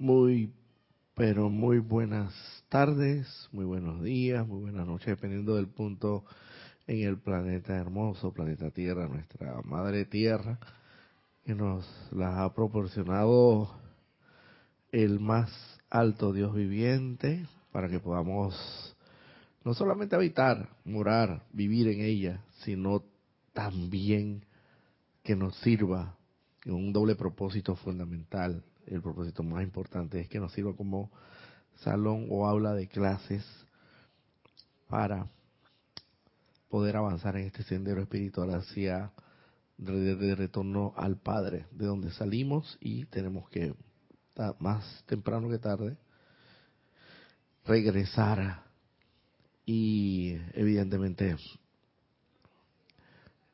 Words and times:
Muy, 0.00 0.52
pero 1.16 1.50
muy 1.50 1.80
buenas 1.80 2.32
tardes, 2.68 3.48
muy 3.50 3.64
buenos 3.64 4.00
días, 4.00 4.46
muy 4.46 4.60
buenas 4.60 4.86
noches, 4.86 5.08
dependiendo 5.08 5.56
del 5.56 5.66
punto 5.66 6.24
en 6.86 7.00
el 7.00 7.18
planeta 7.18 7.74
hermoso, 7.74 8.32
planeta 8.32 8.70
Tierra, 8.70 9.08
nuestra 9.08 9.60
madre 9.64 10.04
Tierra, 10.04 10.60
que 11.44 11.52
nos 11.52 11.84
las 12.12 12.38
ha 12.38 12.54
proporcionado 12.54 13.76
el 14.92 15.18
más 15.18 15.50
alto 15.90 16.32
Dios 16.32 16.54
viviente 16.54 17.48
para 17.72 17.88
que 17.88 17.98
podamos 17.98 18.96
no 19.64 19.74
solamente 19.74 20.14
habitar, 20.14 20.68
morar, 20.84 21.42
vivir 21.52 21.88
en 21.88 22.02
ella, 22.02 22.44
sino 22.60 23.02
también 23.52 24.44
que 25.24 25.34
nos 25.34 25.56
sirva 25.56 26.16
en 26.64 26.74
un 26.74 26.92
doble 26.92 27.16
propósito 27.16 27.74
fundamental. 27.74 28.62
El 28.90 29.02
propósito 29.02 29.42
más 29.42 29.62
importante 29.62 30.20
es 30.20 30.28
que 30.28 30.40
nos 30.40 30.52
sirva 30.52 30.74
como 30.74 31.10
salón 31.82 32.26
o 32.30 32.46
aula 32.46 32.72
de 32.74 32.88
clases 32.88 33.44
para 34.88 35.28
poder 36.68 36.96
avanzar 36.96 37.36
en 37.36 37.46
este 37.46 37.62
sendero 37.62 38.00
espiritual 38.00 38.54
hacia 38.54 39.12
de, 39.76 40.34
retorno 40.34 40.94
al 40.96 41.16
Padre, 41.16 41.66
de 41.70 41.86
donde 41.86 42.10
salimos 42.12 42.78
y 42.80 43.04
tenemos 43.06 43.48
que, 43.50 43.74
más 44.58 45.04
temprano 45.06 45.48
que 45.48 45.58
tarde, 45.58 45.96
regresar 47.64 48.64
y 49.66 50.36
evidentemente 50.54 51.36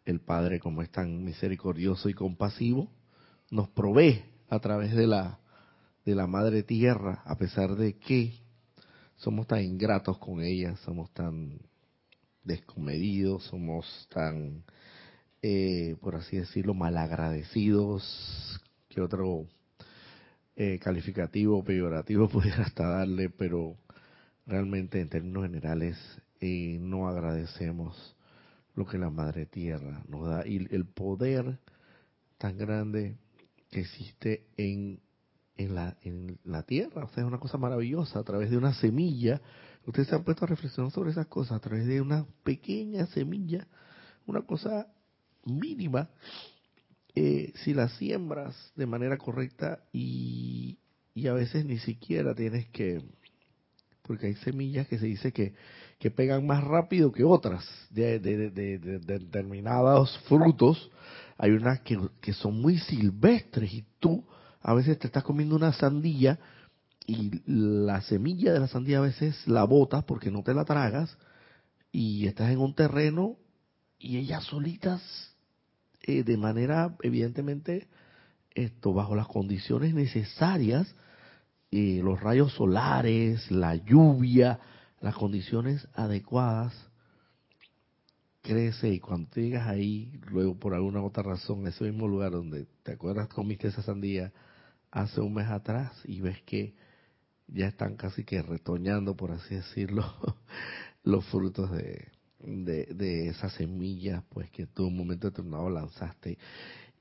el 0.04 0.20
Padre, 0.20 0.60
como 0.60 0.82
es 0.82 0.90
tan 0.90 1.24
misericordioso 1.24 2.08
y 2.08 2.14
compasivo, 2.14 2.88
nos 3.50 3.68
provee 3.70 4.33
a 4.48 4.58
través 4.60 4.94
de 4.94 5.06
la 5.06 5.38
de 6.04 6.14
la 6.14 6.26
Madre 6.26 6.62
Tierra, 6.62 7.22
a 7.24 7.36
pesar 7.36 7.76
de 7.76 7.94
que 7.94 8.34
somos 9.16 9.46
tan 9.46 9.62
ingratos 9.62 10.18
con 10.18 10.42
ella, 10.42 10.76
somos 10.84 11.10
tan 11.12 11.60
descomedidos, 12.42 13.44
somos 13.44 14.06
tan, 14.10 14.64
eh, 15.40 15.96
por 16.00 16.16
así 16.16 16.36
decirlo, 16.36 16.74
malagradecidos, 16.74 18.60
que 18.88 19.00
otro 19.00 19.46
eh, 20.56 20.78
calificativo 20.78 21.64
peyorativo 21.64 22.28
pudiera 22.32 22.64
hasta 22.64 22.86
darle, 22.86 23.30
pero 23.30 23.76
realmente 24.46 25.00
en 25.00 25.08
términos 25.08 25.44
generales 25.44 25.96
eh, 26.40 26.76
no 26.80 27.08
agradecemos 27.08 28.14
lo 28.74 28.84
que 28.84 28.98
la 28.98 29.08
Madre 29.08 29.46
Tierra 29.46 30.02
nos 30.06 30.28
da. 30.28 30.46
Y 30.46 30.68
el 30.70 30.84
poder 30.84 31.60
tan 32.36 32.58
grande 32.58 33.16
que 33.74 33.80
existe 33.80 34.46
en, 34.56 35.00
en, 35.56 35.74
la, 35.74 35.96
en 36.02 36.38
la 36.44 36.62
Tierra. 36.62 37.04
O 37.04 37.08
sea, 37.08 37.24
es 37.24 37.26
una 37.26 37.40
cosa 37.40 37.58
maravillosa. 37.58 38.20
A 38.20 38.22
través 38.22 38.50
de 38.50 38.56
una 38.56 38.72
semilla, 38.74 39.40
ustedes 39.84 40.08
se 40.08 40.14
han 40.14 40.22
puesto 40.22 40.44
a 40.44 40.48
reflexionar 40.48 40.92
sobre 40.92 41.10
esas 41.10 41.26
cosas, 41.26 41.56
a 41.56 41.60
través 41.60 41.84
de 41.86 42.00
una 42.00 42.24
pequeña 42.44 43.06
semilla, 43.06 43.66
una 44.26 44.42
cosa 44.42 44.86
mínima, 45.44 46.08
eh, 47.16 47.52
si 47.64 47.74
la 47.74 47.88
siembras 47.88 48.72
de 48.76 48.86
manera 48.86 49.18
correcta 49.18 49.82
y, 49.92 50.78
y 51.12 51.26
a 51.26 51.32
veces 51.32 51.64
ni 51.64 51.78
siquiera 51.78 52.34
tienes 52.34 52.68
que 52.68 53.02
porque 54.02 54.26
hay 54.26 54.34
semillas 54.36 54.86
que 54.86 54.98
se 54.98 55.06
dice 55.06 55.32
que, 55.32 55.54
que 55.98 56.10
pegan 56.10 56.46
más 56.46 56.62
rápido 56.62 57.10
que 57.10 57.24
otras 57.24 57.66
de, 57.90 58.18
determinados 58.20 60.18
frutos. 60.28 60.90
Hay 61.36 61.50
unas 61.50 61.80
que, 61.80 61.98
que 62.20 62.32
son 62.32 62.60
muy 62.60 62.78
silvestres 62.78 63.72
y 63.72 63.84
tú 63.98 64.24
a 64.60 64.74
veces 64.74 64.98
te 64.98 65.06
estás 65.06 65.24
comiendo 65.24 65.56
una 65.56 65.72
sandía 65.72 66.38
y 67.06 67.42
la 67.46 68.00
semilla 68.02 68.52
de 68.52 68.60
la 68.60 68.68
sandía 68.68 68.98
a 68.98 69.02
veces 69.02 69.46
la 69.46 69.64
botas 69.64 70.04
porque 70.04 70.30
no 70.30 70.42
te 70.42 70.54
la 70.54 70.64
tragas 70.64 71.18
y 71.92 72.26
estás 72.26 72.50
en 72.50 72.58
un 72.58 72.74
terreno 72.74 73.36
y 73.98 74.16
ellas 74.16 74.44
solitas 74.44 75.02
eh, 76.02 76.22
de 76.22 76.36
manera 76.36 76.96
evidentemente 77.02 77.88
esto 78.54 78.94
bajo 78.94 79.14
las 79.14 79.26
condiciones 79.26 79.94
necesarias 79.94 80.94
los 81.74 82.20
rayos 82.20 82.52
solares, 82.52 83.50
la 83.50 83.74
lluvia, 83.74 84.60
las 85.00 85.14
condiciones 85.14 85.88
adecuadas, 85.94 86.72
crece 88.44 88.90
y 88.90 89.00
cuando 89.00 89.30
llegas 89.34 89.66
ahí, 89.66 90.12
luego 90.30 90.54
por 90.58 90.74
alguna 90.74 91.02
otra 91.02 91.22
razón, 91.22 91.66
ese 91.66 91.84
mismo 91.84 92.06
lugar 92.06 92.32
donde 92.32 92.66
te 92.82 92.92
acuerdas 92.92 93.28
comiste 93.28 93.68
esa 93.68 93.82
sandía 93.82 94.32
hace 94.90 95.22
un 95.22 95.32
mes 95.32 95.48
atrás 95.48 95.92
y 96.04 96.20
ves 96.20 96.42
que 96.42 96.74
ya 97.48 97.66
están 97.66 97.96
casi 97.96 98.22
que 98.22 98.42
retoñando, 98.42 99.16
por 99.16 99.32
así 99.32 99.54
decirlo, 99.54 100.04
los 101.04 101.24
frutos 101.26 101.70
de, 101.70 102.08
de, 102.38 102.84
de 102.94 103.28
esas 103.28 103.54
semillas, 103.54 104.22
pues 104.28 104.50
que 104.50 104.66
tú 104.66 104.82
en 104.82 104.92
un 104.92 104.98
momento 104.98 105.30
determinado 105.30 105.70
lanzaste. 105.70 106.36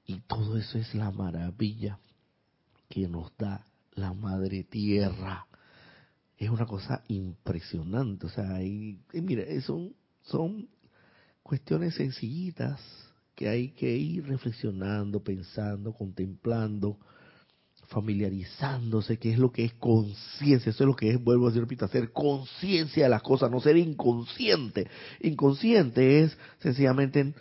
Y 0.06 0.22
todo 0.22 0.58
eso 0.58 0.78
es 0.78 0.96
la 0.96 1.12
maravilla 1.12 2.00
que 2.88 3.08
nos 3.10 3.36
da 3.38 3.68
la 3.96 4.14
madre 4.14 4.64
tierra. 4.64 5.46
Es 6.38 6.50
una 6.50 6.66
cosa 6.66 7.04
impresionante. 7.10 8.28
O 8.28 8.30
sea, 8.30 8.56
hay, 8.56 9.02
mira, 9.14 9.44
son, 9.62 9.94
son 10.22 10.70
cuestiones 11.44 11.96
sencillitas 11.96 12.82
que 13.36 13.50
hay 13.50 13.70
que 13.70 13.96
ir 13.96 14.28
reflexionando, 14.28 15.24
pensando, 15.24 15.94
contemplando, 15.94 16.98
familiarizándose, 17.88 19.18
qué 19.18 19.34
es 19.34 19.40
lo 19.40 19.52
que 19.52 19.66
es 19.66 19.74
conciencia, 19.74 20.70
eso 20.70 20.84
es 20.84 20.88
lo 20.88 20.96
que 20.96 21.10
es, 21.12 21.24
vuelvo 21.24 21.46
a 21.46 21.50
decir, 21.50 21.62
repito, 21.62 21.86
hacer 21.86 22.12
conciencia 22.12 23.04
de 23.04 23.10
las 23.10 23.22
cosas, 23.22 23.52
no 23.52 23.60
ser 23.60 23.78
inconsciente. 23.78 24.88
Inconsciente 25.22 26.22
es 26.22 26.38
sencillamente 26.60 27.34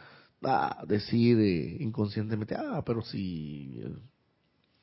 ah, 0.43 0.85
decir 0.87 1.39
eh, 1.39 1.77
inconscientemente, 1.81 2.57
ah, 2.57 2.83
pero 2.85 3.03
si, 3.03 3.81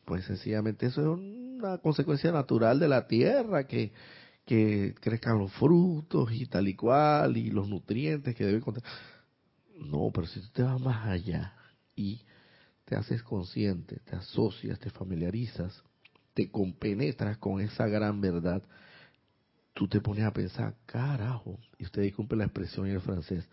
pues 0.06 0.26
sencillamente 0.26 0.86
eso 0.86 1.02
es 1.02 1.08
un 1.08 1.40
una 1.60 1.78
consecuencia 1.78 2.32
natural 2.32 2.80
de 2.80 2.88
la 2.88 3.08
tierra, 3.08 3.68
que, 3.68 3.92
que 4.50 4.96
crezcan 5.00 5.38
los 5.38 5.54
frutos 5.54 6.32
y 6.32 6.48
tal 6.48 6.68
y 6.68 6.74
cual, 6.74 7.38
y 7.38 7.52
los 7.52 7.70
nutrientes 7.70 8.34
que 8.34 8.44
deben 8.44 8.62
contener. 8.62 8.90
No, 9.76 10.10
pero 10.12 10.26
si 10.26 10.42
tú 10.42 10.48
te 10.52 10.64
vas 10.64 10.82
más 10.82 11.06
allá 11.06 11.54
y 11.96 12.24
te 12.84 12.96
haces 12.96 13.22
consciente, 13.22 14.00
te 14.00 14.16
asocias, 14.16 14.80
te 14.80 14.90
familiarizas, 14.90 15.84
te 16.34 16.50
compenetras 16.50 17.38
con 17.38 17.62
esa 17.62 17.86
gran 17.86 18.22
verdad, 18.22 18.64
tú 19.76 19.88
te 19.88 20.02
pones 20.02 20.26
a 20.26 20.34
pensar, 20.34 20.74
carajo, 20.88 21.60
y 21.78 21.84
usted 21.84 22.02
disculpe 22.02 22.36
la 22.36 22.46
expresión 22.46 22.88
en 22.88 22.94
el 22.94 23.02
francés, 23.02 23.48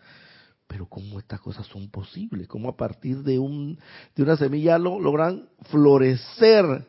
pero 0.65 0.87
cómo 0.87 1.19
estas 1.19 1.41
cosas 1.41 1.67
son 1.67 1.91
posibles, 1.91 2.47
cómo 2.47 2.69
a 2.69 2.75
partir 2.75 3.21
de 3.21 3.37
un 3.37 3.77
de 4.15 4.23
una 4.23 4.35
semilla 4.35 4.79
lo, 4.79 4.99
logran 4.99 5.47
florecer 5.69 6.87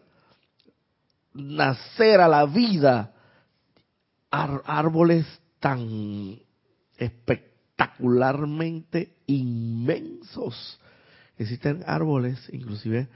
nacer 1.34 2.22
a 2.22 2.28
la 2.28 2.46
vida 2.46 3.12
árboles 4.30 5.26
tan 5.60 6.38
espectacularmente 6.96 9.16
inmensos. 9.26 10.80
Existen 11.36 11.84
árboles, 11.86 12.48
inclusive, 12.52 13.08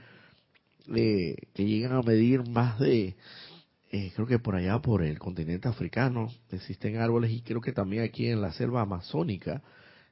eh, 0.95 1.35
que 1.53 1.65
llegan 1.65 1.93
a 1.93 2.01
medir 2.01 2.47
más 2.47 2.79
de, 2.79 3.15
eh, 3.91 4.11
creo 4.15 4.27
que 4.27 4.39
por 4.39 4.55
allá, 4.55 4.79
por 4.79 5.03
el 5.03 5.19
continente 5.19 5.67
africano, 5.67 6.31
existen 6.51 6.97
árboles 6.97 7.31
y 7.31 7.41
creo 7.41 7.61
que 7.61 7.73
también 7.73 8.03
aquí 8.03 8.27
en 8.27 8.41
la 8.41 8.53
selva 8.53 8.81
amazónica, 8.81 9.61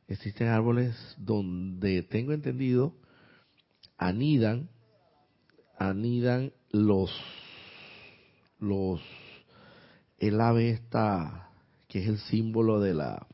existen 0.08 0.48
árboles 0.48 0.96
donde 1.18 2.04
tengo 2.04 2.34
entendido 2.34 2.96
anidan, 3.98 4.70
anidan 5.78 6.52
los 6.72 7.12
los 8.60 9.02
el 10.22 10.40
ave 10.40 10.70
está 10.70 11.50
que 11.88 12.00
es 12.00 12.08
el 12.08 12.20
símbolo 12.20 12.80
de 12.80 12.94
la 12.94 13.28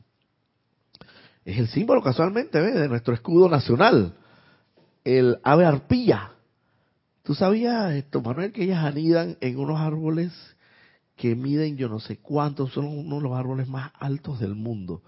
es 1.46 1.60
el 1.60 1.68
símbolo 1.68 2.02
casualmente 2.02 2.60
de 2.60 2.90
nuestro 2.90 3.14
escudo 3.14 3.48
nacional. 3.48 4.16
El 5.06 5.40
ave 5.44 5.66
arpilla. 5.66 6.32
Tú 7.24 7.36
sabías 7.36 7.94
esto 7.94 8.22
Manuel 8.22 8.52
que 8.52 8.64
ellas 8.64 8.84
anidan 8.84 9.38
en 9.40 9.58
unos 9.58 9.80
árboles 9.80 10.34
que 11.16 11.36
miden 11.36 11.78
yo 11.78 11.90
no 11.90 12.00
sé 12.00 12.18
cuántos 12.18 12.74
son 12.74 12.86
uno 12.86 13.18
de 13.18 13.22
los 13.22 13.34
árboles 13.34 13.68
más 13.68 13.92
altos 14.00 14.40
del 14.40 14.56
mundo 14.56 15.02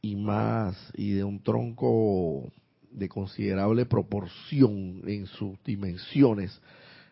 y 0.00 0.16
más 0.16 0.76
y 0.94 1.12
de 1.12 1.24
un 1.24 1.42
tronco 1.42 2.52
de 2.90 3.08
considerable 3.08 3.86
proporción 3.86 5.02
en 5.06 5.26
sus 5.26 5.62
dimensiones 5.64 6.60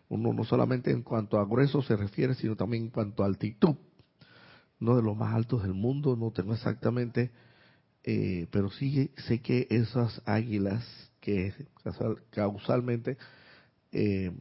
uno 0.09 0.31
no 0.31 0.43
solamente 0.43 0.91
en 0.91 1.01
cuanto 1.01 1.39
a 1.39 1.45
grueso 1.45 1.81
se 1.81 1.95
refiere, 1.95 2.35
sino 2.35 2.55
también 2.55 2.83
en 2.83 2.89
cuanto 2.89 3.23
a 3.23 3.25
altitud. 3.25 3.75
Uno 4.83 4.97
de 4.97 5.01
los 5.01 5.15
más 5.15 5.33
altos 5.33 5.63
del 5.63 5.73
mundo, 5.73 6.17
no 6.17 6.31
tengo 6.31 6.53
exactamente, 6.53 7.31
eh, 8.03 8.47
pero 8.51 8.69
sí 8.69 9.11
sé 9.15 9.39
que 9.39 9.65
esas 9.69 10.21
águilas, 10.25 10.83
que 11.21 11.53
causalmente 12.31 13.17
eh, 13.93 14.33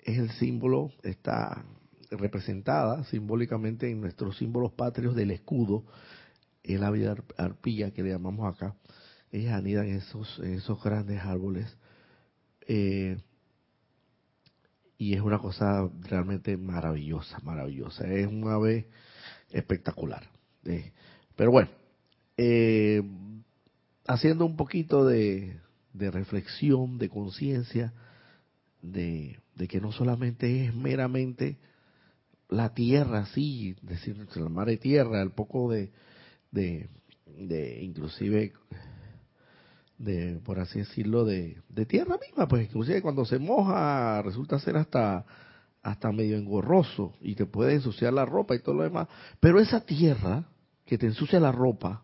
es 0.00 0.18
el 0.18 0.32
símbolo, 0.32 0.90
está 1.04 1.64
representada 2.10 3.04
simbólicamente 3.04 3.88
en 3.88 4.00
nuestros 4.00 4.38
símbolos 4.38 4.72
patrios 4.72 5.14
del 5.14 5.30
escudo, 5.30 5.84
el 6.64 6.82
ávida 6.82 7.14
arpilla 7.36 7.92
que 7.92 8.02
le 8.02 8.10
llamamos 8.10 8.52
acá. 8.52 8.74
Ellas 9.30 9.52
anidan 9.52 9.86
en 9.86 9.98
esos, 9.98 10.36
esos 10.40 10.82
grandes 10.82 11.20
árboles. 11.20 11.78
Eh, 12.66 13.18
y 14.98 15.14
es 15.14 15.20
una 15.20 15.38
cosa 15.38 15.88
realmente 16.00 16.56
maravillosa, 16.56 17.38
maravillosa. 17.44 18.04
Es 18.12 18.26
un 18.26 18.48
ave 18.48 18.88
espectacular. 19.54 20.28
Pero 21.36 21.50
bueno, 21.50 21.70
eh, 22.36 23.02
haciendo 24.06 24.44
un 24.44 24.56
poquito 24.56 25.06
de, 25.06 25.56
de 25.92 26.10
reflexión, 26.10 26.98
de 26.98 27.08
conciencia, 27.08 27.92
de, 28.82 29.38
de, 29.54 29.68
que 29.68 29.80
no 29.80 29.92
solamente 29.92 30.66
es 30.66 30.74
meramente 30.74 31.56
la 32.48 32.74
tierra, 32.74 33.26
sí, 33.26 33.76
decir, 33.82 34.16
la 34.34 34.48
madre 34.48 34.76
tierra, 34.76 35.22
el 35.22 35.30
poco 35.30 35.70
de, 35.70 35.90
de, 36.50 36.88
de 37.26 37.82
inclusive 37.82 38.52
de 39.96 40.40
por 40.44 40.58
así 40.58 40.80
decirlo 40.80 41.24
de, 41.24 41.62
de, 41.68 41.86
tierra 41.86 42.18
misma 42.18 42.48
pues 42.48 42.66
inclusive 42.66 43.00
cuando 43.00 43.24
se 43.24 43.38
moja 43.38 44.20
resulta 44.22 44.58
ser 44.58 44.76
hasta 44.76 45.24
hasta 45.84 46.10
medio 46.10 46.36
engorroso 46.36 47.14
y 47.20 47.36
te 47.36 47.46
puede 47.46 47.74
ensuciar 47.74 48.12
la 48.12 48.24
ropa 48.24 48.56
y 48.56 48.58
todo 48.60 48.74
lo 48.74 48.82
demás 48.82 49.06
pero 49.38 49.60
esa 49.60 49.80
tierra 49.80 50.44
que 50.84 50.98
te 50.98 51.06
ensucia 51.06 51.38
la 51.38 51.52
ropa 51.52 52.02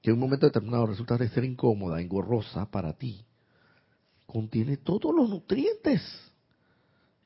que 0.00 0.10
en 0.10 0.14
un 0.14 0.20
momento 0.20 0.46
determinado 0.46 0.86
resulta 0.86 1.18
de 1.18 1.28
ser 1.28 1.44
incómoda 1.44 2.00
engorrosa 2.00 2.70
para 2.70 2.94
ti 2.94 3.24
contiene 4.26 4.78
todos 4.78 5.14
los 5.14 5.28
nutrientes 5.28 6.02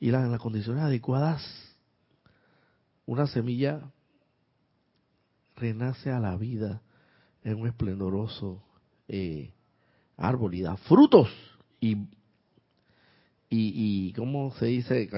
y 0.00 0.10
las, 0.10 0.24
en 0.24 0.32
las 0.32 0.40
condiciones 0.40 0.82
adecuadas 0.82 1.42
una 3.06 3.26
semilla 3.26 3.92
renace 5.56 6.10
a 6.10 6.18
la 6.18 6.36
vida 6.36 6.82
en 7.44 7.60
un 7.60 7.66
esplendoroso 7.66 8.62
eh, 9.08 9.52
árbol 10.16 10.54
y 10.54 10.62
da 10.62 10.76
frutos. 10.76 11.28
Y, 11.80 11.96
y, 13.54 14.08
y, 14.08 14.12
¿cómo 14.14 14.52
se 14.54 14.66
dice? 14.66 15.08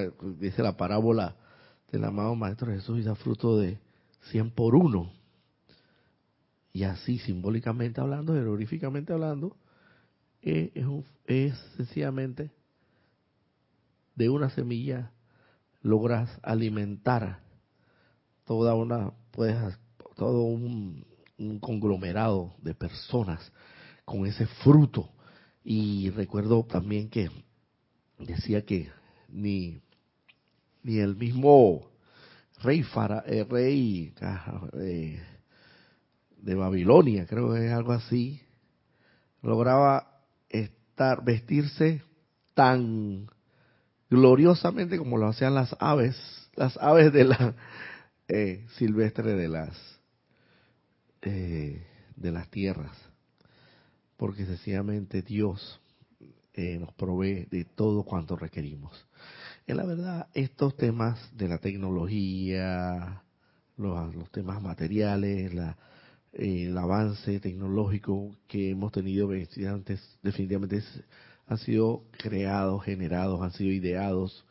Dice 0.41 0.63
la 0.63 0.77
parábola 0.77 1.37
del 1.93 2.05
amado 2.05 2.35
Maestro 2.35 2.73
Jesús 2.73 2.99
y 2.99 3.03
da 3.03 3.15
fruto 3.15 3.57
de 3.57 3.79
100 4.31 4.51
por 4.51 4.75
uno. 4.75 5.13
Y 6.73 6.83
así, 6.83 7.19
simbólicamente 7.19 8.01
hablando, 8.01 8.35
jeroglíficamente 8.35 9.13
hablando, 9.13 9.57
eh, 10.43 10.73
es, 10.75 10.87
es 11.27 11.59
sencillamente 11.77 12.51
de 14.17 14.29
una 14.29 14.51
semilla 14.51 15.13
logras 15.83 16.29
alimentar 16.43 17.39
toda 18.45 18.75
una, 18.75 19.13
puedes 19.31 19.57
todo 20.17 20.43
un, 20.43 21.07
conglomerado 21.61 22.55
de 22.63 22.75
personas 22.75 23.53
con 24.05 24.27
ese 24.27 24.47
fruto. 24.47 25.09
Y 25.63 26.11
recuerdo 26.11 26.65
también 26.65 27.09
que 27.09 27.31
decía 28.19 28.65
que 28.65 28.91
ni, 29.29 29.81
ni 30.83 30.99
el 30.99 31.17
mismo 31.17 31.89
rey, 32.63 32.85
eh, 33.27 33.47
rey 33.49 34.15
eh, 34.75 35.23
de 36.39 36.55
Babilonia, 36.55 37.27
creo 37.27 37.53
que 37.53 37.67
es 37.67 37.73
algo 37.73 37.93
así, 37.93 38.41
lograba 39.43 40.23
estar, 40.49 41.25
vestirse 41.25 42.03
tan 42.55 43.29
gloriosamente 44.09 44.99
como 44.99 45.19
lo 45.19 45.29
hacían 45.29 45.55
las 45.55 45.75
aves, 45.81 46.17
las 46.55 46.77
aves 46.79 47.13
de 47.13 47.25
la 47.25 47.55
eh, 48.29 48.67
silvestre 48.77 49.35
de 49.35 49.49
las 49.49 50.01
de 51.23 52.31
las 52.31 52.51
tierras, 52.51 52.95
porque 54.19 54.45
sencillamente 54.45 55.23
Dios 55.23 55.81
eh, 56.55 56.79
nos 56.79 56.93
provee 56.95 57.47
de 57.51 57.65
todo 57.65 58.05
cuanto 58.05 58.37
requerimos. 58.37 59.07
En 59.67 59.77
la 59.77 59.85
verdad, 59.85 60.29
estos 60.35 60.77
temas 60.77 61.19
de 61.37 61.49
la 61.49 61.59
tecnología, 61.59 63.23
los, 63.77 64.31
temas 64.31 64.63
materiales, 64.63 65.53
el 66.33 66.79
avance 66.79 67.41
tecnológico 67.41 68.37
que 68.47 68.71
hemos 68.71 68.93
tenido 68.93 69.31
antes, 69.69 70.01
definitivamente 70.23 70.83
han 71.47 71.59
sido 71.59 72.05
creados, 72.13 72.85
generados, 72.85 73.43
han 73.43 73.53
sido 73.53 73.73
ideados 73.73 74.45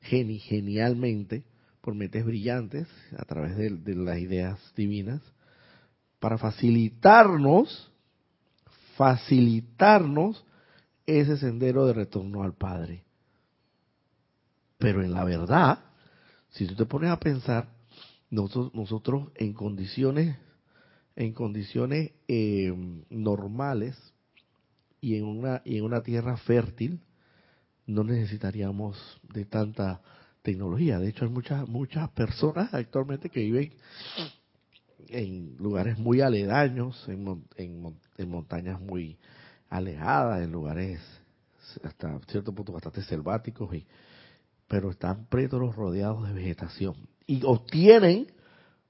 genialmente 0.00 1.44
por 1.80 1.94
mentes 1.94 2.24
brillantes 2.24 2.88
a 3.16 3.24
través 3.24 3.56
de 3.56 3.94
las 3.94 4.18
ideas 4.18 4.58
divinas 4.74 5.20
para 6.18 6.36
facilitarnos, 6.36 7.92
facilitarnos 8.96 10.44
ese 11.06 11.36
sendero 11.36 11.86
de 11.86 11.92
retorno 11.92 12.42
al 12.42 12.54
Padre. 12.54 13.04
Pero 14.78 15.02
en 15.02 15.12
la 15.12 15.24
verdad, 15.24 15.78
si 16.50 16.66
tú 16.66 16.74
te 16.74 16.86
pones 16.86 17.10
a 17.10 17.18
pensar, 17.18 17.68
nosotros, 18.30 18.74
nosotros 18.74 19.28
en 19.36 19.52
condiciones, 19.52 20.36
en 21.16 21.32
condiciones 21.32 22.12
eh, 22.28 22.74
normales 23.10 23.96
y 25.00 25.16
en 25.16 25.24
una 25.24 25.62
y 25.64 25.78
en 25.78 25.84
una 25.84 26.02
tierra 26.02 26.36
fértil, 26.36 27.00
no 27.86 28.02
necesitaríamos 28.04 28.98
de 29.32 29.44
tanta 29.44 30.00
tecnología. 30.42 30.98
De 30.98 31.08
hecho, 31.08 31.24
hay 31.24 31.30
muchas 31.30 31.68
muchas 31.68 32.10
personas 32.10 32.72
actualmente 32.74 33.30
que 33.30 33.40
viven 33.40 33.72
en 35.08 35.56
lugares 35.58 35.98
muy 35.98 36.20
aledaños, 36.20 37.08
en, 37.08 37.44
en, 37.56 38.28
montañas 38.28 38.80
muy 38.80 39.18
alejadas, 39.74 40.42
en 40.42 40.52
lugares 40.52 41.00
hasta 41.82 42.20
cierto 42.28 42.54
punto 42.54 42.72
bastante 42.72 43.02
selváticos, 43.02 43.74
y, 43.74 43.84
pero 44.68 44.90
están 44.90 45.26
pretos 45.26 45.74
rodeados 45.74 46.26
de 46.28 46.32
vegetación. 46.32 46.94
Y 47.26 47.42
obtienen 47.44 48.28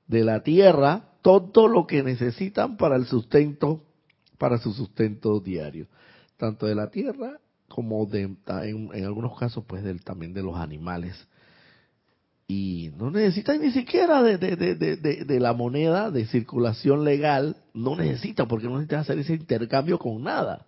de 0.06 0.24
la 0.24 0.42
tierra 0.42 1.08
todo 1.22 1.68
lo 1.68 1.86
que 1.86 2.02
necesitan 2.02 2.76
para 2.76 2.96
el 2.96 3.06
sustento, 3.06 3.82
para 4.36 4.58
su 4.58 4.72
sustento 4.72 5.40
diario, 5.40 5.86
tanto 6.36 6.66
de 6.66 6.74
la 6.74 6.90
tierra 6.90 7.40
como 7.68 8.04
de, 8.04 8.22
en, 8.22 9.04
algunos 9.04 9.38
casos 9.38 9.64
pues 9.66 9.82
del, 9.82 10.04
también 10.04 10.34
de 10.34 10.42
los 10.42 10.56
animales. 10.56 11.16
Y 12.46 12.90
no 12.98 13.10
necesita 13.10 13.56
ni 13.56 13.72
siquiera 13.72 14.22
de, 14.22 14.36
de, 14.36 14.56
de, 14.56 14.96
de, 15.24 15.40
la 15.40 15.54
moneda 15.54 16.10
de 16.10 16.26
circulación 16.26 17.02
legal, 17.02 17.56
no 17.72 17.96
necesita 17.96 18.46
porque 18.46 18.66
no 18.66 18.74
necesita 18.74 19.00
hacer 19.00 19.18
ese 19.18 19.32
intercambio 19.32 19.98
con 19.98 20.22
nada. 20.22 20.66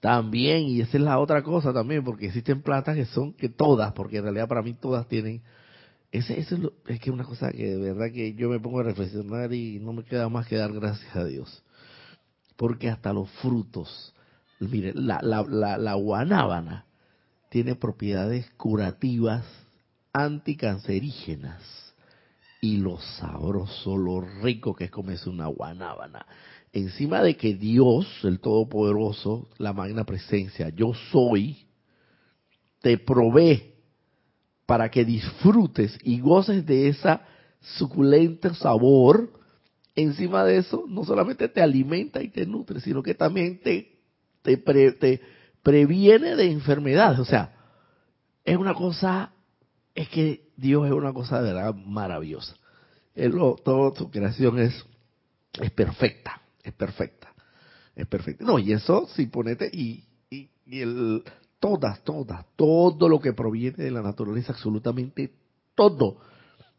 También, 0.00 0.64
y 0.64 0.80
esa 0.80 0.96
es 0.96 1.02
la 1.02 1.18
otra 1.18 1.42
cosa 1.42 1.72
también, 1.72 2.04
porque 2.04 2.26
existen 2.26 2.62
plantas 2.62 2.94
que 2.94 3.06
son, 3.06 3.32
que 3.32 3.48
todas, 3.48 3.92
porque 3.92 4.18
en 4.18 4.24
realidad 4.24 4.48
para 4.48 4.62
mí 4.62 4.74
todas 4.74 5.08
tienen, 5.08 5.42
ese, 6.12 6.38
es, 6.38 6.50
lo, 6.52 6.72
es 6.86 7.00
que 7.00 7.10
una 7.10 7.24
cosa 7.24 7.50
que 7.50 7.76
de 7.76 7.92
verdad 7.92 8.12
que 8.12 8.34
yo 8.34 8.48
me 8.48 8.60
pongo 8.60 8.80
a 8.80 8.84
reflexionar 8.84 9.52
y 9.52 9.78
no 9.80 9.92
me 9.92 10.04
queda 10.04 10.28
más 10.28 10.46
que 10.46 10.56
dar 10.56 10.72
gracias 10.72 11.14
a 11.16 11.24
Dios. 11.24 11.62
Porque 12.56 12.88
hasta 12.88 13.12
los 13.12 13.28
frutos, 13.42 14.14
mire, 14.60 14.92
la, 14.94 15.20
la, 15.22 15.42
la, 15.42 15.76
la 15.78 15.94
guanábana, 15.94 16.86
tiene 17.50 17.74
propiedades 17.74 18.48
curativas 18.56 19.44
anticancerígenas 20.12 21.62
y 22.60 22.78
lo 22.78 22.98
sabroso, 22.98 23.96
lo 23.96 24.20
rico 24.20 24.74
que 24.74 24.84
es 24.84 24.90
comerse 24.90 25.30
una 25.30 25.46
guanábana. 25.46 26.26
Encima 26.72 27.22
de 27.22 27.36
que 27.36 27.54
Dios, 27.54 28.06
el 28.24 28.40
Todopoderoso, 28.40 29.48
la 29.58 29.72
magna 29.72 30.04
presencia, 30.04 30.68
yo 30.70 30.92
soy, 31.10 31.66
te 32.80 32.98
provee 32.98 33.74
para 34.66 34.90
que 34.90 35.04
disfrutes 35.04 35.98
y 36.02 36.20
goces 36.20 36.66
de 36.66 36.88
esa 36.88 37.22
suculente 37.60 38.54
sabor. 38.54 39.32
Encima 39.94 40.44
de 40.44 40.58
eso, 40.58 40.84
no 40.88 41.04
solamente 41.04 41.48
te 41.48 41.62
alimenta 41.62 42.22
y 42.22 42.28
te 42.28 42.44
nutre, 42.44 42.80
sino 42.80 43.02
que 43.02 43.14
también 43.14 43.60
te, 43.60 43.98
te, 44.42 44.56
te 44.56 45.20
previene 45.62 46.36
de 46.36 46.50
enfermedades. 46.50 47.18
O 47.18 47.24
sea, 47.24 47.54
es 48.44 48.56
una 48.56 48.74
cosa, 48.74 49.32
es 49.94 50.08
que 50.08 50.47
Dios 50.58 50.86
es 50.86 50.92
una 50.92 51.12
cosa 51.12 51.40
de 51.40 51.54
verdad 51.54 51.74
maravillosa. 51.74 52.56
Él 53.14 53.32
toda 53.64 53.96
su 53.96 54.10
creación 54.10 54.58
es, 54.58 54.84
es 55.60 55.70
perfecta, 55.70 56.42
es 56.64 56.72
perfecta, 56.72 57.32
es 57.94 58.06
perfecta. 58.08 58.44
No, 58.44 58.58
y 58.58 58.72
eso, 58.72 59.06
si 59.14 59.26
ponete, 59.26 59.70
y, 59.72 60.04
y, 60.30 60.50
el, 60.80 61.22
todas, 61.60 62.02
todas, 62.02 62.44
todo 62.56 63.08
lo 63.08 63.20
que 63.20 63.32
proviene 63.32 63.84
de 63.84 63.92
la 63.92 64.02
naturaleza, 64.02 64.52
absolutamente 64.52 65.32
todo, 65.76 66.16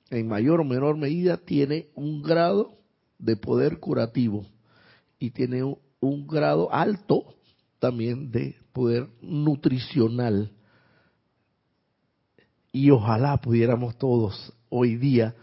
en 0.10 0.28
mayor 0.28 0.60
o 0.60 0.66
menor 0.66 0.98
medida, 0.98 1.38
tiene 1.38 1.88
un 1.96 2.22
grado 2.22 2.74
de 3.18 3.38
poder 3.38 3.80
curativo 3.80 4.46
y 5.20 5.32
tiene 5.32 5.64
un 6.02 6.28
grado 6.28 6.74
alto 6.74 7.36
también 7.80 8.30
de 8.30 8.58
poder 8.74 9.08
nutricional. 9.22 10.52
Y 12.72 12.92
ojalá 12.92 13.38
pudiéramos 13.38 13.98
todos 13.98 14.54
hoy 14.70 14.96
día 14.96 15.36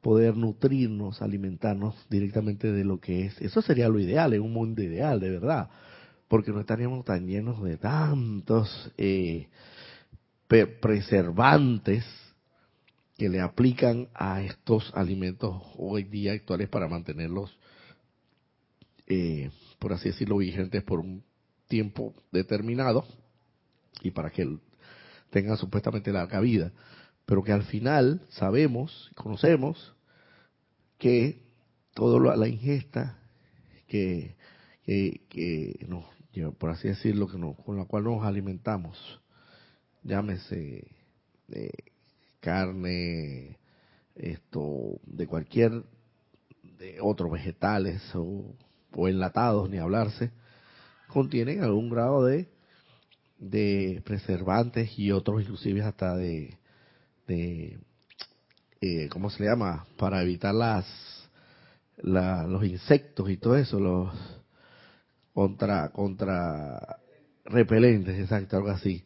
poder 0.00 0.36
nutrirnos, 0.36 1.22
alimentarnos 1.22 1.94
directamente 2.10 2.72
de 2.72 2.84
lo 2.84 2.98
que 2.98 3.26
es. 3.26 3.40
Eso 3.40 3.62
sería 3.62 3.88
lo 3.88 4.00
ideal, 4.00 4.34
en 4.34 4.42
un 4.42 4.52
mundo 4.52 4.82
ideal, 4.82 5.20
de 5.20 5.30
verdad, 5.30 5.70
porque 6.28 6.50
no 6.50 6.60
estaríamos 6.60 7.04
tan 7.04 7.26
llenos 7.26 7.62
de 7.62 7.76
tantos 7.76 8.90
eh, 8.98 9.48
preservantes 10.48 12.04
que 13.16 13.28
le 13.28 13.40
aplican 13.40 14.08
a 14.14 14.42
estos 14.42 14.90
alimentos 14.94 15.62
hoy 15.76 16.02
día 16.04 16.32
actuales 16.32 16.68
para 16.68 16.88
mantenerlos, 16.88 17.56
eh, 19.06 19.50
por 19.78 19.92
así 19.92 20.08
decirlo, 20.08 20.38
vigentes 20.38 20.82
por 20.82 20.98
un 20.98 21.22
tiempo 21.68 22.14
determinado 22.32 23.04
y 24.02 24.10
para 24.10 24.30
que 24.30 24.48
tengan 25.32 25.56
supuestamente 25.56 26.12
larga 26.12 26.40
vida, 26.40 26.72
pero 27.24 27.42
que 27.42 27.52
al 27.52 27.62
final 27.62 28.20
sabemos, 28.28 29.10
conocemos 29.16 29.94
que 30.98 31.42
toda 31.94 32.36
la 32.36 32.46
ingesta 32.46 33.18
que, 33.88 34.36
que, 34.84 35.86
nos, 35.88 36.04
por 36.56 36.70
así 36.70 36.88
decirlo, 36.88 37.28
que 37.28 37.38
con 37.64 37.78
la 37.78 37.86
cual 37.86 38.04
nos 38.04 38.24
alimentamos, 38.24 39.20
llámese 40.02 40.86
de 41.48 41.72
carne, 42.40 43.58
esto, 44.14 45.00
de 45.06 45.26
cualquier 45.26 45.82
de 46.78 46.98
otros 47.00 47.32
vegetales 47.32 48.02
o, 48.14 48.54
o 48.94 49.08
enlatados, 49.08 49.70
ni 49.70 49.78
hablarse, 49.78 50.30
contienen 51.08 51.62
algún 51.62 51.88
grado 51.88 52.26
de 52.26 52.48
de 53.42 54.00
preservantes 54.04 54.96
y 54.98 55.10
otros 55.10 55.42
inclusive 55.42 55.82
hasta 55.82 56.14
de, 56.14 56.56
de 57.26 57.78
eh, 58.80 59.08
¿cómo 59.10 59.30
se 59.30 59.42
le 59.42 59.50
llama? 59.50 59.84
Para 59.98 60.22
evitar 60.22 60.54
las 60.54 60.86
los 62.02 62.64
insectos 62.64 63.30
y 63.30 63.36
todo 63.36 63.56
eso, 63.56 63.78
los 63.78 64.12
contra 65.32 65.90
contra 65.90 66.98
repelentes, 67.44 68.18
exacto, 68.18 68.56
algo 68.56 68.70
así. 68.70 69.04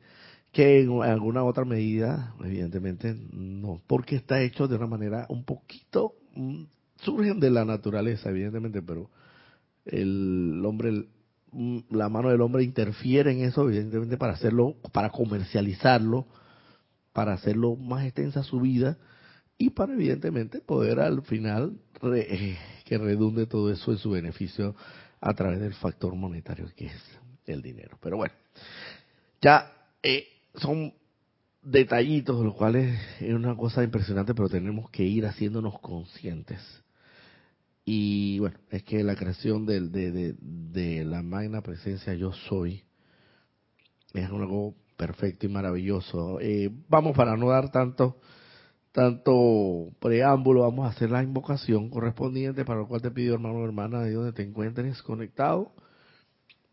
Que 0.53 0.81
en 0.81 1.03
alguna 1.03 1.45
otra 1.45 1.65
medida, 1.65 2.35
evidentemente 2.43 3.15
no, 3.33 3.83
porque 3.87 4.17
está 4.17 4.41
hecho 4.41 4.69
de 4.69 4.77
una 4.77 4.87
manera 4.87 5.27
un 5.29 5.45
poquito, 5.45 6.15
mm, 6.35 6.65
surgen 7.03 7.41
de 7.41 7.51
la 7.51 7.65
naturaleza, 7.65 8.31
evidentemente, 8.31 8.81
pero 8.83 9.11
el 9.85 10.63
hombre 10.65 11.07
la 11.91 12.09
mano 12.09 12.29
del 12.29 12.41
hombre 12.41 12.65
interfiere 12.65 13.33
en 13.33 13.43
eso, 13.43 13.69
evidentemente, 13.69 14.17
para 14.17 14.35
hacerlo, 14.35 14.77
para 14.93 15.11
comercializarlo, 15.11 16.27
para 17.13 17.33
hacerlo 17.33 17.77
más 17.77 18.05
extensa 18.05 18.43
su 18.43 18.61
vida 18.61 18.99
y 19.57 19.71
para, 19.71 19.95
evidentemente, 19.95 20.61
poder 20.61 21.01
al 21.01 21.23
final 21.23 21.79
eh, 22.03 22.59
que 22.85 22.99
redunde 22.99 23.47
todo 23.47 23.73
eso 23.73 23.91
en 23.91 23.99
su 23.99 24.11
beneficio 24.11 24.75
a 25.21 25.33
través 25.35 25.61
del 25.61 25.75
factor 25.75 26.15
monetario 26.15 26.69
que 26.77 26.87
es 26.87 27.03
el 27.47 27.63
dinero. 27.63 27.99
Pero 28.03 28.19
bueno, 28.19 28.35
ya 29.41 29.73
eh, 30.03 30.27
son 30.57 30.93
detallitos, 31.63 32.45
los 32.45 32.55
cuales 32.55 32.99
es 33.21 33.33
una 33.33 33.57
cosa 33.57 33.83
impresionante, 33.83 34.35
pero 34.35 34.49
tenemos 34.49 34.91
que 34.91 35.05
ir 35.05 35.27
haciéndonos 35.27 35.81
conscientes 35.81 36.61
y 37.89 38.41
bueno, 38.41 38.59
es 38.71 38.83
que 38.83 39.05
la 39.05 39.15
creación 39.15 39.65
de, 39.65 39.81
de, 39.81 40.35
de, 40.41 41.05
la 41.05 41.23
magna 41.23 41.63
presencia 41.63 42.15
yo 42.15 42.33
soy 42.33 42.83
es 44.13 44.27
algo 44.29 44.75
perfecto 44.97 45.47
y 45.47 45.51
maravilloso. 45.51 46.41
Eh, 46.41 46.69
vamos 46.89 47.17
para 47.17 47.37
no 47.37 47.49
dar 47.49 47.71
tanto 47.71 48.19
tanto 48.91 49.91
preámbulo, 50.01 50.63
vamos 50.63 50.87
a 50.87 50.91
hacer 50.91 51.11
la 51.11 51.23
invocación 51.23 51.91
correspondiente 51.91 52.65
para 52.65 52.81
lo 52.81 52.89
cual 52.89 53.03
te 53.03 53.11
pido 53.11 53.35
hermano 53.35 53.59
o 53.59 53.65
hermana 53.65 54.01
de 54.01 54.15
donde 54.15 54.33
te 54.33 54.43
encuentres 54.43 55.03
conectado, 55.03 55.73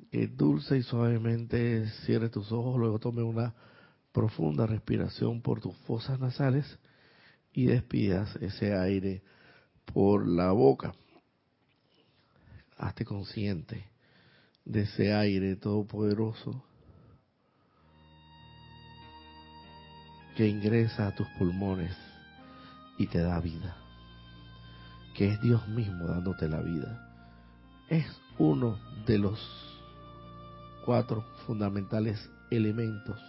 que 0.09 0.27
dulce 0.27 0.77
y 0.77 0.83
suavemente 0.83 1.85
cierre 2.05 2.29
tus 2.29 2.51
ojos, 2.51 2.79
luego 2.79 2.97
tome 2.97 3.21
una 3.21 3.53
profunda 4.13 4.65
respiración 4.65 5.41
por 5.41 5.59
tus 5.59 5.75
fosas 5.79 6.19
nasales 6.19 6.79
y 7.51 7.65
despidas 7.65 8.35
ese 8.37 8.73
aire 8.73 9.21
por 9.93 10.25
la 10.25 10.53
boca 10.53 10.93
hazte 12.77 13.05
consciente 13.05 13.89
de 14.65 14.81
ese 14.81 15.13
aire 15.13 15.55
todopoderoso 15.55 16.63
que 20.35 20.47
ingresa 20.47 21.07
a 21.07 21.15
tus 21.15 21.27
pulmones 21.37 21.95
y 22.97 23.07
te 23.07 23.19
da 23.19 23.39
vida, 23.39 23.75
que 25.15 25.29
es 25.29 25.41
Dios 25.41 25.67
mismo 25.67 26.05
dándote 26.05 26.47
la 26.47 26.61
vida. 26.61 27.09
Es 27.89 28.05
uno 28.39 28.79
de 29.05 29.17
los 29.19 29.39
cuatro 30.85 31.23
fundamentales 31.45 32.29
elementos 32.49 33.19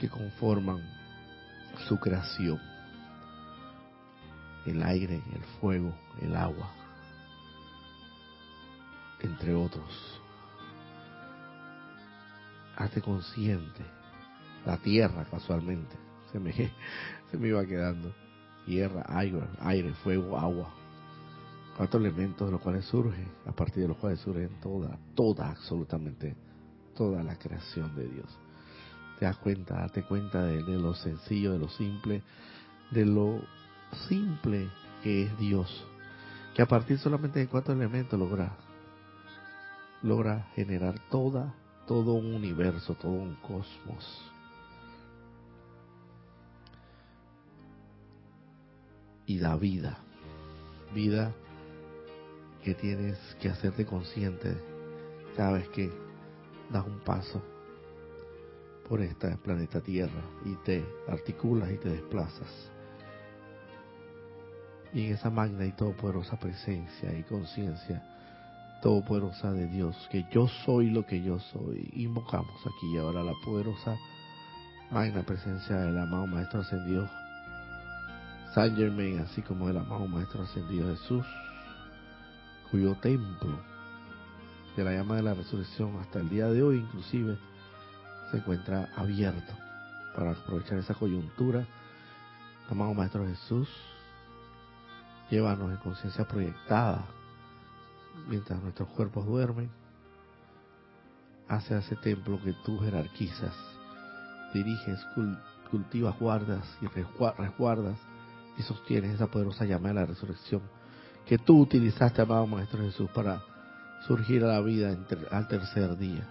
que 0.00 0.08
conforman 0.08 0.82
su 1.88 1.98
creación. 1.98 2.60
El 4.64 4.82
aire, 4.82 5.22
el 5.32 5.44
fuego, 5.60 5.94
el 6.20 6.34
agua 6.34 6.75
entre 9.20 9.54
otros. 9.54 10.20
Hazte 12.76 13.00
consciente. 13.00 13.84
La 14.64 14.76
tierra, 14.78 15.24
casualmente, 15.30 15.96
se 16.32 16.38
me, 16.40 16.52
se 17.30 17.38
me 17.38 17.48
iba 17.48 17.64
quedando. 17.64 18.12
Tierra, 18.66 19.04
aire, 19.08 19.94
fuego, 20.02 20.36
agua. 20.36 20.74
Cuatro 21.76 22.00
elementos 22.00 22.48
de 22.48 22.52
los 22.52 22.60
cuales 22.60 22.84
surge, 22.86 23.24
a 23.46 23.52
partir 23.52 23.82
de 23.82 23.88
los 23.88 23.98
cuales 23.98 24.18
surge 24.20 24.48
toda, 24.62 24.98
toda, 25.14 25.50
absolutamente, 25.50 26.34
toda 26.96 27.22
la 27.22 27.38
creación 27.38 27.94
de 27.94 28.08
Dios. 28.08 28.38
Te 29.18 29.26
das 29.26 29.36
cuenta, 29.36 29.76
date 29.76 30.02
cuenta 30.02 30.42
de, 30.42 30.62
de 30.62 30.78
lo 30.78 30.94
sencillo, 30.94 31.52
de 31.52 31.58
lo 31.58 31.68
simple, 31.68 32.22
de 32.90 33.04
lo 33.04 33.42
simple 34.08 34.68
que 35.02 35.24
es 35.24 35.38
Dios. 35.38 35.86
Que 36.54 36.62
a 36.62 36.66
partir 36.66 36.98
solamente 36.98 37.38
de 37.38 37.46
cuatro 37.46 37.74
elementos 37.74 38.18
logra 38.18 38.56
logra 40.02 40.48
generar 40.54 40.98
toda, 41.10 41.54
todo 41.86 42.14
un 42.14 42.34
universo, 42.34 42.94
todo 42.94 43.12
un 43.12 43.36
cosmos. 43.36 44.32
Y 49.26 49.38
da 49.38 49.56
vida, 49.56 49.98
vida 50.94 51.32
que 52.62 52.74
tienes 52.74 53.18
que 53.40 53.48
hacerte 53.48 53.84
consciente 53.84 54.56
cada 55.36 55.52
vez 55.52 55.68
que 55.70 55.90
das 56.70 56.86
un 56.86 57.00
paso 57.00 57.42
por 58.88 59.00
este 59.00 59.36
planeta 59.38 59.80
Tierra 59.80 60.22
y 60.44 60.54
te 60.64 60.84
articulas 61.08 61.70
y 61.72 61.76
te 61.76 61.88
desplazas. 61.88 62.70
Y 64.92 65.06
en 65.06 65.14
esa 65.14 65.28
magna 65.28 65.66
y 65.66 65.72
todopoderosa 65.72 66.38
presencia 66.38 67.12
y 67.18 67.24
conciencia 67.24 68.15
todopoderosa 68.82 69.52
de 69.52 69.66
Dios, 69.66 69.96
que 70.10 70.24
yo 70.30 70.48
soy 70.64 70.90
lo 70.90 71.06
que 71.06 71.22
yo 71.22 71.38
soy. 71.38 71.90
Invocamos 71.94 72.60
aquí 72.60 72.94
y 72.94 72.98
ahora 72.98 73.22
la 73.22 73.32
poderosa 73.44 73.96
magna 74.90 75.22
presencia 75.22 75.76
del 75.76 75.98
amado 75.98 76.26
Maestro 76.26 76.60
Ascendido 76.60 77.08
San 78.54 78.76
Germain, 78.76 79.18
así 79.20 79.42
como 79.42 79.66
del 79.66 79.78
amado 79.78 80.06
Maestro 80.06 80.42
Ascendido 80.42 80.88
Jesús, 80.94 81.26
cuyo 82.70 82.94
templo 82.96 83.58
de 84.76 84.84
la 84.84 84.92
llama 84.92 85.16
de 85.16 85.22
la 85.22 85.34
resurrección 85.34 85.96
hasta 86.00 86.20
el 86.20 86.28
día 86.28 86.46
de 86.46 86.62
hoy 86.62 86.76
inclusive 86.78 87.38
se 88.30 88.36
encuentra 88.38 88.90
abierto 88.96 89.52
para 90.14 90.32
aprovechar 90.32 90.78
esa 90.78 90.94
coyuntura. 90.94 91.66
Amado 92.70 92.94
Maestro 92.94 93.26
Jesús, 93.26 93.68
llévanos 95.30 95.70
en 95.70 95.76
conciencia 95.78 96.26
proyectada 96.26 97.04
mientras 98.28 98.62
nuestros 98.62 98.88
cuerpos 98.90 99.26
duermen, 99.26 99.70
hace 101.48 101.76
ese 101.78 101.96
templo 101.96 102.40
que 102.42 102.54
tú 102.64 102.78
jerarquizas, 102.80 103.54
diriges, 104.52 105.00
cultivas, 105.70 106.18
guardas 106.18 106.66
y 106.80 106.86
resguardas 106.86 107.98
y 108.58 108.62
sostienes 108.62 109.14
esa 109.14 109.26
poderosa 109.28 109.64
llama 109.64 109.88
de 109.88 109.94
la 109.94 110.06
resurrección 110.06 110.62
que 111.26 111.38
tú 111.38 111.60
utilizaste, 111.60 112.22
amado 112.22 112.46
Maestro 112.46 112.80
Jesús, 112.82 113.10
para 113.10 113.42
surgir 114.06 114.44
a 114.44 114.48
la 114.48 114.60
vida 114.60 114.96
al 115.32 115.48
tercer 115.48 115.98
día. 115.98 116.24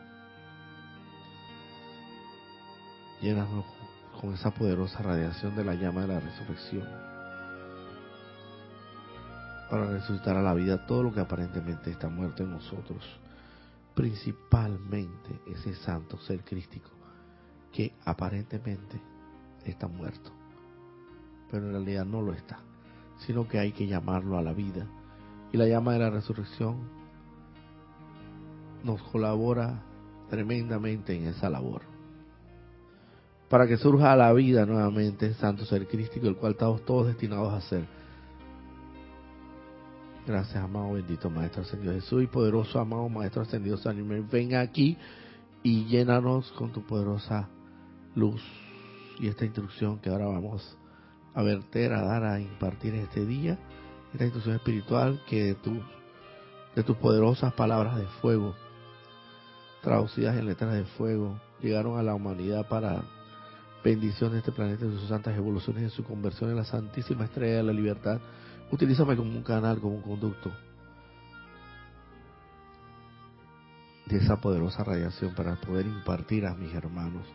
Llénanos 3.21 3.65
con 4.19 4.33
esa 4.33 4.51
poderosa 4.51 5.03
radiación 5.03 5.55
de 5.55 5.65
la 5.65 5.73
llama 5.75 6.01
de 6.01 6.07
la 6.07 6.19
resurrección 6.21 7.14
para 9.75 9.87
resucitar 9.87 10.37
a 10.37 10.41
la 10.41 10.53
vida 10.53 10.85
todo 10.85 11.03
lo 11.03 11.13
que 11.13 11.19
aparentemente 11.19 11.91
está 11.91 12.07
muerto 12.07 12.43
en 12.43 12.51
nosotros, 12.51 13.03
principalmente 13.93 15.41
ese 15.47 15.75
santo 15.75 16.17
ser 16.17 16.45
crístico 16.45 16.91
que 17.73 17.91
aparentemente 18.05 19.01
está 19.65 19.89
muerto. 19.89 20.31
Pero 21.51 21.65
en 21.65 21.73
realidad 21.73 22.05
no 22.05 22.21
lo 22.21 22.31
está, 22.31 22.59
sino 23.17 23.49
que 23.49 23.59
hay 23.59 23.73
que 23.73 23.85
llamarlo 23.85 24.37
a 24.37 24.41
la 24.41 24.53
vida. 24.53 24.87
Y 25.51 25.57
la 25.57 25.67
llama 25.67 25.91
de 25.91 25.99
la 25.99 26.09
resurrección 26.09 26.77
nos 28.81 29.03
colabora 29.03 29.83
tremendamente 30.29 31.17
en 31.17 31.25
esa 31.25 31.49
labor. 31.49 31.81
Para 33.49 33.67
que 33.67 33.75
surja 33.75 34.13
a 34.13 34.15
la 34.15 34.31
vida 34.31 34.65
nuevamente 34.65 35.33
santo 35.33 35.65
ser 35.65 35.85
crístico, 35.85 36.27
el 36.27 36.37
cual 36.37 36.53
estamos 36.53 36.85
todos 36.85 37.07
destinados 37.07 37.53
a 37.53 37.59
ser. 37.59 37.94
Gracias, 40.27 40.55
amado 40.55 40.93
bendito 40.93 41.29
Maestro 41.29 41.61
Ascendido 41.61 41.93
Jesús 41.93 42.23
y 42.23 42.25
poderoso 42.25 42.79
amado 42.79 43.07
Maestro 43.09 43.43
Ascendido 43.43 43.77
San. 43.77 44.27
Ven 44.31 44.55
aquí 44.55 44.97
y 45.61 45.85
llénanos 45.85 46.51
con 46.53 46.71
tu 46.71 46.81
poderosa 46.81 47.47
luz 48.15 48.41
y 49.19 49.27
esta 49.27 49.45
instrucción 49.45 49.99
que 49.99 50.09
ahora 50.09 50.25
vamos 50.25 50.77
a 51.35 51.43
verter, 51.43 51.93
a 51.93 52.01
dar, 52.01 52.23
a 52.23 52.39
impartir 52.39 52.95
este 52.95 53.23
día, 53.23 53.59
esta 54.13 54.23
instrucción 54.23 54.55
espiritual 54.55 55.21
que 55.29 55.43
de, 55.43 55.53
tu, 55.53 55.79
de 56.75 56.81
tus 56.81 56.97
poderosas 56.97 57.53
palabras 57.53 57.95
de 57.95 58.07
fuego, 58.19 58.55
traducidas 59.83 60.35
en 60.37 60.47
letras 60.47 60.73
de 60.73 60.85
fuego, 60.85 61.39
llegaron 61.61 61.99
a 61.99 62.03
la 62.03 62.15
humanidad 62.15 62.67
para 62.67 63.03
bendición 63.83 64.31
de 64.31 64.39
este 64.39 64.51
planeta, 64.51 64.85
de 64.85 64.97
sus 64.97 65.07
santas 65.07 65.37
evoluciones, 65.37 65.83
en 65.83 65.91
su 65.91 66.03
conversión 66.03 66.49
en 66.49 66.55
la 66.55 66.65
santísima 66.65 67.25
estrella 67.25 67.57
de 67.57 67.63
la 67.63 67.73
libertad. 67.73 68.19
Utilízame 68.71 69.15
como 69.15 69.31
un 69.31 69.43
canal, 69.43 69.79
como 69.79 69.95
un 69.95 70.01
conducto 70.01 70.51
de 74.07 74.17
esa 74.17 74.37
poderosa 74.37 74.83
radiación 74.83 75.33
para 75.33 75.55
poder 75.55 75.85
impartir 75.85 76.45
a 76.45 76.53
mis 76.53 76.73
hermanos 76.73 77.25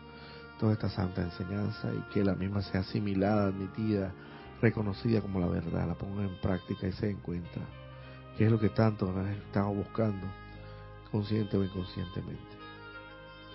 toda 0.59 0.73
esta 0.73 0.89
santa 0.89 1.21
enseñanza 1.21 1.91
y 1.93 2.13
que 2.13 2.23
la 2.23 2.35
misma 2.35 2.61
sea 2.61 2.81
asimilada, 2.81 3.47
admitida, 3.47 4.13
reconocida 4.61 5.21
como 5.21 5.39
la 5.39 5.47
verdad, 5.47 5.87
la 5.87 5.95
ponga 5.95 6.23
en 6.23 6.39
práctica 6.39 6.87
y 6.87 6.91
se 6.93 7.09
encuentra, 7.09 7.63
que 8.37 8.45
es 8.45 8.51
lo 8.51 8.59
que 8.59 8.69
tanto 8.69 9.13
estamos 9.47 9.75
buscando, 9.75 10.27
consciente 11.11 11.57
o 11.57 11.63
inconscientemente. 11.63 12.57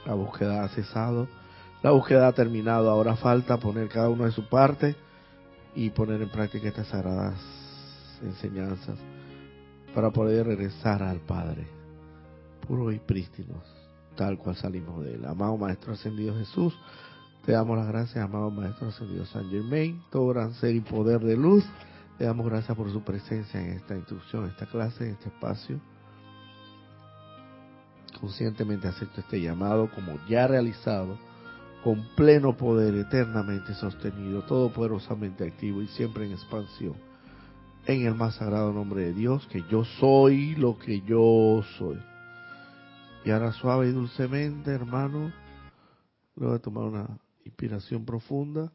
La 0.05 0.14
búsqueda 0.14 0.64
ha 0.64 0.68
cesado, 0.68 1.29
la 1.83 1.92
búsqueda 1.92 2.29
ha 2.29 2.33
terminado, 2.33 2.90
ahora 2.90 3.16
falta 3.16 3.57
poner 3.59 3.88
cada 3.88 4.09
uno 4.09 4.24
de 4.24 4.33
su 4.33 4.48
parte 4.48 4.96
y 5.74 5.90
poner 5.90 6.20
en 6.22 6.29
práctica 6.29 6.68
estas 6.68 6.88
sagradas 6.88 7.65
enseñanzas 8.22 8.98
para 9.94 10.11
poder 10.11 10.46
regresar 10.46 11.02
al 11.02 11.20
Padre, 11.20 11.66
puro 12.66 12.92
y 12.92 12.98
prístinos 12.98 13.87
tal 14.16 14.38
cual 14.38 14.57
salimos 14.57 15.05
de 15.05 15.14
él. 15.14 15.24
Amado 15.24 15.57
Maestro 15.57 15.92
Ascendido 15.92 16.35
Jesús, 16.35 16.76
te 17.44 17.52
damos 17.52 17.76
las 17.76 17.87
gracias, 17.87 18.24
amado 18.24 18.50
Maestro 18.50 18.88
Ascendido 18.88 19.24
San 19.26 19.48
Germain, 19.50 20.02
todo 20.11 20.29
gran 20.29 20.55
ser 20.55 20.74
y 20.74 20.81
poder 20.81 21.20
de 21.20 21.37
luz. 21.37 21.64
Le 22.18 22.26
damos 22.26 22.46
gracias 22.46 22.76
por 22.76 22.90
su 22.90 23.02
presencia 23.02 23.61
en 23.61 23.72
esta 23.74 23.94
instrucción, 23.94 24.44
en 24.44 24.50
esta 24.50 24.66
clase, 24.66 25.05
en 25.05 25.11
este 25.12 25.29
espacio. 25.29 25.79
Conscientemente 28.20 28.88
acepto 28.88 29.20
este 29.20 29.40
llamado 29.40 29.90
como 29.94 30.18
ya 30.26 30.46
realizado, 30.46 31.18
con 31.85 32.09
pleno 32.16 32.57
poder, 32.57 32.94
eternamente 32.94 33.74
sostenido, 33.74 34.42
todopoderosamente 34.42 35.46
activo 35.46 35.83
y 35.83 35.88
siempre 35.88 36.24
en 36.24 36.33
expansión. 36.33 36.94
En 37.88 38.05
el 38.05 38.16
más 38.16 38.35
sagrado 38.35 38.72
nombre 38.72 39.03
de 39.03 39.12
Dios, 39.12 39.46
que 39.46 39.62
yo 39.70 39.85
soy 39.85 40.57
lo 40.57 40.77
que 40.77 41.03
yo 41.03 41.62
soy. 41.79 41.96
Y 43.25 43.31
ahora 43.31 43.53
suave 43.53 43.88
y 43.88 43.92
dulcemente, 43.92 44.72
hermano, 44.72 45.33
luego 46.35 46.55
de 46.55 46.59
tomar 46.59 46.83
una 46.83 47.18
inspiración 47.44 48.05
profunda, 48.05 48.72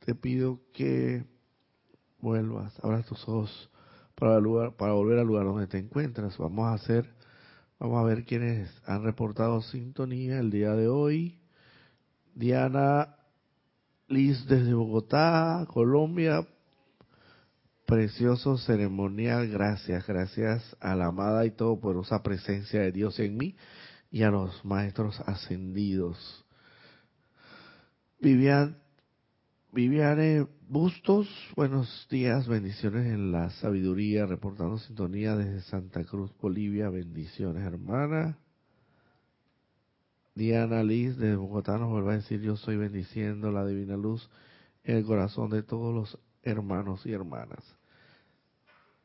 te 0.00 0.16
pido 0.16 0.58
que 0.72 1.24
vuelvas, 2.18 2.72
abras 2.84 3.06
tus 3.06 3.22
ojos 3.28 3.70
para, 4.16 4.40
lugar, 4.40 4.74
para 4.74 4.94
volver 4.94 5.20
al 5.20 5.28
lugar 5.28 5.44
donde 5.44 5.68
te 5.68 5.78
encuentras. 5.78 6.36
Vamos 6.36 6.66
a 6.66 6.74
hacer, 6.74 7.14
vamos 7.78 8.00
a 8.00 8.02
ver 8.02 8.24
quiénes 8.24 8.68
han 8.84 9.04
reportado 9.04 9.62
sintonía 9.62 10.40
el 10.40 10.50
día 10.50 10.72
de 10.72 10.88
hoy. 10.88 11.38
Diana 12.34 13.14
Liz 14.08 14.44
desde 14.48 14.74
Bogotá, 14.74 15.66
Colombia, 15.72 16.44
precioso 17.94 18.58
ceremonial. 18.58 19.48
Gracias, 19.48 20.04
gracias 20.04 20.76
a 20.80 20.96
la 20.96 21.06
amada 21.06 21.46
y 21.46 21.52
todopoderosa 21.52 22.24
presencia 22.24 22.80
de 22.80 22.90
Dios 22.90 23.20
en 23.20 23.36
mí 23.36 23.54
y 24.10 24.24
a 24.24 24.30
los 24.32 24.64
maestros 24.64 25.20
ascendidos. 25.20 26.44
Vivian, 28.20 28.78
Viviane 29.72 30.48
Bustos, 30.68 31.28
buenos 31.54 32.08
días, 32.10 32.48
bendiciones 32.48 33.06
en 33.06 33.30
la 33.30 33.50
sabiduría, 33.50 34.26
reportando 34.26 34.76
sintonía 34.78 35.36
desde 35.36 35.60
Santa 35.60 36.02
Cruz, 36.02 36.32
Bolivia, 36.40 36.90
bendiciones 36.90 37.64
hermana. 37.64 38.38
Diana 40.34 40.82
Liz 40.82 41.16
de 41.16 41.36
Bogotá 41.36 41.78
nos 41.78 41.90
vuelve 41.90 42.14
a 42.14 42.16
decir, 42.16 42.40
yo 42.40 42.56
soy 42.56 42.76
bendiciendo 42.76 43.52
la 43.52 43.64
divina 43.64 43.96
luz 43.96 44.28
en 44.82 44.96
el 44.96 45.04
corazón 45.04 45.50
de 45.50 45.62
todos 45.62 45.94
los 45.94 46.18
hermanos 46.42 47.06
y 47.06 47.12
hermanas. 47.12 47.62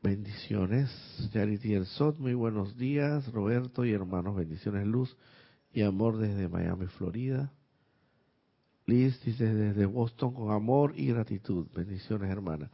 Bendiciones, 0.02 0.90
Charity 1.30 1.74
El 1.74 1.84
Sot, 1.84 2.18
muy 2.18 2.32
buenos 2.32 2.78
días, 2.78 3.30
Roberto 3.32 3.84
y 3.84 3.92
hermanos, 3.92 4.34
bendiciones, 4.34 4.86
luz 4.86 5.14
y 5.74 5.82
amor 5.82 6.16
desde 6.16 6.48
Miami, 6.48 6.86
Florida. 6.86 7.52
Liz 8.86 9.22
dice 9.22 9.54
desde 9.54 9.84
Boston 9.84 10.32
con 10.32 10.52
amor 10.52 10.94
y 10.96 11.08
gratitud, 11.08 11.66
bendiciones 11.74 12.30
hermana. 12.30 12.70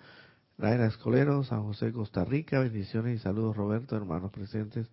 Laira 0.57 0.87
Escolero, 0.87 1.43
San 1.43 1.65
José, 1.65 1.91
Costa 1.93 2.25
Rica, 2.25 2.61
bendiciones 2.61 3.17
y 3.17 3.19
saludos 3.21 3.57
Roberto, 3.57 3.97
hermanos 3.97 4.31
presentes 4.31 4.89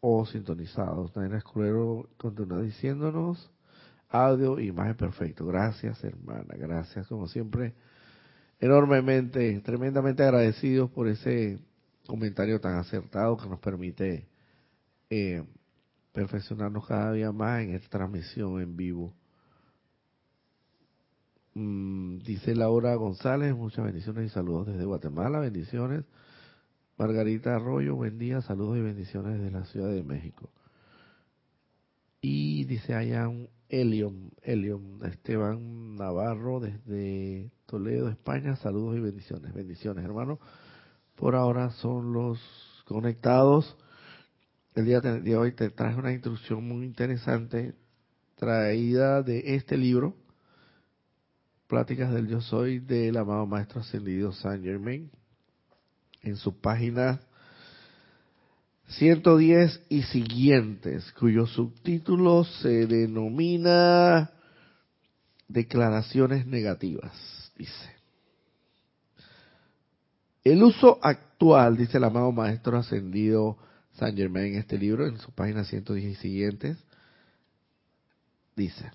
o 0.00 0.26
sintonizados. 0.26 1.16
Laira 1.16 1.38
Escolero 1.38 2.10
continúa 2.18 2.60
diciéndonos 2.60 3.50
audio, 4.10 4.60
imagen 4.60 4.94
perfecto. 4.94 5.46
Gracias 5.46 6.04
hermana, 6.04 6.54
gracias 6.58 7.06
como 7.06 7.28
siempre 7.28 7.72
enormemente, 8.60 9.60
tremendamente 9.60 10.22
agradecidos 10.22 10.90
por 10.90 11.08
ese 11.08 11.58
comentario 12.06 12.60
tan 12.60 12.76
acertado 12.76 13.36
que 13.36 13.48
nos 13.48 13.58
permite 13.60 14.28
eh, 15.08 15.44
perfeccionarnos 16.12 16.86
cada 16.86 17.12
día 17.12 17.32
más 17.32 17.62
en 17.62 17.74
esta 17.74 17.88
transmisión 17.88 18.60
en 18.60 18.76
vivo. 18.76 19.14
Mm, 21.54 22.18
dice 22.18 22.54
Laura 22.54 22.94
González, 22.94 23.54
muchas 23.54 23.84
bendiciones 23.84 24.26
y 24.26 24.28
saludos 24.28 24.68
desde 24.68 24.84
Guatemala, 24.84 25.40
bendiciones. 25.40 26.04
Margarita 26.98 27.56
Arroyo, 27.56 27.96
buen 27.96 28.18
día, 28.18 28.42
saludos 28.42 28.76
y 28.76 28.82
bendiciones 28.82 29.38
desde 29.38 29.50
la 29.50 29.64
Ciudad 29.64 29.90
de 29.90 30.02
México. 30.02 30.50
Y 32.20 32.64
dice 32.64 32.94
Ayan 32.94 33.48
Elion, 33.70 34.32
Elion 34.42 35.00
Esteban 35.04 35.96
Navarro 35.96 36.60
desde 36.60 37.50
Toledo, 37.70 38.08
España. 38.08 38.56
Saludos 38.56 38.96
y 38.96 39.00
bendiciones. 39.00 39.54
Bendiciones, 39.54 40.04
hermano. 40.04 40.40
Por 41.14 41.36
ahora 41.36 41.70
son 41.70 42.12
los 42.12 42.40
conectados. 42.84 43.76
El 44.74 44.86
día 44.86 45.00
de 45.00 45.36
hoy 45.36 45.52
te 45.52 45.70
traje 45.70 45.96
una 45.96 46.12
instrucción 46.12 46.66
muy 46.66 46.84
interesante 46.84 47.74
traída 48.34 49.22
de 49.22 49.54
este 49.54 49.76
libro, 49.76 50.16
Pláticas 51.68 52.12
del 52.12 52.26
Yo 52.26 52.40
Soy, 52.40 52.80
del 52.80 53.16
amado 53.16 53.46
Maestro 53.46 53.82
Ascendido 53.82 54.32
Saint 54.32 54.64
Germain, 54.64 55.08
en 56.22 56.36
su 56.36 56.60
página 56.60 57.20
110 58.88 59.82
y 59.90 60.02
siguientes, 60.02 61.12
cuyo 61.12 61.46
subtítulo 61.46 62.42
se 62.42 62.86
denomina 62.86 64.32
Declaraciones 65.46 66.46
Negativas 66.46 67.40
dice. 67.60 67.90
El 70.42 70.62
uso 70.62 70.98
actual, 71.02 71.76
dice 71.76 71.98
el 71.98 72.04
amado 72.04 72.32
Maestro 72.32 72.78
Ascendido 72.78 73.58
San 73.92 74.16
Germain 74.16 74.54
en 74.54 74.60
este 74.60 74.78
libro, 74.78 75.06
en 75.06 75.18
su 75.18 75.30
página 75.32 75.64
110 75.64 76.04
y 76.04 76.14
siguientes, 76.14 76.78
dice, 78.56 78.90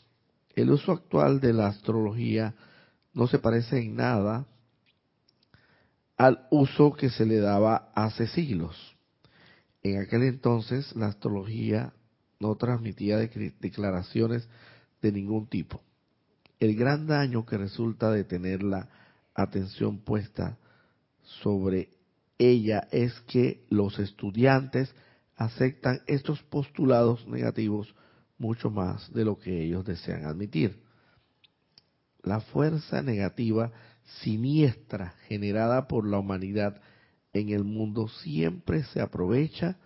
el 0.55 0.71
uso 0.71 0.93
actual 0.93 1.39
de 1.39 1.53
la 1.53 1.67
astrología 1.67 2.55
no 3.13 3.27
se 3.27 3.37
parece 3.37 3.77
en 3.77 3.95
nada 3.97 4.47
al 6.17 6.47
uso 6.49 6.93
que 6.93 7.11
se 7.11 7.25
le 7.25 7.39
daba 7.39 7.91
hace 7.93 8.25
siglos. 8.25 8.95
En 9.83 10.01
aquel 10.01 10.23
entonces 10.23 10.95
la 10.95 11.07
astrología 11.07 11.93
no 12.39 12.55
transmitía 12.55 13.17
declaraciones 13.17 14.47
de 15.03 15.11
ningún 15.11 15.45
tipo 15.47 15.81
el 16.59 16.75
gran 16.75 17.07
daño 17.07 17.45
que 17.45 17.57
resulta 17.57 18.11
de 18.11 18.23
tener 18.23 18.63
la 18.63 18.89
atención 19.33 19.99
puesta 19.99 20.57
sobre 21.21 21.89
ella 22.37 22.87
es 22.91 23.13
que 23.21 23.65
los 23.69 23.99
estudiantes 23.99 24.93
aceptan 25.35 26.01
estos 26.07 26.41
postulados 26.43 27.27
negativos 27.27 27.93
mucho 28.37 28.69
más 28.69 29.11
de 29.13 29.25
lo 29.25 29.39
que 29.39 29.63
ellos 29.63 29.85
desean 29.85 30.25
admitir. 30.25 30.83
la 32.23 32.41
fuerza 32.41 33.03
negativa 33.03 33.71
siniestra 34.21 35.13
generada 35.27 35.87
por 35.87 36.07
la 36.07 36.17
humanidad 36.17 36.81
en 37.33 37.49
el 37.49 37.63
mundo 37.63 38.07
siempre 38.07 38.83
se 38.85 38.99
aprovecha 39.01 39.77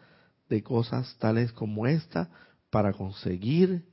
de 0.48 0.64
cosas 0.64 1.18
tales 1.20 1.52
como 1.52 1.86
esta 1.86 2.30
para 2.70 2.94
conseguir 2.94 3.89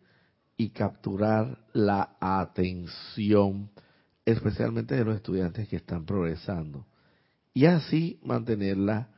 y 0.57 0.71
capturar 0.71 1.59
la 1.73 2.17
atención, 2.21 3.71
especialmente 4.25 4.95
de 4.95 5.05
los 5.05 5.17
estudiantes 5.17 5.69
que 5.69 5.77
están 5.77 6.05
progresando, 6.05 6.87
y 7.53 7.67
así 7.67 8.19
mantenerla 8.23 9.09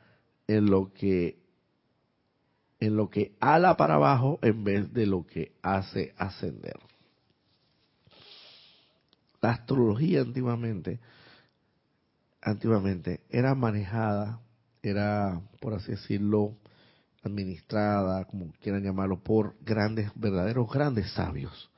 en 0.47 0.67
lo 0.67 0.93
que 0.93 1.39
en 2.81 2.97
lo 2.97 3.11
que 3.11 3.35
ala 3.41 3.77
para 3.77 3.95
abajo 3.95 4.39
en 4.41 4.63
vez 4.63 4.93
de 4.93 5.07
lo 5.07 5.27
que 5.27 5.53
hace 5.63 6.15
ascender. 6.17 6.79
La 9.41 9.51
astrología 9.51 10.21
antiguamente 10.21 11.01
antiguamente 12.41 13.21
era 13.31 13.55
manejada, 13.55 14.41
era 14.83 15.41
por 15.61 15.75
así 15.75 15.93
decirlo, 15.93 16.57
administrada, 17.23 18.25
como 18.27 18.53
quieran 18.63 18.83
llamarlo, 18.83 19.23
por 19.23 19.55
grandes, 19.65 20.11
verdaderos 20.15 20.71
grandes 20.71 21.11
sabios, 21.13 21.71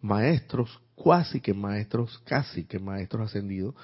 maestros, 0.00 0.80
casi 1.02 1.40
que 1.40 1.54
maestros, 1.54 2.20
casi 2.24 2.64
que 2.64 2.78
maestros 2.78 3.28
ascendidos, 3.28 3.74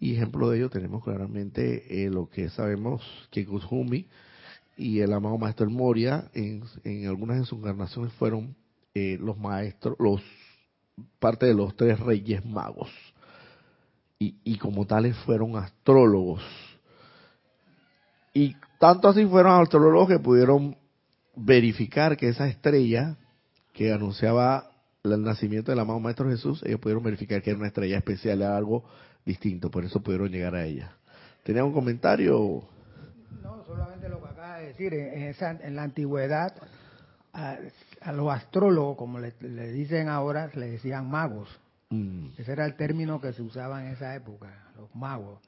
y 0.00 0.14
ejemplo 0.14 0.50
de 0.50 0.58
ello 0.58 0.70
tenemos 0.70 1.04
claramente 1.04 2.04
eh, 2.04 2.10
lo 2.10 2.28
que 2.28 2.48
sabemos 2.50 3.02
que 3.30 3.44
Guzumi 3.44 4.06
y 4.76 5.00
el 5.00 5.12
amado 5.12 5.38
maestro 5.38 5.68
Moria, 5.70 6.30
en, 6.34 6.64
algunas 7.06 7.38
de 7.38 7.44
sus 7.44 7.58
encarnaciones 7.58 8.12
fueron 8.14 8.56
eh, 8.94 9.18
los 9.20 9.38
maestros, 9.38 9.96
los 9.98 10.20
parte 11.18 11.46
de 11.46 11.54
los 11.54 11.74
tres 11.76 11.98
reyes 12.00 12.44
magos, 12.44 12.90
y, 14.18 14.36
y 14.44 14.58
como 14.58 14.86
tales 14.86 15.16
fueron 15.18 15.56
astrólogos. 15.56 16.42
Y 18.32 18.56
tanto 18.78 19.08
así 19.08 19.26
fueron 19.26 19.60
astrólogos 19.60 20.08
que 20.08 20.18
pudieron 20.18 20.76
verificar 21.34 22.16
que 22.16 22.28
esa 22.28 22.48
estrella 22.48 23.16
que 23.72 23.92
anunciaba 23.92 24.70
el 25.04 25.22
nacimiento 25.22 25.72
del 25.72 25.80
amado 25.80 25.98
Maestro 25.98 26.28
Jesús, 26.28 26.62
ellos 26.64 26.80
pudieron 26.80 27.02
verificar 27.02 27.42
que 27.42 27.50
era 27.50 27.58
una 27.58 27.68
estrella 27.68 27.98
especial, 27.98 28.42
era 28.42 28.56
algo 28.56 28.84
distinto, 29.24 29.70
por 29.70 29.84
eso 29.84 30.00
pudieron 30.00 30.30
llegar 30.30 30.54
a 30.54 30.64
ella. 30.64 30.92
¿Tenía 31.42 31.64
un 31.64 31.72
comentario? 31.72 32.62
No, 33.42 33.64
solamente 33.64 34.08
lo 34.08 34.22
que 34.22 34.28
acaba 34.28 34.58
de 34.58 34.66
decir, 34.68 34.94
en, 34.94 35.74
la 35.74 35.82
antigüedad 35.82 36.54
a, 37.32 37.58
los 38.12 38.30
astrólogos, 38.30 38.96
como 38.96 39.18
le, 39.18 39.32
dicen 39.72 40.08
ahora, 40.08 40.50
le 40.54 40.70
decían 40.70 41.10
magos. 41.10 41.48
Mm. 41.90 42.28
Ese 42.38 42.52
era 42.52 42.64
el 42.64 42.76
término 42.76 43.20
que 43.20 43.32
se 43.32 43.42
usaba 43.42 43.84
en 43.84 43.92
esa 43.92 44.14
época, 44.14 44.70
los 44.76 44.94
magos. 44.94 45.40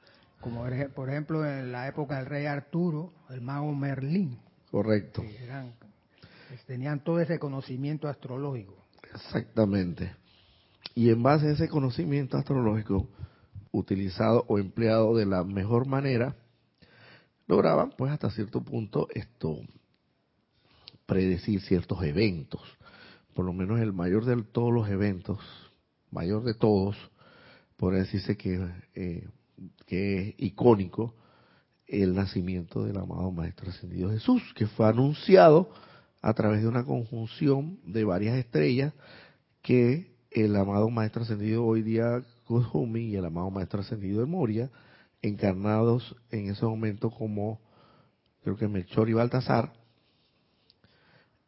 Como 0.45 0.63
por 0.93 1.09
ejemplo 1.09 1.43
en 1.43 1.71
la 1.71 1.87
época 1.87 2.17
del 2.17 2.27
rey 2.27 2.45
Arturo, 2.45 3.11
el 3.31 3.41
mago 3.41 3.73
Merlín. 3.73 4.37
Correcto. 4.69 5.23
tenían 6.67 7.03
todo 7.03 7.19
ese 7.19 7.39
conocimiento 7.39 8.07
astrológico. 8.07 8.75
Exactamente. 9.11 10.15
Y 10.93 11.09
en 11.09 11.23
base 11.23 11.47
a 11.47 11.51
ese 11.53 11.67
conocimiento 11.67 12.37
astrológico, 12.37 13.09
utilizado 13.71 14.45
o 14.47 14.59
empleado 14.59 15.15
de 15.17 15.25
la 15.25 15.43
mejor 15.43 15.87
manera, 15.87 16.35
lograban 17.47 17.89
pues 17.97 18.11
hasta 18.11 18.29
cierto 18.29 18.61
punto 18.61 19.07
esto 19.15 19.57
predecir 21.07 21.59
ciertos 21.61 22.03
eventos. 22.03 22.61
Por 23.33 23.45
lo 23.45 23.53
menos 23.53 23.79
el 23.79 23.93
mayor 23.93 24.25
de 24.25 24.43
todos 24.43 24.71
los 24.71 24.87
eventos, 24.89 25.39
mayor 26.11 26.43
de 26.43 26.53
todos, 26.53 26.95
por 27.77 27.95
decirse 27.95 28.37
que 28.37 28.63
eh, 28.93 29.27
que 29.85 30.29
es 30.29 30.35
icónico, 30.37 31.13
el 31.87 32.15
nacimiento 32.15 32.83
del 32.83 32.97
amado 32.97 33.31
Maestro 33.31 33.69
Ascendido 33.69 34.09
Jesús, 34.09 34.41
que 34.55 34.67
fue 34.67 34.87
anunciado 34.87 35.69
a 36.21 36.33
través 36.33 36.61
de 36.61 36.67
una 36.67 36.83
conjunción 36.83 37.79
de 37.85 38.03
varias 38.03 38.37
estrellas 38.37 38.93
que 39.61 40.15
el 40.31 40.55
amado 40.55 40.89
Maestro 40.89 41.21
Ascendido 41.21 41.63
hoy 41.63 41.83
día 41.83 42.23
Kuzumi 42.45 43.01
y 43.01 43.15
el 43.15 43.25
amado 43.25 43.51
Maestro 43.51 43.81
Ascendido 43.81 44.21
de 44.21 44.25
Moria, 44.25 44.71
encarnados 45.21 46.15
en 46.31 46.49
ese 46.49 46.65
momento 46.65 47.11
como 47.11 47.59
creo 48.43 48.57
que 48.57 48.67
Melchor 48.67 49.09
y 49.09 49.13
Baltasar, 49.13 49.73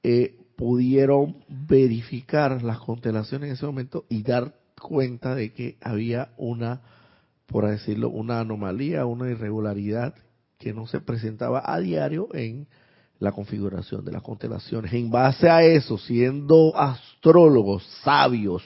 eh, 0.02 0.36
pudieron 0.56 1.44
verificar 1.48 2.64
las 2.64 2.80
constelaciones 2.80 3.50
en 3.50 3.54
ese 3.54 3.66
momento 3.68 4.06
y 4.10 4.24
dar 4.24 4.56
cuenta 4.82 5.36
de 5.36 5.54
que 5.54 5.78
había 5.82 6.34
una 6.38 6.82
por 7.48 7.68
decirlo, 7.68 8.10
una 8.10 8.42
anomalía, 8.42 9.06
una 9.06 9.30
irregularidad 9.30 10.14
que 10.60 10.74
no 10.74 10.86
se 10.86 11.00
presentaba 11.00 11.64
a 11.66 11.80
diario 11.80 12.28
en 12.34 12.68
la 13.20 13.32
configuración 13.32 14.06
de 14.06 14.12
las 14.12 14.22
constelaciones. 14.22 14.94
En 14.94 15.10
base 15.10 15.50
a 15.50 15.64
eso, 15.64 15.98
siendo 15.98 16.78
astrólogos, 16.78 17.84
sabios, 18.04 18.64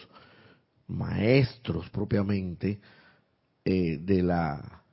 maestros 0.87 1.89
propiamente 1.89 2.79
eh, 3.63 3.97
de 4.01 4.23
la 4.23 4.83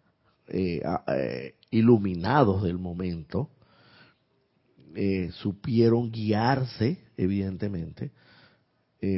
eh, 0.49 0.81
eh, 1.09 1.55
iluminados 1.71 2.63
del 2.63 2.79
momento, 2.79 3.51
supieron 5.31 6.11
guiarse, 6.11 6.99
evidentemente, 7.17 8.11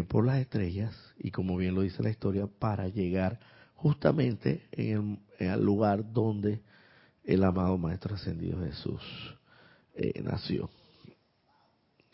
por 0.09 0.27
las 0.27 0.39
estrellas 0.39 0.95
y 1.17 1.31
como 1.31 1.57
bien 1.57 1.75
lo 1.75 1.81
dice 1.81 2.03
la 2.03 2.11
historia, 2.11 2.47
para 2.59 2.89
llegar 2.89 3.41
justamente 3.83 4.63
en 4.73 5.21
el, 5.39 5.65
lugar 5.65 6.13
donde 6.13 6.61
el 7.25 7.43
amado 7.45 7.79
Maestro 7.79 8.15
Ascendido 8.15 8.61
Jesús 8.61 9.03
eh, 9.95 10.21
nació. 10.23 10.69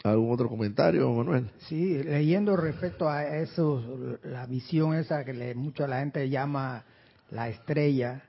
¿Algún 0.05 0.33
otro 0.33 0.49
comentario, 0.49 1.11
Manuel? 1.11 1.51
Sí, 1.69 2.01
leyendo 2.05 2.57
respecto 2.57 3.09
a 3.09 3.25
eso, 3.39 4.19
la 4.23 4.47
visión 4.47 4.95
esa 4.95 5.25
que 5.25 5.33
le, 5.33 5.55
mucho 5.57 5.87
la 5.89 5.99
gente 5.99 6.29
llama 6.29 6.85
la 7.31 7.49
estrella, 7.49 8.23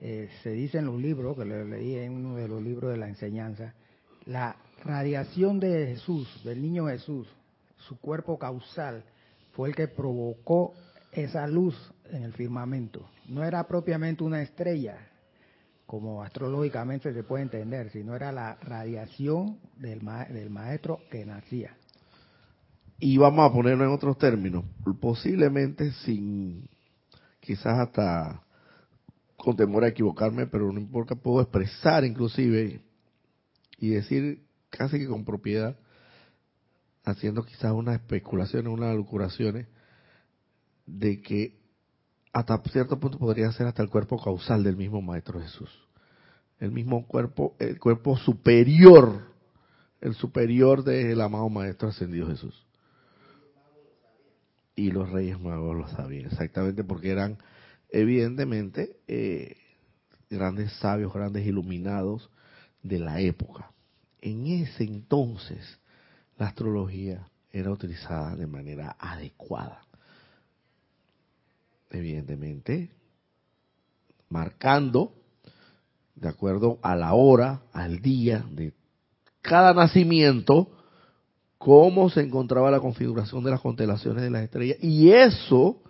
eh, 0.00 0.28
se 0.42 0.50
dice 0.50 0.78
en 0.78 0.86
los 0.86 1.00
libros, 1.00 1.36
que 1.36 1.44
lo 1.44 1.64
leí 1.64 1.94
en 1.94 2.12
uno 2.12 2.36
de 2.36 2.48
los 2.48 2.60
libros 2.60 2.90
de 2.90 2.96
la 2.96 3.08
enseñanza, 3.08 3.74
la 4.26 4.56
radiación 4.84 5.60
de 5.60 5.86
Jesús, 5.88 6.42
del 6.42 6.60
niño 6.60 6.88
Jesús, 6.88 7.28
su 7.76 8.00
cuerpo 8.00 8.36
causal, 8.36 9.04
fue 9.52 9.68
el 9.68 9.76
que 9.76 9.86
provocó 9.86 10.74
esa 11.12 11.46
luz 11.46 11.74
en 12.10 12.22
el 12.22 12.32
firmamento. 12.32 13.08
No 13.28 13.44
era 13.44 13.66
propiamente 13.66 14.24
una 14.24 14.42
estrella, 14.42 14.98
como 15.86 16.22
astrológicamente 16.22 17.12
se 17.12 17.22
puede 17.22 17.42
entender, 17.42 17.90
sino 17.90 18.14
era 18.14 18.32
la 18.32 18.56
radiación 18.56 19.58
del, 19.76 20.00
del 20.30 20.50
maestro 20.50 21.00
que 21.10 21.24
nacía. 21.24 21.76
Y 22.98 23.16
vamos 23.16 23.50
a 23.50 23.52
ponerlo 23.52 23.84
en 23.84 23.90
otros 23.90 24.18
términos, 24.18 24.64
posiblemente 25.00 25.90
sin, 26.04 26.68
quizás 27.40 27.78
hasta 27.78 28.42
con 29.36 29.56
temor 29.56 29.84
a 29.84 29.88
equivocarme, 29.88 30.46
pero 30.46 30.70
no 30.70 30.78
importa, 30.78 31.14
puedo 31.14 31.40
expresar 31.40 32.04
inclusive 32.04 32.82
y 33.78 33.88
decir 33.88 34.44
casi 34.68 34.98
que 34.98 35.08
con 35.08 35.24
propiedad, 35.24 35.76
haciendo 37.04 37.42
quizás 37.42 37.72
unas 37.72 37.94
especulaciones, 37.96 38.72
unas 38.72 38.94
locuraciones, 38.94 39.66
de 40.98 41.22
que 41.22 41.60
hasta 42.32 42.58
cierto 42.70 42.98
punto 42.98 43.18
podría 43.18 43.50
ser 43.52 43.66
hasta 43.66 43.82
el 43.82 43.90
cuerpo 43.90 44.22
causal 44.22 44.62
del 44.62 44.76
mismo 44.76 45.02
Maestro 45.02 45.40
Jesús. 45.40 45.70
El 46.58 46.72
mismo 46.72 47.06
cuerpo, 47.06 47.56
el 47.58 47.78
cuerpo 47.78 48.16
superior, 48.16 49.22
el 50.00 50.14
superior 50.14 50.84
del 50.84 51.20
amado 51.20 51.48
Maestro 51.48 51.88
Ascendido 51.88 52.28
Jesús. 52.28 52.66
Y 54.76 54.90
los 54.90 55.10
reyes 55.10 55.40
magos 55.40 55.76
lo 55.76 55.88
sabían, 55.88 56.26
exactamente 56.26 56.84
porque 56.84 57.10
eran 57.10 57.38
evidentemente 57.90 58.96
eh, 59.08 59.56
grandes 60.28 60.72
sabios, 60.74 61.12
grandes 61.12 61.46
iluminados 61.46 62.30
de 62.82 62.98
la 62.98 63.20
época. 63.20 63.72
En 64.20 64.46
ese 64.46 64.84
entonces 64.84 65.78
la 66.38 66.46
astrología 66.46 67.28
era 67.52 67.70
utilizada 67.70 68.36
de 68.36 68.46
manera 68.46 68.96
adecuada 68.98 69.82
evidentemente, 71.90 72.90
marcando, 74.28 75.12
de 76.14 76.28
acuerdo 76.28 76.78
a 76.82 76.94
la 76.96 77.14
hora, 77.14 77.62
al 77.72 78.00
día 78.00 78.44
de 78.50 78.72
cada 79.42 79.74
nacimiento, 79.74 80.70
cómo 81.58 82.10
se 82.10 82.22
encontraba 82.22 82.70
la 82.70 82.80
configuración 82.80 83.44
de 83.44 83.50
las 83.50 83.60
constelaciones 83.60 84.22
de 84.22 84.30
las 84.30 84.42
estrellas, 84.42 84.78
y 84.80 85.10
eso 85.10 85.82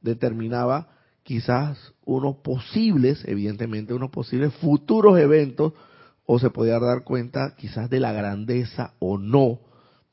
determinaba 0.00 0.88
quizás 1.22 1.94
unos 2.04 2.36
posibles, 2.36 3.22
evidentemente, 3.26 3.94
unos 3.94 4.10
posibles 4.10 4.54
futuros 4.54 5.18
eventos, 5.18 5.72
o 6.24 6.38
se 6.38 6.50
podía 6.50 6.78
dar 6.78 7.04
cuenta 7.04 7.54
quizás 7.56 7.88
de 7.88 8.00
la 8.00 8.12
grandeza 8.12 8.94
o 8.98 9.16
no 9.16 9.60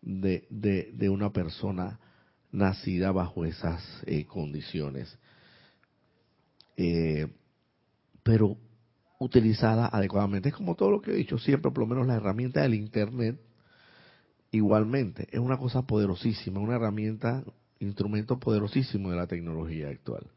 de, 0.02 0.48
de 0.50 1.10
una 1.10 1.34
persona 1.34 2.00
nacida 2.56 3.12
bajo 3.12 3.46
esas 3.46 3.84
eh, 4.06 4.26
condiciones 4.26 5.18
eh, 6.78 7.28
pero 8.24 8.58
utilizada 9.20 9.88
adecuadamente. 9.88 10.50
Es 10.50 10.56
como 10.56 10.76
todo 10.76 10.92
lo 10.92 11.02
que 11.02 11.12
he 11.12 11.16
dicho 11.16 11.38
siempre, 11.38 11.72
por 11.72 11.82
lo 11.82 11.88
menos 11.88 12.08
la 12.08 12.16
herramienta 12.16 12.62
del 12.62 12.74
Internet, 12.74 13.40
igualmente, 14.52 15.28
es 15.32 15.40
una 15.40 15.58
cosa 15.58 15.84
poderosísima, 15.84 16.60
una 16.60 16.76
herramienta, 16.76 17.44
instrumento 17.80 18.40
poderosísimo 18.40 19.12
de 19.12 19.18
la 19.18 19.28
tecnología 19.28 19.90
actual. 19.90 20.28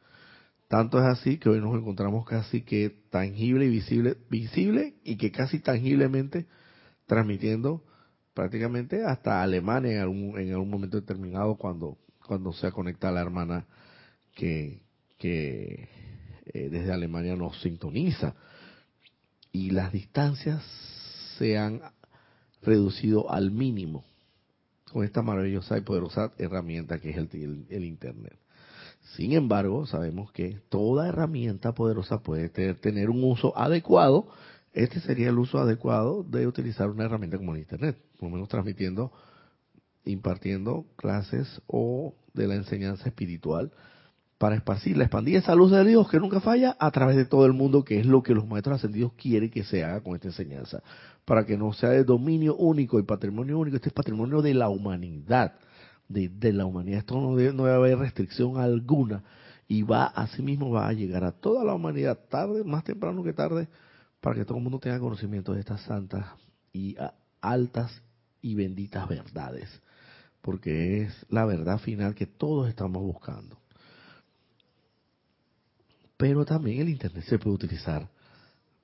Tanto 0.68 0.98
es 0.98 1.06
así 1.06 1.38
que 1.38 1.48
hoy 1.48 1.60
nos 1.60 1.74
encontramos 1.74 2.26
casi 2.26 2.60
que 2.62 2.94
tangible 3.10 3.64
y 3.64 3.70
visible, 3.70 4.18
visible 4.28 4.96
y 5.02 5.16
que 5.16 5.30
casi 5.32 5.60
tangiblemente 5.60 6.46
transmitiendo 7.06 7.82
prácticamente 8.34 9.02
hasta 9.02 9.42
Alemania 9.42 9.92
en 9.92 9.98
algún, 10.00 10.38
en 10.38 10.52
algún 10.52 10.68
momento 10.68 11.00
determinado 11.00 11.56
cuando, 11.56 11.96
cuando 12.28 12.52
se 12.52 12.70
conecta 12.70 13.10
la 13.10 13.22
hermana 13.22 13.66
que, 14.36 14.82
que 15.18 15.88
eh, 16.46 16.68
desde 16.70 16.92
Alemania 16.92 17.34
nos 17.34 17.60
sintoniza. 17.60 18.34
Y 19.50 19.70
las 19.70 19.92
distancias 19.92 20.62
se 21.38 21.58
han 21.58 21.80
reducido 22.62 23.30
al 23.30 23.50
mínimo 23.50 24.04
con 24.92 25.04
esta 25.04 25.22
maravillosa 25.22 25.76
y 25.78 25.80
poderosa 25.80 26.32
herramienta 26.38 27.00
que 27.00 27.10
es 27.10 27.16
el 27.16 27.84
Internet. 27.84 28.38
Sin 29.16 29.32
embargo, 29.32 29.86
sabemos 29.86 30.32
que 30.32 30.60
toda 30.68 31.08
herramienta 31.08 31.72
poderosa 31.72 32.22
puede 32.22 32.48
tener 32.74 33.10
un 33.10 33.24
uso 33.24 33.56
adecuado. 33.56 34.28
Este 34.72 35.00
sería 35.00 35.30
el 35.30 35.38
uso 35.38 35.58
adecuado 35.58 36.22
de 36.24 36.46
utilizar 36.46 36.90
una 36.90 37.04
herramienta 37.04 37.38
como 37.38 37.54
el 37.54 37.60
Internet, 37.60 37.96
por 38.18 38.28
lo 38.28 38.34
menos 38.34 38.48
transmitiendo, 38.48 39.12
impartiendo 40.10 40.86
clases 40.96 41.62
o 41.66 42.14
de 42.34 42.46
la 42.46 42.54
enseñanza 42.54 43.08
espiritual 43.08 43.72
para 44.38 44.54
esparcir, 44.54 45.00
expandir 45.00 45.36
esa 45.36 45.54
luz 45.54 45.72
de 45.72 45.84
Dios 45.84 46.08
que 46.08 46.20
nunca 46.20 46.40
falla 46.40 46.76
a 46.78 46.90
través 46.90 47.16
de 47.16 47.24
todo 47.24 47.44
el 47.44 47.52
mundo, 47.52 47.84
que 47.84 47.98
es 47.98 48.06
lo 48.06 48.22
que 48.22 48.34
los 48.34 48.46
maestros 48.46 48.76
ascendidos 48.76 49.12
quieren 49.14 49.50
que 49.50 49.64
se 49.64 49.84
haga 49.84 50.00
con 50.00 50.14
esta 50.14 50.28
enseñanza, 50.28 50.82
para 51.24 51.44
que 51.44 51.56
no 51.56 51.72
sea 51.72 51.90
de 51.90 52.04
dominio 52.04 52.54
único 52.56 52.98
y 53.00 53.02
patrimonio 53.02 53.58
único, 53.58 53.76
este 53.76 53.88
es 53.88 53.94
patrimonio 53.94 54.40
de 54.40 54.54
la 54.54 54.68
humanidad 54.68 55.54
de, 56.08 56.52
la 56.52 56.66
humanidad. 56.66 57.00
Esto 57.00 57.20
no 57.20 57.36
debe, 57.36 57.52
no 57.52 57.64
debe 57.64 57.76
haber 57.76 57.98
restricción 57.98 58.58
alguna 58.58 59.22
y 59.66 59.82
va, 59.82 60.06
asimismo 60.06 60.70
va 60.70 60.88
a 60.88 60.92
llegar 60.92 61.24
a 61.24 61.32
toda 61.32 61.64
la 61.64 61.74
humanidad, 61.74 62.18
tarde, 62.30 62.64
más 62.64 62.84
temprano 62.84 63.22
que 63.22 63.34
tarde, 63.34 63.68
para 64.20 64.34
que 64.34 64.44
todo 64.44 64.58
el 64.58 64.64
mundo 64.64 64.78
tenga 64.78 64.98
conocimiento 64.98 65.52
de 65.52 65.60
estas 65.60 65.82
santas 65.82 66.26
y 66.72 66.96
altas 67.40 68.02
y 68.40 68.54
benditas 68.54 69.06
verdades, 69.08 69.68
porque 70.48 71.02
es 71.02 71.26
la 71.28 71.44
verdad 71.44 71.78
final 71.78 72.14
que 72.14 72.24
todos 72.24 72.70
estamos 72.70 73.02
buscando. 73.02 73.58
Pero 76.16 76.46
también 76.46 76.80
el 76.80 76.88
Internet 76.88 77.26
se 77.28 77.38
puede 77.38 77.56
utilizar 77.56 78.08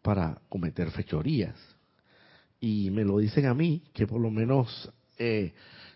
para 0.02 0.42
cometer 0.50 0.90
fechorías. 0.90 1.56
Y 2.60 2.90
me 2.90 3.02
lo 3.02 3.16
dicen 3.16 3.46
a 3.46 3.54
mí, 3.54 3.82
que 3.94 4.06
por 4.06 4.20
lo 4.20 4.30
menos 4.30 4.92
eh, 5.16 5.54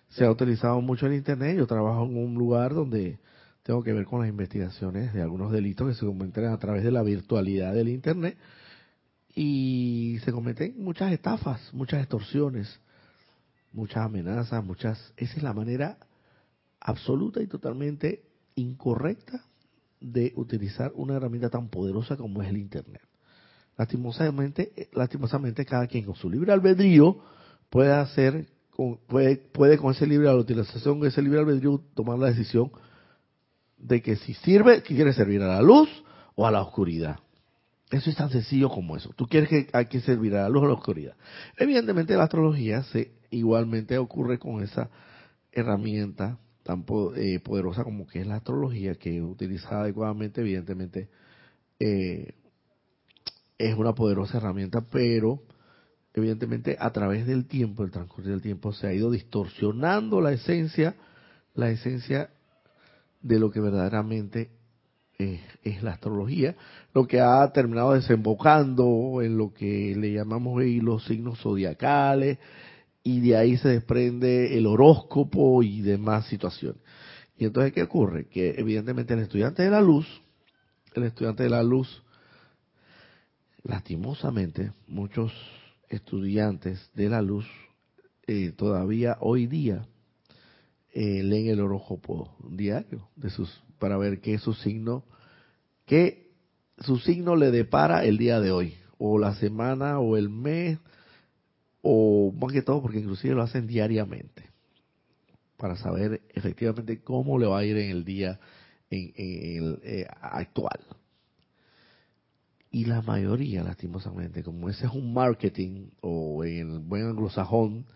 se 0.09 0.25
ha 0.25 0.31
utilizado 0.31 0.81
mucho 0.81 1.05
el 1.05 1.13
Internet. 1.13 1.59
Yo 1.59 1.67
trabajo 1.67 2.07
en 2.07 2.17
un 2.17 2.35
lugar 2.37 2.73
donde 2.73 3.19
tengo 3.63 3.83
que 3.83 3.93
ver 3.93 4.07
con 4.07 4.21
las 4.21 4.31
investigaciones 4.31 5.13
de 5.13 5.21
algunos 5.21 5.53
delitos 5.53 5.87
que 5.87 6.01
se 6.01 6.07
cometen 6.07 6.47
a 6.47 6.59
través 6.59 6.83
de 6.83 6.93
la 6.93 7.03
virtualidad 7.03 7.75
del 7.75 7.91
Internet 7.91 8.39
y 9.35 10.17
se 10.25 10.33
cometen 10.33 10.83
muchas 10.83 11.13
estafas, 11.13 11.61
muchas 11.75 12.01
extorsiones, 12.01 12.81
muchas 13.79 14.05
amenazas, 14.05 14.63
muchas... 14.65 15.13
Esa 15.17 15.37
es 15.37 15.43
la 15.43 15.55
manera 15.55 15.99
absoluta 16.81 17.43
y 17.43 17.47
totalmente 17.47 18.25
incorrecta 18.55 19.45
de 20.01 20.33
utilizar 20.37 20.93
una 20.95 21.17
herramienta 21.17 21.49
tan 21.49 21.69
poderosa 21.69 22.17
como 22.17 22.43
es 22.43 22.49
el 22.49 22.59
Internet. 22.59 23.03
Lastimosamente, 23.77 24.89
lastimosamente 24.93 25.65
cada 25.65 25.87
quien 25.87 26.05
con 26.05 26.17
su 26.17 26.29
libre 26.29 26.53
albedrío 26.53 27.19
puede 27.71 27.93
hacer 27.93 28.49
puede, 29.07 29.37
puede 29.37 29.79
con 29.79 29.93
ese 29.93 30.07
libre, 30.07 30.27
la 30.27 30.37
utilización 30.37 31.01
de 31.01 31.09
ese 31.09 31.23
libre 31.23 31.41
albedrío 31.41 31.83
tomar 31.95 32.19
la 32.19 32.29
decisión 32.29 32.71
de 33.77 34.03
que 34.03 34.17
si 34.17 34.35
sirve, 34.35 34.83
que 34.83 34.95
quiere 34.95 35.13
servir 35.13 35.43
a 35.43 35.49
la 35.49 35.63
luz 35.63 35.89
o 36.35 36.47
a 36.47 36.51
la 36.51 36.63
oscuridad. 36.63 37.19
Eso 37.91 38.11
es 38.11 38.17
tan 38.17 38.31
sencillo 38.31 38.69
como 38.69 38.97
eso. 38.97 39.11
Tú 39.17 39.27
quieres 39.27 39.49
que 39.49 39.69
hay 39.73 39.87
que 39.87 40.01
servir 40.01 40.37
a 40.37 40.43
la 40.43 40.49
luz 40.49 40.63
o 40.63 40.67
a 40.67 40.69
la 40.69 40.75
oscuridad. 40.75 41.15
Evidentemente 41.57 42.17
la 42.17 42.25
astrología 42.25 42.83
se 42.85 43.18
igualmente 43.31 43.99
ocurre 43.99 44.39
con 44.39 44.63
esa 44.63 44.91
herramienta 45.53 46.39
tan 46.63 46.85
eh, 47.17 47.41
poderosa 47.41 47.83
como 47.83 48.07
que 48.07 48.21
es 48.21 48.27
la 48.27 48.37
astrología, 48.37 48.95
que 48.97 49.23
utilizada 49.23 49.83
adecuadamente, 49.83 50.43
evidentemente 50.43 51.09
eh, 51.81 52.35
es 53.57 53.75
una 53.75 53.95
poderosa 53.95 54.37
herramienta, 54.37 54.83
pero 54.83 55.43
evidentemente 56.13 56.77
a 56.79 56.91
través 56.91 57.27
del 57.27 57.47
tiempo, 57.47 57.85
el 57.85 57.91
transcurso 57.91 58.31
del 58.31 58.43
tiempo, 58.43 58.73
se 58.73 58.87
ha 58.87 58.93
ido 58.93 59.11
distorsionando 59.11 60.21
la 60.21 60.33
esencia, 60.33 60.95
la 61.55 61.71
esencia 61.71 62.31
de 63.23 63.39
lo 63.39 63.51
que 63.51 63.61
verdaderamente 63.61 64.51
es, 65.19 65.83
la 65.83 65.93
astrología, 65.93 66.55
lo 66.95 67.07
que 67.07 67.21
ha 67.21 67.51
terminado 67.53 67.95
desembocando 67.95 69.21
en 69.23 69.37
lo 69.37 69.53
que 69.53 69.95
le 69.97 70.13
llamamos 70.13 70.63
los 70.83 71.05
signos 71.07 71.41
zodiacales, 71.41 72.39
y 73.03 73.21
de 73.21 73.37
ahí 73.37 73.57
se 73.57 73.69
desprende 73.69 74.57
el 74.59 74.67
horóscopo 74.67 75.63
y 75.63 75.81
demás 75.83 76.27
situaciones. 76.27 76.83
Y 77.37 77.45
entonces, 77.45 77.73
¿qué 77.73 77.83
ocurre? 77.83 78.27
Que 78.27 78.55
evidentemente 78.59 79.15
el 79.15 79.21
estudiante 79.21 79.63
de 79.63 79.71
la 79.71 79.81
luz, 79.81 80.07
el 80.95 81.05
estudiante 81.05 81.45
de 81.45 81.51
la 81.51 81.63
luz, 81.63 82.03
lastimosamente, 83.63 84.73
muchos 84.87 85.33
estudiantes 85.89 86.91
de 86.95 87.09
la 87.09 87.23
luz 87.23 87.47
eh, 88.27 88.53
todavía 88.53 89.17
hoy 89.21 89.47
día 89.47 89.87
eh, 90.93 91.23
leen 91.23 91.49
el 91.49 91.61
horóscopo 91.61 92.37
diario 92.51 93.09
de 93.17 93.31
sus 93.31 93.63
para 93.79 93.97
ver 93.97 94.21
qué 94.21 94.39
su 94.39 94.53
signo 94.53 95.05
qué 95.87 96.31
su 96.81 96.99
signo 96.99 97.37
le 97.37 97.51
depara 97.51 98.05
el 98.05 98.19
día 98.19 98.41
de 98.41 98.51
hoy 98.51 98.75
o 98.99 99.19
la 99.19 99.35
semana 99.37 99.99
o 99.99 100.17
el 100.19 100.29
mes 100.29 100.79
o 101.91 102.31
más 102.33 102.53
que 102.53 102.61
todo 102.61 102.83
porque 102.83 102.99
inclusive 102.99 103.35
lo 103.35 103.43
hacen 103.43 103.67
diariamente 103.67 104.45
para 105.57 105.75
saber 105.77 106.21
efectivamente 106.35 107.01
cómo 107.01 107.39
le 107.39 107.47
va 107.47 107.61
a 107.61 107.65
ir 107.65 107.79
en 107.79 107.91
el 107.91 108.05
día 108.05 108.39
eh, 108.91 110.07
actual. 110.21 110.81
Y 112.71 112.85
la 112.85 113.01
mayoría, 113.01 113.65
lastimosamente, 113.65 114.43
como 114.43 114.69
ese 114.69 114.85
es 114.85 114.93
un 114.93 115.15
marketing, 115.15 115.89
o 116.03 116.45
en 116.45 116.73
el 116.75 116.79
buen 116.81 117.07
anglosajón, 117.07 117.87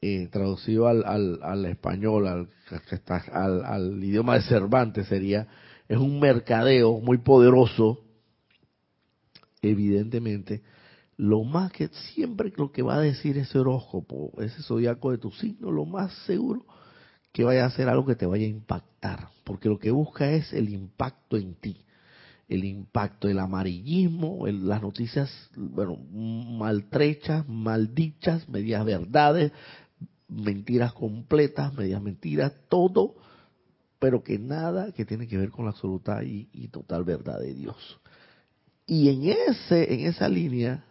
eh, 0.00 0.28
traducido 0.30 0.86
al, 0.86 1.64
español, 1.66 2.28
al, 2.28 2.48
al 3.64 4.04
idioma 4.04 4.34
de 4.34 4.42
Cervantes 4.42 5.08
sería, 5.08 5.48
es 5.88 5.98
un 5.98 6.20
mercadeo 6.20 7.00
muy 7.00 7.18
poderoso, 7.18 8.00
evidentemente, 9.60 10.62
lo 11.18 11.44
más 11.44 11.70
que 11.72 11.88
siempre 12.14 12.50
lo 12.56 12.72
que 12.72 12.80
va 12.80 12.94
a 12.94 13.00
decir 13.00 13.36
ese 13.36 13.58
horóscopo, 13.58 14.32
ese 14.40 14.62
zodiaco 14.62 15.10
de 15.10 15.18
tu 15.18 15.30
signo, 15.32 15.70
lo 15.70 15.84
más 15.84 16.14
seguro 16.24 16.64
que 17.32 17.44
vaya 17.44 17.66
a 17.66 17.70
ser 17.70 17.90
algo 17.90 18.06
que 18.06 18.16
te 18.16 18.24
vaya 18.24 18.46
a 18.46 18.50
impactar, 18.50 19.28
porque 19.44 19.68
lo 19.68 19.78
que 19.78 19.90
busca 19.90 20.30
es 20.30 20.54
el 20.54 20.70
impacto 20.70 21.36
en 21.36 21.54
ti 21.56 21.84
el 22.48 22.64
impacto 22.64 23.28
del 23.28 23.38
amarillismo, 23.38 24.46
las 24.46 24.80
noticias, 24.80 25.30
bueno, 25.54 25.96
maltrechas, 25.96 27.46
maldichas, 27.46 28.48
medias 28.48 28.84
verdades, 28.84 29.52
mentiras 30.28 30.94
completas, 30.94 31.74
medias 31.74 32.00
mentiras, 32.00 32.52
todo, 32.68 33.16
pero 33.98 34.22
que 34.22 34.38
nada 34.38 34.92
que 34.92 35.04
tiene 35.04 35.28
que 35.28 35.36
ver 35.36 35.50
con 35.50 35.66
la 35.66 35.72
absoluta 35.72 36.24
y, 36.24 36.48
y 36.52 36.68
total 36.68 37.04
verdad 37.04 37.38
de 37.38 37.52
Dios. 37.52 38.00
Y 38.86 39.10
en 39.10 39.24
ese, 39.24 39.92
en 39.92 40.06
esa 40.06 40.30
línea, 40.30 40.84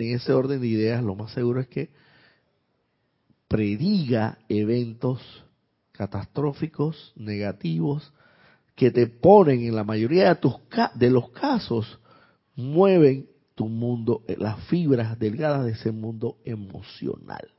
en 0.00 0.16
ese 0.16 0.32
orden 0.32 0.60
de 0.60 0.68
ideas, 0.68 1.02
lo 1.02 1.14
más 1.14 1.32
seguro 1.32 1.60
es 1.60 1.68
que 1.68 1.90
prediga 3.48 4.38
eventos 4.48 5.20
catastróficos, 5.92 7.12
negativos, 7.16 8.12
que 8.74 8.90
te 8.90 9.06
ponen 9.06 9.60
en 9.62 9.74
la 9.74 9.84
mayoría 9.84 10.28
de, 10.28 10.34
tus, 10.36 10.54
de 10.94 11.10
los 11.10 11.30
casos, 11.30 11.98
mueven 12.56 13.28
tu 13.54 13.68
mundo, 13.68 14.22
eh, 14.26 14.36
las 14.38 14.64
fibras 14.68 15.18
delgadas 15.18 15.64
de 15.64 15.72
ese 15.72 15.92
mundo 15.92 16.38
emocional. 16.44 17.50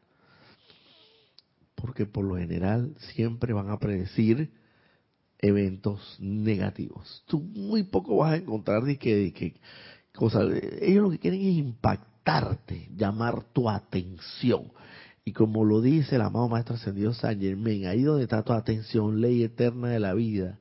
Porque 1.76 2.06
por 2.06 2.26
lo 2.26 2.38
general 2.38 2.96
siempre 3.14 3.54
van 3.54 3.70
a 3.70 3.78
predecir 3.78 4.52
eventos 5.38 6.18
negativos. 6.20 7.24
Tú 7.28 7.42
muy 7.42 7.84
poco 7.84 8.18
vas 8.18 8.34
a 8.34 8.38
encontrar 8.38 8.84
de 8.84 8.98
que, 8.98 9.16
de 9.16 9.34
que 9.34 9.60
cosas. 10.14 10.52
Ellos 10.82 11.04
lo 11.04 11.10
que 11.12 11.20
quieren 11.20 11.42
es 11.42 11.58
impactarte, 12.22 12.90
llamar 12.96 13.44
tu 13.54 13.70
atención. 13.70 14.72
Y 15.24 15.34
como 15.34 15.66
lo 15.66 15.82
dice 15.82 16.16
el 16.16 16.22
amado 16.22 16.50
Maestro 16.50 16.76
Ascendido 16.76 17.14
San 17.14 17.40
Germain, 17.40 17.86
ahí 17.86 18.02
donde 18.02 18.24
está 18.24 18.44
tu 18.44 18.54
atención, 18.54 19.22
ley 19.22 19.44
eterna 19.44 19.90
de 19.90 20.00
la 20.00 20.14
vida, 20.14 20.58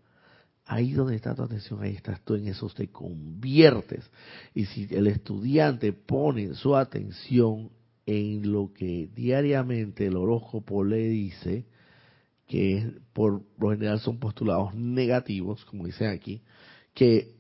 Ahí 0.66 0.92
donde 0.92 1.16
está 1.16 1.34
tu 1.34 1.42
atención, 1.42 1.82
ahí 1.82 1.96
estás 1.96 2.24
tú, 2.24 2.36
en 2.36 2.46
eso 2.46 2.68
te 2.68 2.86
conviertes. 2.86 4.08
Y 4.54 4.66
si 4.66 4.86
el 4.90 5.08
estudiante 5.08 5.92
pone 5.92 6.54
su 6.54 6.76
atención 6.76 7.70
en 8.06 8.52
lo 8.52 8.72
que 8.72 9.08
diariamente 9.12 10.06
el 10.06 10.16
horóscopo 10.16 10.84
le 10.84 11.08
dice, 11.08 11.66
que 12.46 12.88
por 13.12 13.42
lo 13.58 13.70
general 13.70 13.98
son 13.98 14.20
postulados 14.20 14.72
negativos, 14.76 15.64
como 15.64 15.86
dicen 15.86 16.10
aquí, 16.10 16.40
que 16.94 17.34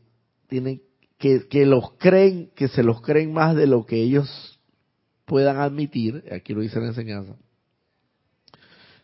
tienen 0.48 0.82
que, 1.20 1.66
los 1.66 1.92
creen, 1.98 2.50
que 2.56 2.68
se 2.68 2.82
los 2.82 3.02
creen 3.02 3.34
más 3.34 3.54
de 3.54 3.66
lo 3.66 3.84
que 3.84 3.96
ellos 3.96 4.58
puedan 5.26 5.58
admitir, 5.58 6.24
aquí 6.32 6.54
lo 6.54 6.62
dice 6.62 6.80
la 6.80 6.86
enseñanza, 6.86 7.36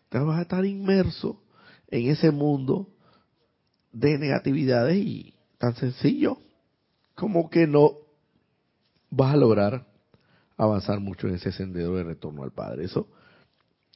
te 0.08 0.18
vas 0.18 0.38
a 0.38 0.42
estar 0.42 0.64
inmerso 0.64 1.42
en 1.88 2.08
ese 2.08 2.30
mundo 2.30 2.88
de 3.92 4.16
negatividades 4.16 4.96
y 4.96 5.34
tan 5.58 5.76
sencillo 5.76 6.38
como 7.14 7.50
que 7.50 7.66
no 7.66 7.98
vas 9.10 9.34
a 9.34 9.36
lograr 9.36 9.86
avanzar 10.56 11.00
mucho 11.00 11.28
en 11.28 11.34
ese 11.34 11.52
sendero 11.52 11.96
de 11.96 12.04
retorno 12.04 12.44
al 12.44 12.52
Padre. 12.52 12.84
Eso 12.84 13.08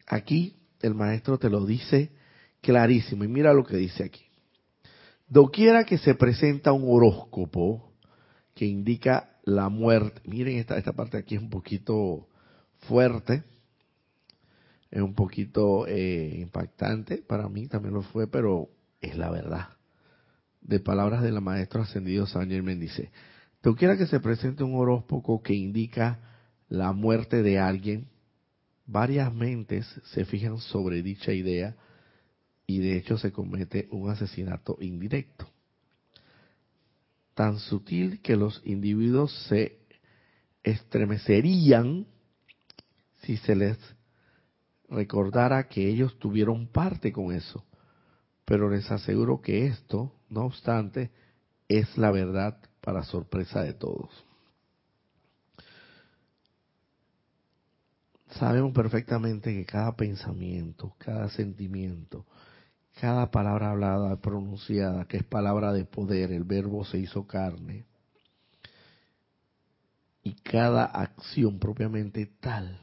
aquí 0.06 0.56
el 0.83 0.94
maestro 0.94 1.38
te 1.38 1.48
lo 1.48 1.64
dice 1.64 2.12
clarísimo 2.61 3.24
y 3.24 3.28
mira 3.28 3.54
lo 3.54 3.64
que 3.64 3.78
dice 3.78 4.04
aquí. 4.04 4.26
Doquiera 5.26 5.85
que 5.85 5.96
se 5.96 6.14
presenta 6.14 6.72
un 6.72 6.85
horóscopo 6.87 7.89
que 8.60 8.66
indica 8.66 9.38
la 9.44 9.70
muerte, 9.70 10.20
miren 10.26 10.58
esta, 10.58 10.76
esta 10.76 10.92
parte 10.92 11.16
aquí 11.16 11.34
es 11.34 11.40
un 11.40 11.48
poquito 11.48 12.28
fuerte, 12.80 13.42
es 14.90 15.00
un 15.00 15.14
poquito 15.14 15.86
eh, 15.86 16.36
impactante, 16.42 17.22
para 17.26 17.48
mí 17.48 17.68
también 17.68 17.94
lo 17.94 18.02
fue, 18.02 18.26
pero 18.26 18.68
es 19.00 19.16
la 19.16 19.30
verdad. 19.30 19.68
De 20.60 20.78
palabras 20.78 21.22
de 21.22 21.32
la 21.32 21.40
maestra 21.40 21.84
ascendido 21.84 22.26
San 22.26 22.50
Germán 22.50 22.80
dice, 22.80 23.10
quiera 23.78 23.96
que 23.96 24.06
se 24.06 24.20
presente 24.20 24.62
un 24.62 24.74
horóscopo 24.74 25.42
que 25.42 25.54
indica 25.54 26.18
la 26.68 26.92
muerte 26.92 27.42
de 27.42 27.58
alguien, 27.58 28.08
varias 28.84 29.32
mentes 29.32 29.86
se 30.12 30.26
fijan 30.26 30.58
sobre 30.58 31.02
dicha 31.02 31.32
idea 31.32 31.76
y 32.66 32.80
de 32.80 32.98
hecho 32.98 33.16
se 33.16 33.32
comete 33.32 33.88
un 33.90 34.10
asesinato 34.10 34.76
indirecto. 34.82 35.48
Tan 37.40 37.59
sutil 37.59 38.20
que 38.20 38.37
los 38.37 38.61
individuos 38.66 39.33
se 39.48 39.79
estremecerían 40.62 42.07
si 43.22 43.38
se 43.38 43.57
les 43.57 43.79
recordara 44.90 45.66
que 45.66 45.88
ellos 45.88 46.18
tuvieron 46.18 46.66
parte 46.66 47.12
con 47.12 47.33
eso. 47.33 47.64
Pero 48.44 48.68
les 48.68 48.90
aseguro 48.90 49.40
que 49.40 49.68
esto, 49.68 50.12
no 50.29 50.42
obstante, 50.42 51.12
es 51.66 51.96
la 51.96 52.11
verdad 52.11 52.59
para 52.83 53.05
sorpresa 53.05 53.62
de 53.62 53.72
todos. 53.72 54.11
Sabemos 58.33 58.74
perfectamente 58.74 59.55
que 59.55 59.64
cada 59.64 59.96
pensamiento, 59.96 60.94
cada 60.98 61.31
sentimiento, 61.31 62.26
cada 63.00 63.30
palabra 63.30 63.70
hablada, 63.70 64.16
pronunciada, 64.16 65.06
que 65.06 65.16
es 65.16 65.24
palabra 65.24 65.72
de 65.72 65.86
poder, 65.86 66.32
el 66.32 66.44
verbo 66.44 66.84
se 66.84 66.98
hizo 66.98 67.26
carne, 67.26 67.86
y 70.22 70.34
cada 70.34 70.84
acción 70.84 71.58
propiamente 71.58 72.26
tal, 72.40 72.78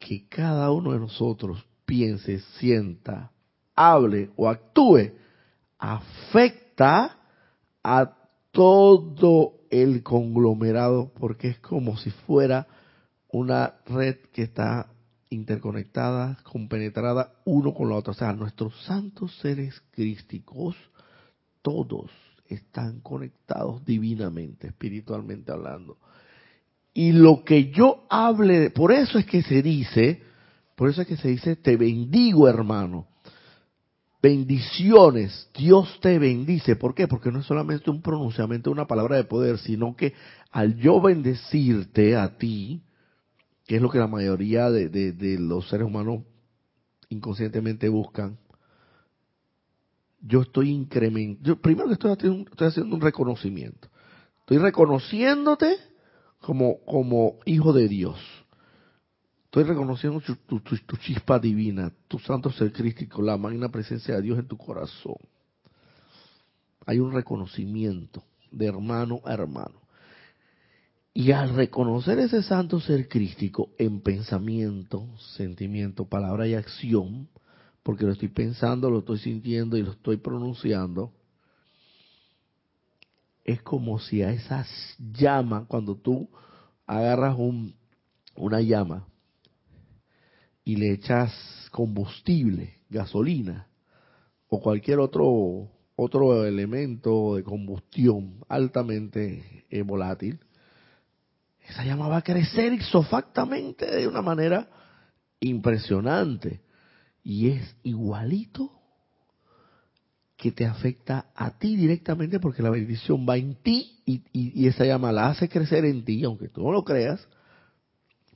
que 0.00 0.28
cada 0.28 0.72
uno 0.72 0.92
de 0.92 0.98
nosotros 0.98 1.64
piense, 1.86 2.40
sienta, 2.58 3.30
hable 3.76 4.30
o 4.34 4.48
actúe, 4.48 5.12
afecta 5.78 7.16
a 7.84 8.12
todo 8.50 9.60
el 9.70 10.02
conglomerado, 10.02 11.12
porque 11.14 11.48
es 11.48 11.58
como 11.60 11.96
si 11.96 12.10
fuera 12.10 12.66
una 13.28 13.74
red 13.86 14.16
que 14.32 14.42
está 14.42 14.88
interconectada, 15.30 16.38
compenetrada 16.44 17.34
uno 17.44 17.74
con 17.74 17.88
la 17.88 17.96
otra. 17.96 18.12
O 18.12 18.14
sea, 18.14 18.32
nuestros 18.32 18.74
santos 18.84 19.36
seres 19.38 19.82
crísticos, 19.90 20.76
todos 21.62 22.10
están 22.48 23.00
conectados 23.00 23.84
divinamente, 23.84 24.68
espiritualmente 24.68 25.52
hablando. 25.52 25.98
Y 26.92 27.12
lo 27.12 27.42
que 27.44 27.70
yo 27.70 28.06
hable, 28.08 28.70
por 28.70 28.92
eso 28.92 29.18
es 29.18 29.26
que 29.26 29.42
se 29.42 29.62
dice, 29.62 30.22
por 30.76 30.90
eso 30.90 31.02
es 31.02 31.08
que 31.08 31.16
se 31.16 31.28
dice, 31.28 31.56
te 31.56 31.76
bendigo 31.76 32.48
hermano. 32.48 33.08
Bendiciones, 34.22 35.50
Dios 35.54 35.98
te 36.00 36.18
bendice. 36.18 36.76
¿Por 36.76 36.94
qué? 36.94 37.06
Porque 37.06 37.30
no 37.30 37.40
es 37.40 37.46
solamente 37.46 37.90
un 37.90 38.00
pronunciamiento, 38.00 38.70
una 38.70 38.86
palabra 38.86 39.16
de 39.16 39.24
poder, 39.24 39.58
sino 39.58 39.96
que 39.96 40.14
al 40.50 40.76
yo 40.76 41.00
bendecirte 41.00 42.16
a 42.16 42.38
ti, 42.38 42.82
que 43.66 43.76
es 43.76 43.82
lo 43.82 43.90
que 43.90 43.98
la 43.98 44.06
mayoría 44.06 44.70
de, 44.70 45.36
los 45.38 45.68
seres 45.68 45.86
humanos 45.86 46.22
inconscientemente 47.08 47.88
buscan, 47.88 48.38
yo 50.20 50.42
estoy 50.42 50.70
incrementando, 50.70 51.60
primero 51.60 51.88
que 51.88 51.94
estoy 51.94 52.12
haciendo, 52.12 52.50
estoy 52.50 52.68
haciendo 52.68 52.94
un 52.94 53.02
reconocimiento. 53.02 53.88
Estoy 54.40 54.58
reconociéndote 54.58 55.76
como, 56.40 56.82
como 56.84 57.38
hijo 57.44 57.72
de 57.72 57.88
Dios. 57.88 58.18
Estoy 59.46 59.64
reconociendo 59.64 60.20
tu, 60.20 60.60
tu, 60.60 60.96
chispa 60.96 61.38
divina, 61.38 61.92
tu 62.08 62.18
santo 62.18 62.50
ser 62.50 62.72
crístico, 62.72 63.22
la 63.22 63.36
magna 63.36 63.68
presencia 63.68 64.16
de 64.16 64.22
Dios 64.22 64.38
en 64.38 64.48
tu 64.48 64.56
corazón. 64.56 65.14
Hay 66.86 66.98
un 66.98 67.12
reconocimiento 67.12 68.24
de 68.50 68.66
hermano 68.66 69.20
a 69.24 69.32
hermano. 69.32 69.83
Y 71.16 71.30
al 71.30 71.54
reconocer 71.54 72.18
ese 72.18 72.42
santo 72.42 72.80
ser 72.80 73.08
crístico 73.08 73.70
en 73.78 74.00
pensamiento, 74.00 75.06
sentimiento, 75.36 76.06
palabra 76.06 76.48
y 76.48 76.54
acción, 76.54 77.28
porque 77.84 78.04
lo 78.04 78.12
estoy 78.12 78.28
pensando, 78.28 78.90
lo 78.90 78.98
estoy 78.98 79.18
sintiendo 79.18 79.76
y 79.76 79.82
lo 79.82 79.92
estoy 79.92 80.16
pronunciando, 80.16 81.12
es 83.44 83.62
como 83.62 84.00
si 84.00 84.22
a 84.22 84.30
esas 84.32 84.68
llamas, 84.98 85.66
cuando 85.68 85.94
tú 85.96 86.28
agarras 86.84 87.38
un, 87.38 87.76
una 88.34 88.60
llama 88.60 89.06
y 90.64 90.76
le 90.76 90.92
echas 90.92 91.32
combustible, 91.70 92.80
gasolina 92.90 93.68
o 94.48 94.60
cualquier 94.60 94.98
otro 94.98 95.70
otro 95.96 96.44
elemento 96.44 97.36
de 97.36 97.44
combustión 97.44 98.44
altamente 98.48 99.64
eh, 99.70 99.82
volátil, 99.82 100.40
esa 101.68 101.84
llama 101.84 102.08
va 102.08 102.18
a 102.18 102.22
crecer 102.22 102.72
isofactamente 102.72 103.86
de 103.86 104.06
una 104.06 104.22
manera 104.22 104.68
impresionante. 105.40 106.60
Y 107.22 107.48
es 107.48 107.76
igualito 107.82 108.70
que 110.36 110.52
te 110.52 110.66
afecta 110.66 111.30
a 111.34 111.58
ti 111.58 111.76
directamente 111.76 112.38
porque 112.38 112.62
la 112.62 112.70
bendición 112.70 113.26
va 113.26 113.36
en 113.36 113.54
ti 113.54 114.02
y, 114.04 114.66
esa 114.66 114.84
llama 114.84 115.12
la 115.12 115.28
hace 115.28 115.48
crecer 115.48 115.84
en 115.86 116.04
ti, 116.04 116.22
aunque 116.24 116.48
tú 116.48 116.62
no 116.62 116.72
lo 116.72 116.84
creas, 116.84 117.26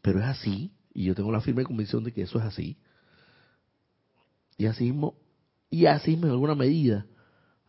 pero 0.00 0.20
es 0.20 0.24
así, 0.24 0.72
y 0.94 1.04
yo 1.04 1.14
tengo 1.14 1.30
la 1.30 1.42
firme 1.42 1.64
convicción 1.64 2.04
de 2.04 2.12
que 2.12 2.22
eso 2.22 2.38
es 2.38 2.44
así. 2.46 2.78
Y 4.56 4.66
así 4.66 4.84
mismo, 4.84 5.16
y 5.68 5.86
así 5.86 6.14
en 6.14 6.24
alguna 6.24 6.54
medida, 6.54 7.04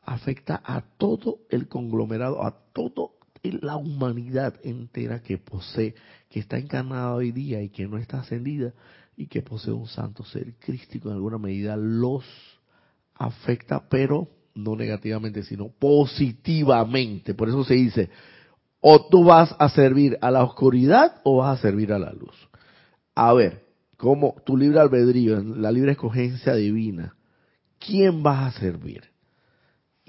afecta 0.02 0.62
a 0.64 0.82
todo 0.98 1.40
el 1.50 1.68
conglomerado, 1.68 2.44
a 2.44 2.72
todo 2.72 3.19
la 3.44 3.78
humanidad 3.78 4.56
entera 4.64 5.22
que 5.22 5.38
posee, 5.38 5.96
que 6.30 6.40
está 6.40 6.58
encarnada 6.58 7.14
hoy 7.14 7.32
día 7.32 7.62
y 7.62 7.70
que 7.70 7.88
no 7.88 7.98
está 7.98 8.20
ascendida 8.20 8.74
y 9.16 9.28
que 9.28 9.42
posee 9.42 9.74
un 9.74 9.88
santo 9.88 10.24
ser 10.24 10.56
crístico 10.56 11.10
en 11.10 11.16
alguna 11.16 11.38
medida, 11.38 11.76
los 11.76 12.24
afecta, 13.16 13.88
pero 13.90 14.30
no 14.56 14.76
negativamente, 14.76 15.44
sino 15.44 15.70
positivamente. 15.70 17.34
Por 17.34 17.50
eso 17.50 17.64
se 17.64 17.76
dice, 17.76 18.10
o 18.82 19.08
tú 19.08 19.26
vas 19.26 19.56
a 19.60 19.70
servir 19.70 20.18
a 20.22 20.32
la 20.32 20.44
oscuridad 20.44 21.22
o 21.24 21.38
vas 21.38 21.60
a 21.60 21.62
servir 21.62 21.92
a 21.92 22.00
la 22.00 22.14
luz. 22.14 22.36
A 23.16 23.34
ver, 23.34 23.66
como 23.98 24.36
tu 24.46 24.56
libre 24.56 24.80
albedrío, 24.80 25.42
la 25.42 25.72
libre 25.72 25.92
escogencia 25.92 26.56
divina, 26.56 27.16
¿quién 27.78 28.24
vas 28.24 28.56
a 28.56 28.60
servir? 28.60 29.09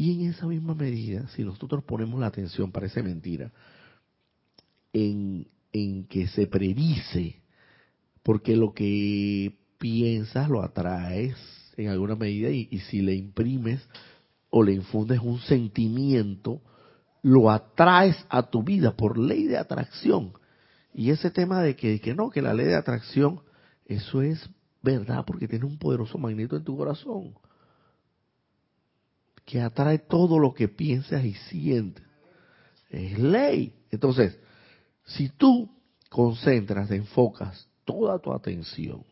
Y 0.01 0.15
en 0.15 0.31
esa 0.31 0.47
misma 0.47 0.75
medida, 0.75 1.29
si 1.37 1.45
nosotros 1.45 1.85
ponemos 1.85 2.19
la 2.19 2.29
atención, 2.29 2.73
parece 2.73 3.03
mentira, 3.03 3.53
en, 4.95 5.47
en 5.75 6.05
que 6.05 6.27
se 6.29 6.47
predice, 6.47 7.43
porque 8.23 8.57
lo 8.57 8.73
que 8.73 9.59
piensas 9.77 10.49
lo 10.49 10.63
atraes, 10.63 11.37
en 11.77 11.89
alguna 11.89 12.17
medida 12.17 12.49
y, 12.49 12.79
si 12.89 13.03
le 13.03 13.15
imprimes 13.15 13.87
o 14.49 14.63
le 14.63 14.73
infundes 14.73 15.21
un 15.21 15.39
sentimiento, 15.41 16.63
lo 17.21 17.51
atraes 17.51 18.17
a 18.31 18.49
tu 18.49 18.63
vida 18.63 18.97
por 18.97 19.19
ley 19.19 19.49
de 19.49 19.59
atracción. 19.59 20.33
Y 20.95 21.11
ese 21.11 21.31
tema 21.31 21.61
de 21.61 21.77
que, 21.77 22.01
que 22.01 22.15
no, 22.15 22.31
que 22.31 22.41
la 22.41 22.55
ley 22.55 22.69
de 22.69 22.77
atracción, 22.77 23.43
eso 23.85 24.23
es 24.23 24.49
verdad 24.83 25.27
porque 25.27 25.47
tiene 25.47 25.67
un 25.67 25.77
poderoso 25.77 26.17
magneto 26.17 26.57
en 26.57 26.65
tu 26.65 26.75
corazón. 26.75 27.35
Que 29.51 29.61
atrae 29.61 29.99
todo 29.99 30.39
lo 30.39 30.55
que 30.55 30.69
piensas 30.69 31.25
y 31.25 31.35
sientes. 31.35 32.05
Es 32.89 33.19
ley. 33.19 33.73
Entonces, 33.91 34.39
si 35.07 35.29
tú 35.31 35.69
concentras, 36.09 36.91
enfocas 36.93 37.69
toda 37.85 38.21
tu 38.21 38.33
atención 38.33 39.05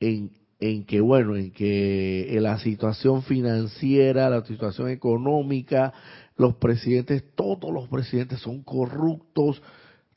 en, 0.00 0.32
en 0.58 0.84
que, 0.84 1.00
bueno, 1.00 1.36
en 1.36 1.52
que 1.52 2.36
la 2.40 2.58
situación 2.58 3.22
financiera, 3.22 4.28
la 4.28 4.44
situación 4.44 4.88
económica, 4.88 5.92
los 6.36 6.56
presidentes, 6.56 7.22
todos 7.36 7.72
los 7.72 7.88
presidentes 7.88 8.40
son 8.40 8.64
corruptos, 8.64 9.62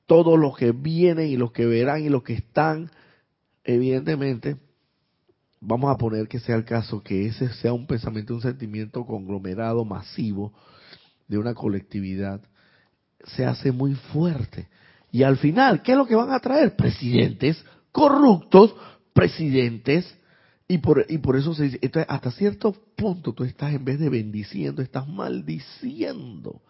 todos 0.08 0.40
los 0.40 0.58
que 0.58 0.72
vienen 0.72 1.28
y 1.28 1.38
los 1.38 1.52
que 1.52 1.68
verán 1.68 2.04
y 2.04 2.10
los 2.10 2.24
que 2.24 2.34
están, 2.34 2.90
evidentemente, 3.64 4.58
vamos 5.62 5.94
a 5.94 5.98
poner 5.98 6.28
que 6.28 6.40
sea 6.40 6.56
el 6.56 6.66
caso, 6.66 7.04
que 7.04 7.28
ese 7.28 7.50
sea 7.54 7.74
un 7.74 7.88
pensamiento, 7.88 8.34
un 8.34 8.42
sentimiento 8.42 9.06
conglomerado, 9.06 9.86
masivo, 9.86 10.54
de 11.28 11.38
una 11.38 11.54
colectividad, 11.54 12.42
se 13.24 13.46
hace 13.46 13.72
muy 13.72 13.96
fuerte. 13.96 14.68
Y 15.12 15.24
al 15.24 15.38
final, 15.38 15.82
¿qué 15.82 15.92
es 15.92 15.98
lo 15.98 16.06
que 16.06 16.16
van 16.16 16.32
a 16.32 16.40
traer? 16.40 16.76
Presidentes 16.76 17.64
corruptos, 17.92 18.76
presidentes, 19.14 20.16
y 20.68 20.78
por, 20.78 21.06
y 21.10 21.18
por 21.18 21.36
eso 21.36 21.54
se 21.54 21.64
dice, 21.64 21.80
entonces 21.82 22.10
hasta 22.10 22.32
cierto 22.32 22.74
punto 22.96 23.34
tú 23.34 23.44
estás 23.44 23.74
en 23.74 23.84
vez 23.84 24.00
de 24.00 24.10
bendiciendo, 24.10 24.82
estás 24.82 25.08
maldiciendo. 25.08 26.62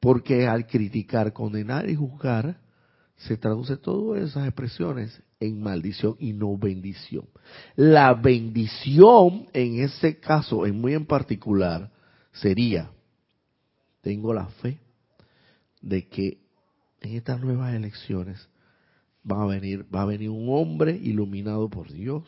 Porque 0.00 0.46
al 0.46 0.66
criticar, 0.66 1.32
condenar 1.32 1.88
y 1.88 1.96
juzgar, 1.96 2.60
se 3.16 3.36
traduce 3.36 3.76
todas 3.76 4.22
esas 4.22 4.46
expresiones 4.46 5.22
en 5.40 5.62
maldición 5.62 6.16
y 6.18 6.32
no 6.32 6.56
bendición. 6.56 7.24
La 7.74 8.14
bendición 8.14 9.48
en 9.52 9.80
ese 9.80 10.20
caso, 10.20 10.66
en 10.66 10.80
muy 10.80 10.94
en 10.94 11.06
particular, 11.06 11.90
sería, 12.32 12.90
tengo 14.02 14.32
la 14.32 14.46
fe 14.46 14.78
de 15.80 16.06
que 16.08 16.38
en 17.00 17.16
estas 17.16 17.40
nuevas 17.40 17.74
elecciones 17.74 18.48
va 19.28 19.42
a 19.42 19.46
venir, 19.46 19.86
va 19.92 20.02
a 20.02 20.06
venir 20.06 20.28
un 20.30 20.48
hombre 20.50 20.96
iluminado 20.96 21.68
por 21.68 21.90
Dios 21.90 22.24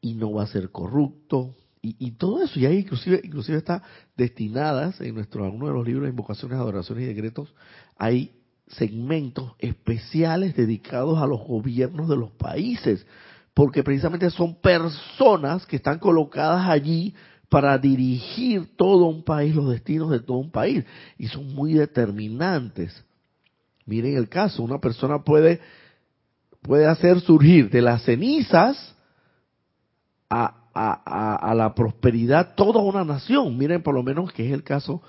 y 0.00 0.14
no 0.14 0.32
va 0.32 0.44
a 0.44 0.48
ser 0.48 0.70
corrupto 0.70 1.54
y, 1.84 2.12
todo 2.12 2.40
eso, 2.44 2.60
y 2.60 2.66
ahí 2.66 2.78
inclusive, 2.78 3.20
inclusive 3.24 3.58
está 3.58 3.82
destinadas 4.16 5.00
en 5.00 5.16
nuestro 5.16 5.44
alguno 5.44 5.66
de 5.66 5.72
los 5.72 5.84
libros 5.84 6.04
de 6.04 6.10
invocaciones, 6.10 6.56
adoraciones 6.56 7.02
y 7.02 7.08
decretos, 7.08 7.52
hay 7.98 8.30
segmentos 8.76 9.52
especiales 9.58 10.56
dedicados 10.56 11.18
a 11.20 11.26
los 11.26 11.40
gobiernos 11.40 12.08
de 12.08 12.16
los 12.16 12.30
países, 12.32 13.06
porque 13.54 13.82
precisamente 13.82 14.30
son 14.30 14.54
personas 14.54 15.66
que 15.66 15.76
están 15.76 15.98
colocadas 15.98 16.68
allí 16.68 17.14
para 17.48 17.76
dirigir 17.76 18.76
todo 18.76 19.06
un 19.06 19.24
país, 19.24 19.54
los 19.54 19.70
destinos 19.70 20.10
de 20.10 20.20
todo 20.20 20.38
un 20.38 20.50
país, 20.50 20.84
y 21.18 21.28
son 21.28 21.54
muy 21.54 21.74
determinantes. 21.74 23.04
Miren 23.84 24.16
el 24.16 24.28
caso, 24.28 24.62
una 24.62 24.80
persona 24.80 25.22
puede, 25.22 25.60
puede 26.62 26.86
hacer 26.86 27.20
surgir 27.20 27.68
de 27.68 27.82
las 27.82 28.04
cenizas 28.04 28.94
a, 30.30 30.62
a, 30.74 31.54
la 31.54 31.74
prosperidad 31.74 32.54
toda 32.54 32.80
una 32.80 33.04
nación. 33.04 33.58
Miren 33.58 33.82
por 33.82 33.94
lo 33.94 34.02
menos 34.02 34.32
que 34.32 34.46
es 34.46 34.52
el 34.52 34.62
caso 34.62 35.02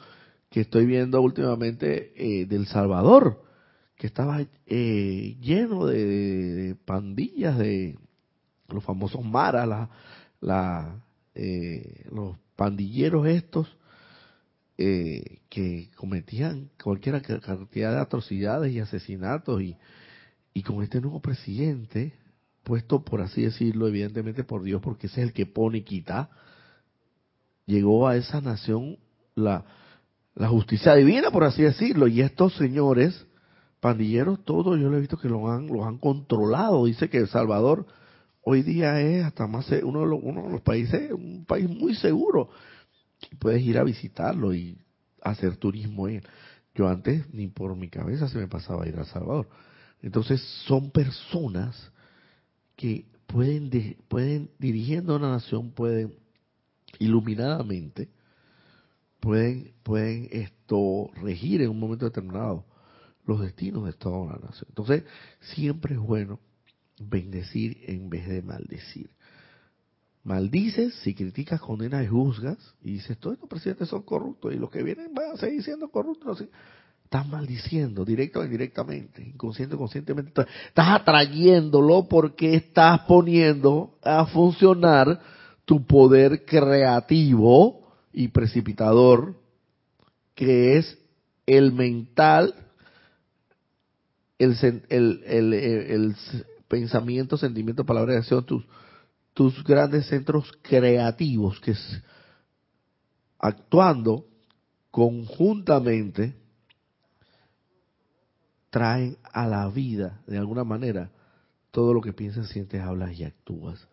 que 0.49 0.61
estoy 0.61 0.85
viendo 0.85 1.21
últimamente 1.21 2.13
eh, 2.15 2.45
del 2.45 2.67
Salvador, 2.67 3.41
que 3.97 4.07
estaba 4.07 4.41
eh, 4.65 5.37
lleno 5.39 5.85
de, 5.85 6.75
pandillas 6.85 7.57
de 7.57 7.97
los 8.67 8.83
famosos 8.83 9.23
maras, 9.23 9.67
la, 9.67 9.89
la, 10.41 11.03
eh, 11.35 12.05
los 12.11 12.37
pandilleros 12.55 13.27
estos, 13.27 13.77
eh, 14.77 15.41
que 15.49 15.91
cometían 15.95 16.69
cualquier 16.83 17.21
cantidad 17.21 17.93
de 17.93 17.99
atrocidades 17.99 18.73
y 18.73 18.79
asesinatos 18.79 19.61
y, 19.61 19.77
y 20.53 20.63
con 20.63 20.81
este 20.83 20.99
nuevo 20.99 21.21
presidente, 21.21 22.13
puesto 22.63 23.03
por 23.03 23.21
así 23.21 23.43
decirlo, 23.43 23.87
evidentemente 23.87 24.43
por 24.43 24.63
Dios, 24.63 24.81
porque 24.81 25.07
ese 25.07 25.21
es 25.21 25.27
el 25.27 25.33
que 25.33 25.45
pone 25.45 25.79
y 25.79 25.83
quita, 25.83 26.29
llegó 27.65 28.07
a 28.07 28.17
esa 28.17 28.41
nación 28.41 28.97
la, 29.35 29.65
la 30.35 30.47
justicia 30.47 30.95
divina, 30.95 31.29
por 31.29 31.43
así 31.43 31.61
decirlo, 31.61 32.07
y 32.07 32.21
estos 32.21 32.55
señores 32.55 33.25
pandilleros, 33.83 34.45
todos 34.45 34.79
yo 34.79 34.89
lo 34.89 34.95
he 34.95 35.01
visto 35.01 35.17
que 35.17 35.27
lo 35.27 35.51
han, 35.51 35.67
los 35.67 35.85
han 35.85 35.97
controlado. 35.97 36.85
Dice 36.85 37.09
que 37.09 37.17
El 37.17 37.27
Salvador 37.27 37.85
hoy 38.41 38.63
día 38.63 39.01
es 39.01 39.25
hasta 39.25 39.45
más 39.45 39.69
uno 39.83 39.99
de 39.99 40.07
los, 40.07 40.19
uno 40.23 40.43
de 40.43 40.51
los 40.51 40.61
países, 40.61 41.11
un 41.11 41.43
país 41.45 41.69
muy 41.69 41.93
seguro 41.93 42.49
puedes 43.39 43.61
ir 43.61 43.77
a 43.77 43.83
visitarlo 43.83 44.53
y 44.53 44.77
hacer 45.21 45.57
turismo 45.57 46.07
en 46.07 46.23
Yo 46.75 46.87
antes 46.87 47.31
ni 47.33 47.47
por 47.47 47.75
mi 47.75 47.89
cabeza 47.89 48.29
se 48.29 48.37
me 48.37 48.47
pasaba 48.47 48.85
a 48.85 48.87
ir 48.87 48.97
a 48.97 49.05
Salvador. 49.05 49.49
Entonces 50.01 50.41
son 50.65 50.91
personas 50.91 51.91
que 52.75 53.05
pueden, 53.27 53.69
pueden 54.07 54.49
dirigiendo 54.59 55.15
una 55.15 55.31
nación, 55.31 55.71
pueden 55.71 56.15
iluminadamente, 56.99 58.09
pueden, 59.19 59.73
pueden 59.83 60.29
esto 60.31 61.09
regir 61.21 61.61
en 61.61 61.69
un 61.69 61.79
momento 61.79 62.05
determinado 62.05 62.65
los 63.25 63.41
destinos 63.41 63.85
de 63.85 63.93
toda 63.93 64.17
una 64.17 64.35
nación. 64.35 64.65
Entonces 64.69 65.03
siempre 65.39 65.95
es 65.95 65.99
bueno 65.99 66.39
bendecir 66.99 67.77
en 67.87 68.09
vez 68.09 68.27
de 68.27 68.41
maldecir 68.41 69.09
maldices, 70.23 70.93
si 71.03 71.13
criticas, 71.13 71.59
condenas 71.59 72.03
y 72.03 72.07
juzgas, 72.07 72.57
y 72.81 72.93
dices, 72.93 73.17
todos 73.17 73.35
estos 73.35 73.49
presidentes 73.49 73.89
son 73.89 74.03
corruptos 74.03 74.53
y 74.53 74.57
los 74.57 74.69
que 74.69 74.83
vienen 74.83 75.13
van 75.13 75.31
a 75.33 75.37
seguir 75.37 75.63
siendo 75.63 75.89
corruptos. 75.89 76.43
Estás 77.03 77.27
maldiciendo, 77.27 78.05
directo 78.05 78.39
o 78.39 78.43
indirectamente, 78.43 79.21
inconsciente 79.21 79.75
o 79.75 79.77
conscientemente. 79.77 80.45
Estás 80.67 81.01
atrayéndolo 81.01 82.07
porque 82.07 82.55
estás 82.55 83.01
poniendo 83.01 83.97
a 84.01 84.25
funcionar 84.25 85.19
tu 85.65 85.85
poder 85.85 86.45
creativo 86.45 87.93
y 88.11 88.29
precipitador, 88.29 89.35
que 90.33 90.77
es 90.77 90.97
el 91.45 91.73
mental, 91.73 92.55
el, 94.37 94.83
el, 94.89 95.53
el, 95.53 96.15
pensamiento, 96.67 97.37
sentimiento, 97.37 97.85
palabra 97.85 98.13
y 98.13 98.17
acción, 98.17 98.45
tus 98.45 98.65
tus 99.33 99.63
grandes 99.63 100.07
centros 100.07 100.51
creativos 100.61 101.59
que 101.59 101.75
actuando 103.39 104.25
conjuntamente 104.91 106.35
traen 108.69 109.17
a 109.31 109.47
la 109.47 109.67
vida 109.69 110.21
de 110.27 110.37
alguna 110.37 110.63
manera 110.63 111.11
todo 111.71 111.93
lo 111.93 112.01
que 112.01 112.13
piensas, 112.13 112.47
sientes, 112.49 112.81
hablas 112.81 113.17
y 113.17 113.23
actúas. 113.23 113.87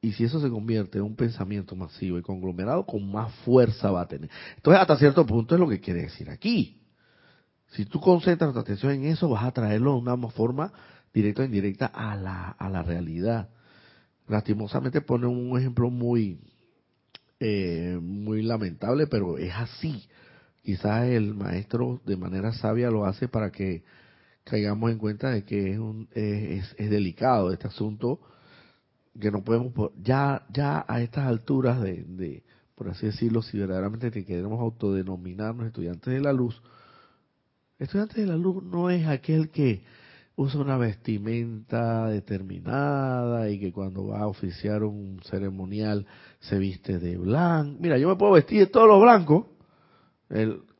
Y 0.00 0.12
si 0.12 0.24
eso 0.24 0.40
se 0.40 0.48
convierte 0.48 0.96
en 0.96 1.04
un 1.04 1.14
pensamiento 1.14 1.76
masivo 1.76 2.18
y 2.18 2.22
conglomerado, 2.22 2.86
con 2.86 3.10
más 3.10 3.34
fuerza 3.44 3.90
va 3.90 4.00
a 4.02 4.08
tener. 4.08 4.30
Entonces, 4.56 4.80
hasta 4.80 4.96
cierto 4.96 5.26
punto 5.26 5.54
es 5.54 5.60
lo 5.60 5.68
que 5.68 5.80
quiere 5.80 6.02
decir 6.02 6.30
aquí. 6.30 6.79
Si 7.70 7.84
tú 7.86 8.00
concentras 8.00 8.52
tu 8.52 8.58
atención 8.58 8.92
en 8.92 9.04
eso, 9.06 9.28
vas 9.28 9.44
a 9.44 9.52
traerlo 9.52 9.92
de 9.92 9.98
una 9.98 10.16
forma 10.28 10.72
directa 11.12 11.42
o 11.42 11.44
indirecta 11.44 11.86
a 11.86 12.16
la, 12.16 12.50
a 12.50 12.68
la 12.68 12.82
realidad 12.82 13.48
lastimosamente 14.30 15.00
pone 15.00 15.26
un 15.26 15.58
ejemplo 15.58 15.90
muy 15.90 16.38
eh, 17.40 17.98
muy 18.00 18.42
lamentable, 18.42 19.06
pero 19.06 19.38
es 19.38 19.52
así. 19.54 20.06
Quizás 20.62 21.08
el 21.08 21.34
maestro 21.34 22.00
de 22.04 22.16
manera 22.16 22.52
sabia 22.52 22.90
lo 22.90 23.06
hace 23.06 23.28
para 23.28 23.50
que 23.50 23.82
caigamos 24.44 24.90
en 24.90 24.98
cuenta 24.98 25.30
de 25.30 25.44
que 25.44 25.72
es, 25.72 25.78
un, 25.78 26.08
es, 26.12 26.76
delicado 26.76 27.52
este 27.52 27.66
asunto, 27.66 28.20
que 29.18 29.30
no 29.30 29.42
podemos, 29.42 29.72
ya, 30.02 30.46
ya 30.52 30.84
a 30.86 31.00
estas 31.00 31.26
alturas 31.26 31.80
de, 31.80 32.04
de, 32.04 32.44
por 32.74 32.88
así 32.88 33.06
decirlo, 33.06 33.42
si 33.42 33.58
verdaderamente 33.58 34.10
queremos 34.10 34.60
autodenominarnos 34.60 35.66
estudiantes 35.66 36.12
de 36.12 36.20
la 36.20 36.32
luz, 36.32 36.60
estudiantes 37.80 38.16
de 38.16 38.26
la 38.26 38.36
luz 38.36 38.62
no 38.62 38.90
es 38.90 39.06
aquel 39.06 39.50
que 39.50 39.82
usa 40.36 40.60
una 40.60 40.76
vestimenta 40.78 42.06
determinada 42.06 43.50
y 43.50 43.58
que 43.58 43.72
cuando 43.72 44.06
va 44.06 44.20
a 44.20 44.26
oficiar 44.26 44.84
un 44.84 45.20
ceremonial 45.24 46.06
se 46.38 46.58
viste 46.58 46.98
de 46.98 47.18
blanco. 47.18 47.76
Mira, 47.80 47.98
yo 47.98 48.08
me 48.08 48.16
puedo 48.16 48.32
vestir 48.32 48.60
de 48.60 48.66
todos 48.66 48.88
los 48.88 49.00
blancos. 49.00 49.46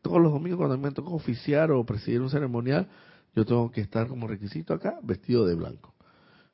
Todos 0.00 0.20
los 0.20 0.32
domingos 0.32 0.58
cuando 0.58 0.78
me 0.78 0.92
toca 0.92 1.10
oficiar 1.10 1.72
o 1.72 1.84
presidir 1.84 2.22
un 2.22 2.30
ceremonial, 2.30 2.88
yo 3.34 3.44
tengo 3.44 3.70
que 3.70 3.80
estar 3.80 4.06
como 4.06 4.26
requisito 4.26 4.72
acá 4.72 4.98
vestido 5.02 5.44
de 5.44 5.54
blanco. 5.54 5.94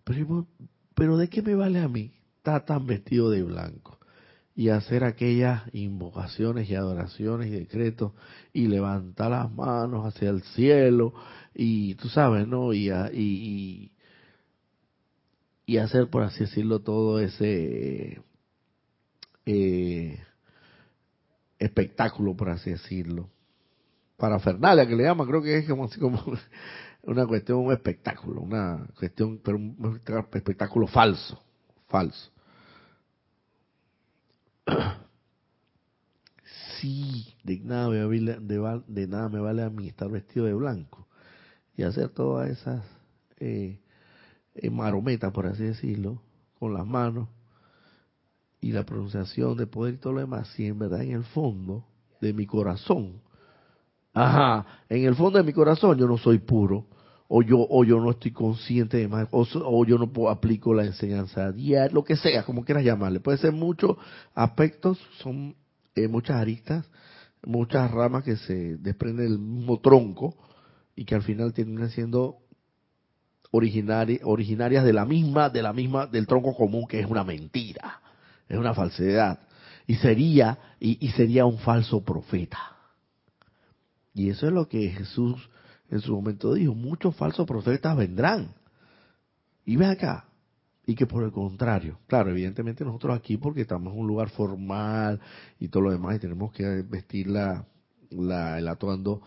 Pero, 0.03 0.47
pero 0.95 1.17
¿de 1.17 1.29
qué 1.29 1.43
me 1.43 1.55
vale 1.55 1.81
a 1.81 1.89
mí 1.89 2.13
estar 2.39 2.65
tan 2.65 2.87
vestido 2.87 3.31
de 3.31 3.43
blanco? 3.43 3.99
Y 4.57 4.71
hacer 4.71 5.05
aquellas 5.05 5.63
invocaciones 5.75 6.69
y 6.71 6.75
adoraciones 6.75 7.49
y 7.49 7.51
decretos 7.51 8.13
y 8.55 8.69
levantar 8.69 9.31
las 9.31 9.53
manos 9.53 10.07
hacia 10.07 10.31
el 10.31 10.43
cielo 10.43 11.13
y 11.55 11.95
tú 11.97 12.09
sabes, 12.09 12.49
¿no? 12.49 12.73
Y, 12.73 12.91
y, 13.13 13.93
y 15.67 15.77
hacer, 15.77 16.09
por 16.09 16.23
así 16.23 16.41
decirlo, 16.41 16.81
todo 16.81 17.21
ese, 17.21 18.23
eh, 19.45 20.19
espectáculo, 21.59 22.35
por 22.35 22.49
así 22.49 22.71
decirlo. 22.71 23.29
Para 24.17 24.39
Fernalia, 24.39 24.87
que 24.87 24.97
le 24.97 25.05
llaman, 25.05 25.27
creo 25.27 25.43
que 25.43 25.59
es 25.59 25.69
como 25.69 25.85
así 25.85 26.01
como 26.01 26.23
una 27.03 27.27
cuestión, 27.27 27.59
un 27.59 27.73
espectáculo, 27.73 28.41
una 28.41 28.87
cuestión, 28.99 29.39
pero 29.45 29.59
un 29.59 30.01
espectáculo 30.33 30.87
falso, 30.87 31.39
falso. 31.89 32.33
Sí, 36.81 37.35
de 37.43 37.59
nada, 37.61 37.89
me 37.89 38.05
vale, 38.05 38.85
de, 38.87 39.07
nada 39.07 39.29
me 39.29 39.41
vale 39.41 39.63
a 39.63 39.71
mí 39.71 39.89
estar 39.89 40.11
vestido 40.11 40.45
de 40.47 40.55
blanco 40.55 41.07
y 41.75 41.83
hacer 41.83 42.11
todas 42.11 42.51
esas 42.51 42.85
eh, 43.39 43.81
eh, 44.55 44.71
marometas, 44.71 45.33
por 45.33 45.47
así 45.47 45.65
decirlo, 45.65 46.21
con 46.59 46.75
las 46.75 46.87
manos 46.87 47.29
y 48.61 48.73
la 48.73 48.85
pronunciación 48.85 49.57
de 49.57 49.67
poder 49.67 49.95
y 49.95 49.99
todo 49.99 50.15
lo 50.15 50.21
demás, 50.21 50.49
si 50.55 50.67
en 50.67 50.79
verdad 50.79 51.03
en 51.03 51.13
el 51.13 51.25
fondo 51.25 51.87
de 52.21 52.33
mi 52.33 52.47
corazón, 52.47 53.21
ajá, 54.13 54.67
en 54.89 55.05
el 55.05 55.15
fondo 55.15 55.39
de 55.39 55.45
mi 55.45 55.53
corazón 55.53 55.99
yo 55.99 56.07
no 56.07 56.19
soy 56.19 56.39
puro, 56.39 56.87
o 57.29 57.43
yo 57.43 57.67
o 57.69 57.85
yo 57.85 58.01
no 58.01 58.11
estoy 58.11 58.31
consciente 58.31 58.99
de 58.99 59.09
más, 59.09 59.29
o, 59.31 59.85
yo 59.85 59.99
no 59.99 60.13
puedo, 60.13 60.31
aplico 60.31 60.75
la 60.75 60.85
enseñanza 60.85 61.53
diaria, 61.53 61.93
lo 61.93 62.05
que 62.05 62.17
sea, 62.17 62.45
como 62.45 62.65
quieras 62.65 62.85
llamarle. 62.85 63.21
Puede 63.21 63.39
ser 63.39 63.53
muchos 63.53 63.97
aspectos, 64.35 64.99
son 65.19 65.57
eh, 65.95 66.09
muchas 66.09 66.37
aristas, 66.37 66.87
muchas 67.45 67.91
ramas 67.91 68.25
que 68.25 68.37
se 68.37 68.77
desprenden 68.77 69.29
del 69.29 69.39
mismo 69.39 69.81
tronco 69.81 70.37
y 70.95 71.05
que 71.05 71.15
al 71.15 71.23
final 71.23 71.53
terminan 71.53 71.91
siendo 71.91 72.39
originarias 73.51 74.85
de 74.85 74.93
la 74.93 75.05
misma, 75.05 75.49
de 75.49 75.63
la 75.63 75.73
misma, 75.73 76.07
del 76.07 76.27
tronco 76.27 76.55
común 76.55 76.87
que 76.87 77.01
es 77.01 77.07
una 77.07 77.25
mentira, 77.25 78.01
es 78.49 78.59
una 78.59 78.75
falsedad. 78.75 79.41
Y 79.87 79.95
sería, 79.97 80.59
y, 80.81 81.09
sería 81.11 81.47
un 81.47 81.59
falso 81.59 82.05
profeta. 82.05 82.59
Y 84.15 84.31
eso 84.31 84.47
es 84.49 84.53
lo 84.53 84.69
que 84.69 84.89
Jesús 84.91 85.49
en 85.91 86.01
su 86.01 86.15
momento 86.15 86.55
dijo, 86.55 86.75
muchos 86.75 87.15
falsos 87.17 87.47
profetas 87.47 87.97
vendrán. 87.97 88.55
Y 89.65 89.77
ve 89.77 89.87
acá, 89.87 90.27
y 90.87 90.95
que 90.95 91.07
por 91.07 91.25
el 91.25 91.33
contrario, 91.33 91.99
claro, 92.07 92.31
evidentemente 92.31 92.85
nosotros 92.85 93.17
aquí 93.17 93.37
porque 93.37 93.63
estamos 93.63 93.93
en 93.93 94.01
un 94.01 94.07
lugar 94.07 94.31
formal 94.31 95.21
y 95.59 95.69
todo 95.69 95.85
lo 95.85 95.91
demás 95.91 96.17
y 96.17 96.21
tenemos 96.21 96.53
que 96.53 96.65
vestir 96.83 97.27
la, 97.27 97.67
la, 98.11 98.59
el 98.59 98.69
atuendo 98.69 99.21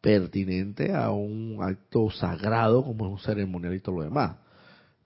pertinente 0.00 0.94
a 0.94 1.10
un 1.10 1.58
acto 1.60 2.10
sagrado 2.10 2.84
como 2.84 3.06
es 3.06 3.12
un 3.12 3.18
ceremonial 3.18 3.74
y 3.74 3.80
todo 3.80 3.96
lo 3.96 4.02
demás. 4.02 4.36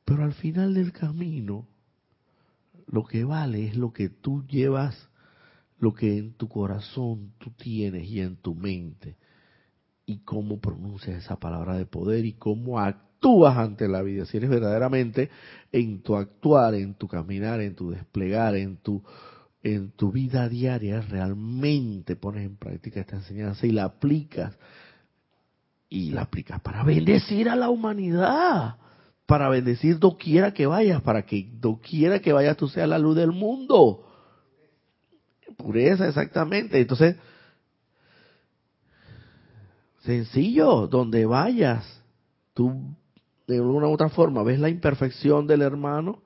Pero 0.05 0.25
al 0.25 0.35
final 0.35 0.75
del 0.75 0.93
camino, 0.93 1.67
lo 2.87 3.05
que 3.05 3.25
vale 3.25 3.69
es 3.69 3.77
lo 3.77 3.93
que 3.93 4.09
tú 4.09 4.45
llevas, 4.47 5.09
lo 5.79 5.95
que 5.95 6.19
en 6.19 6.33
tu 6.33 6.49
corazón 6.49 7.33
tú 7.39 7.51
tienes 7.53 8.07
y 8.09 8.21
en 8.21 8.37
tu 8.37 8.55
mente, 8.55 9.17
y 10.09 10.21
cómo 10.21 10.59
pronuncias 10.59 11.23
esa 11.23 11.37
palabra 11.37 11.77
de 11.77 11.85
poder 11.85 12.25
y 12.25 12.33
cómo 12.33 12.81
actúas 12.81 13.59
ante 13.59 13.89
la 13.89 14.01
vida. 14.01 14.25
Si 14.25 14.39
eres 14.39 14.49
verdaderamente 14.49 15.29
en 15.71 16.01
tu 16.01 16.17
actuar, 16.17 16.75
en 16.75 16.95
tu 16.95 17.07
caminar, 17.07 17.61
en 17.61 17.75
tu 17.75 17.91
desplegar, 17.91 18.57
en 18.57 18.79
tu 18.79 19.03
en 19.63 19.91
tu 19.91 20.11
vida 20.11 20.49
diaria 20.49 21.03
realmente 21.03 22.17
pones 22.17 22.47
en 22.47 22.57
práctica 22.57 23.01
esta 23.01 23.17
enseñanza 23.17 23.67
y 23.67 23.73
la 23.73 23.85
aplicas 23.85 24.57
y 25.91 26.11
la 26.13 26.23
aplicas 26.23 26.59
para 26.63 26.83
bendecir 26.85 27.51
a 27.51 27.57
la 27.57 27.69
humanidad, 27.69 28.77
para 29.27 29.51
bendecir 29.51 29.99
doquiera 29.99 30.55
que 30.55 30.67
vayas, 30.67 31.03
para 31.03 31.27
que 31.27 31.51
doquiera 31.53 32.21
que 32.21 32.33
vayas 32.33 32.57
tú 32.57 32.69
seas 32.69 32.89
la 32.89 32.99
luz 32.99 33.15
del 33.15 33.33
mundo. 33.33 34.07
Pureza, 35.59 36.09
exactamente. 36.09 36.81
Entonces, 36.81 37.17
sencillo, 40.09 40.87
donde 40.87 41.27
vayas, 41.27 42.03
tú 42.55 42.97
de 43.47 43.57
alguna 43.57 43.89
u 43.89 43.93
otra 43.93 44.09
forma 44.09 44.43
ves 44.43 44.59
la 44.59 44.71
imperfección 44.71 45.47
del 45.47 45.61
hermano, 45.61 46.23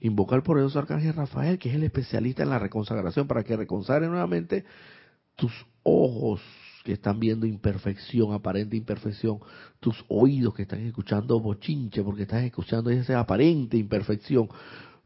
invocar 0.00 0.42
por 0.42 0.58
eso 0.60 0.78
Arcángel 0.78 1.14
Rafael, 1.14 1.58
que 1.58 1.70
es 1.70 1.74
el 1.74 1.84
especialista 1.84 2.42
en 2.42 2.50
la 2.50 2.58
reconsagración, 2.58 3.26
para 3.26 3.42
que 3.42 3.56
reconsagre 3.56 4.06
nuevamente 4.06 4.66
tus 5.34 5.50
ojos, 5.82 6.42
que 6.84 6.92
están 6.92 7.20
viendo 7.20 7.46
imperfección, 7.46 8.34
aparente 8.34 8.76
imperfección, 8.76 9.38
tus 9.80 10.04
oídos 10.08 10.52
que 10.52 10.62
están 10.62 10.80
escuchando 10.80 11.40
bochinche 11.40 12.02
porque 12.02 12.22
estás 12.22 12.44
escuchando 12.44 12.90
esa 12.90 13.18
aparente 13.18 13.78
imperfección, 13.78 14.50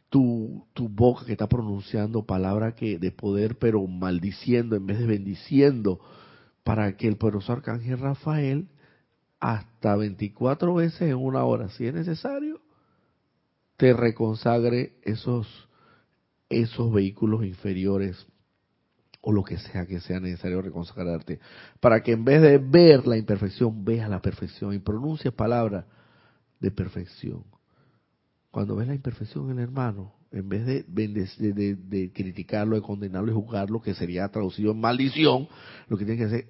tu, 0.08 0.66
tu 0.72 0.88
boca 0.88 1.24
que 1.26 1.32
está 1.32 1.46
pronunciando 1.48 2.26
palabras 2.26 2.74
que 2.74 2.98
de 2.98 3.12
poder 3.12 3.56
pero 3.56 3.86
maldiciendo 3.86 4.74
en 4.74 4.86
vez 4.86 4.98
de 4.98 5.06
bendiciendo, 5.06 6.00
para 6.66 6.96
que 6.96 7.06
el 7.06 7.16
poderoso 7.16 7.52
arcángel 7.52 7.96
Rafael 7.96 8.66
hasta 9.38 9.94
24 9.94 10.74
veces 10.74 11.02
en 11.02 11.14
una 11.14 11.44
hora, 11.44 11.68
si 11.68 11.86
es 11.86 11.94
necesario, 11.94 12.60
te 13.76 13.92
reconsagre 13.92 14.96
esos 15.02 15.46
esos 16.48 16.92
vehículos 16.92 17.44
inferiores 17.44 18.26
o 19.20 19.30
lo 19.30 19.44
que 19.44 19.58
sea 19.58 19.86
que 19.86 20.00
sea 20.00 20.18
necesario 20.18 20.60
reconsagrarte, 20.60 21.38
para 21.78 22.02
que 22.02 22.12
en 22.12 22.24
vez 22.24 22.42
de 22.42 22.58
ver 22.58 23.06
la 23.06 23.16
imperfección, 23.16 23.84
veas 23.84 24.10
la 24.10 24.20
perfección 24.20 24.74
y 24.74 24.80
pronuncies 24.80 25.32
palabras 25.32 25.84
de 26.58 26.72
perfección. 26.72 27.44
Cuando 28.50 28.74
ves 28.74 28.88
la 28.88 28.94
imperfección 28.94 29.52
en 29.52 29.58
el 29.58 29.64
hermano, 29.64 30.14
en 30.36 30.48
vez 30.48 30.66
de, 30.66 32.12
criticarlo, 32.12 32.76
de 32.76 32.82
condenarlo 32.82 33.30
y 33.30 33.34
juzgarlo, 33.34 33.80
que 33.80 33.94
sería 33.94 34.28
traducido 34.28 34.72
en 34.72 34.80
maldición, 34.80 35.48
lo 35.88 35.96
que 35.96 36.04
tiene 36.04 36.18
que 36.18 36.26
hacer, 36.26 36.46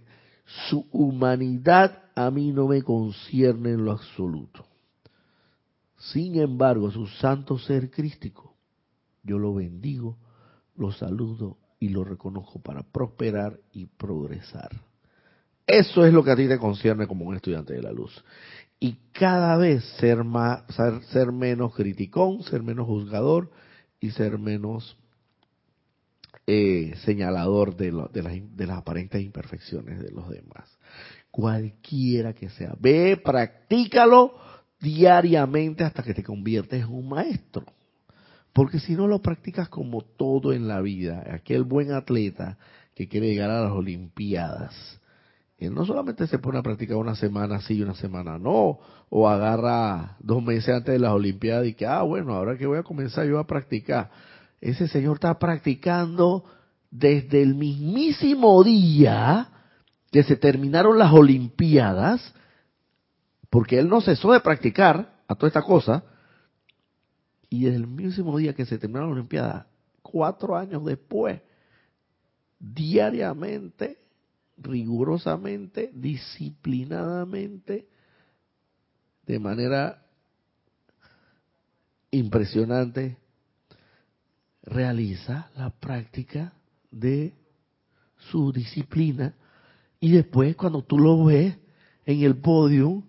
su 0.69 0.87
humanidad 0.93 2.03
a 2.15 2.31
mí 2.31 2.53
no 2.53 2.69
me 2.69 2.83
concierne 2.83 3.71
en 3.71 3.85
lo 3.85 3.93
absoluto. 3.93 4.67
Sin 5.99 6.39
embargo, 6.39 6.91
su 6.91 7.07
santo 7.07 7.59
ser 7.59 7.91
crístico, 7.91 8.55
yo 9.23 9.39
lo 9.39 9.55
bendigo, 9.55 10.19
lo 10.77 10.93
saludo 10.93 11.57
y 11.79 11.89
lo 11.89 12.05
reconozco 12.05 12.61
para 12.61 12.83
prosperar 12.83 13.59
y 13.73 13.87
progresar. 13.87 14.71
Eso 15.67 16.05
es 16.05 16.13
lo 16.13 16.23
que 16.23 16.31
a 16.31 16.37
ti 16.37 16.47
te 16.47 16.59
concierne 16.59 17.07
como 17.07 17.25
un 17.25 17.35
estudiante 17.35 17.75
de 17.75 17.83
la 17.83 17.93
luz. 17.93 18.25
Y 18.79 18.99
cada 19.13 19.57
vez 19.57 19.85
ser, 19.99 20.23
más, 20.23 20.63
ser, 21.11 21.33
menos 21.33 21.75
criticón, 21.75 22.43
ser 22.43 22.63
menos 22.63 22.87
juzgador 22.87 23.51
y 24.01 24.11
ser 24.11 24.39
menos 24.39 24.97
eh, 26.47 26.95
señalador 27.05 27.77
de, 27.77 27.93
de, 28.13 28.23
las, 28.23 28.57
de 28.57 28.67
las 28.67 28.79
aparentes 28.79 29.23
imperfecciones 29.23 30.01
de 30.01 30.11
los 30.11 30.29
demás. 30.29 30.79
Cualquiera 31.31 32.33
que 32.33 32.49
sea. 32.51 32.75
Ve, 32.79 33.17
practícalo 33.17 34.35
diariamente 34.81 35.85
hasta 35.85 36.03
que 36.03 36.15
te 36.15 36.23
conviertes 36.23 36.83
en 36.85 36.93
un 36.93 37.09
maestro. 37.09 37.65
Porque 38.53 38.79
si 38.79 38.95
no 38.95 39.07
lo 39.07 39.21
practicas 39.21 39.69
como 39.69 40.03
todo 40.03 40.53
en 40.53 40.69
la 40.69 40.81
vida, 40.81 41.25
aquel 41.31 41.65
buen 41.65 41.93
atleta 41.93 42.57
que 42.95 43.09
quiere 43.09 43.29
llegar 43.29 43.51
a 43.51 43.61
las 43.61 43.73
Olimpiadas, 43.73 45.01
él 45.59 45.75
no 45.75 45.87
solamente 45.87 46.27
se 46.27 46.39
pone 46.39 46.59
a 46.59 46.63
practicar 46.63 46.97
una 46.97 47.15
semana 47.15 47.61
sí 47.63 47.75
y 47.75 47.83
una 47.83 47.95
semana 47.95 48.39
no, 48.39 48.79
o 49.09 49.29
agarra 49.29 50.17
dos 50.21 50.43
meses 50.43 50.69
antes 50.69 50.93
de 50.93 50.99
las 50.99 51.13
Olimpiadas 51.13 51.67
y 51.67 51.75
que, 51.75 51.87
ah, 51.87 52.03
bueno, 52.03 52.35
ahora 52.35 52.59
que 52.59 52.67
voy 52.67 52.79
a 52.79 52.83
comenzar 52.83 53.27
yo 53.27 53.39
a 53.39 53.47
practicar. 53.47 54.11
Ese 54.61 54.87
señor 54.89 55.15
está 55.15 55.39
practicando 55.39 56.45
desde 56.91 57.43
el 57.43 57.55
mismísimo 57.55 58.63
día 58.63 59.49
que 60.11 60.23
se 60.25 60.37
terminaron 60.37 60.99
las 60.99 61.13
Olimpiadas, 61.13 62.35
porque 63.49 63.79
él 63.79 63.89
no 63.89 64.03
cesó 64.03 64.33
de 64.33 64.41
practicar 64.41 65.15
a 65.27 65.35
toda 65.35 65.49
esta 65.49 65.63
cosa, 65.63 66.05
y 67.49 67.65
desde 67.65 67.77
el 67.77 67.87
mismo 67.87 68.37
día 68.37 68.55
que 68.55 68.67
se 68.67 68.77
terminó 68.77 69.01
la 69.01 69.13
Olimpiada, 69.13 69.69
cuatro 70.03 70.57
años 70.57 70.85
después, 70.85 71.41
diariamente, 72.59 74.06
rigurosamente, 74.57 75.91
disciplinadamente, 75.95 77.89
de 79.27 79.39
manera 79.39 80.03
impresionante, 82.11 83.19
realiza 84.63 85.51
la 85.57 85.71
práctica 85.71 86.53
de 86.91 87.35
su 88.31 88.53
disciplina 88.53 89.35
y 90.01 90.13
después 90.13 90.57
cuando 90.57 90.83
tú 90.83 90.99
lo 90.99 91.25
ves 91.25 91.57
en 92.05 92.23
el 92.23 92.37
podio 92.37 93.03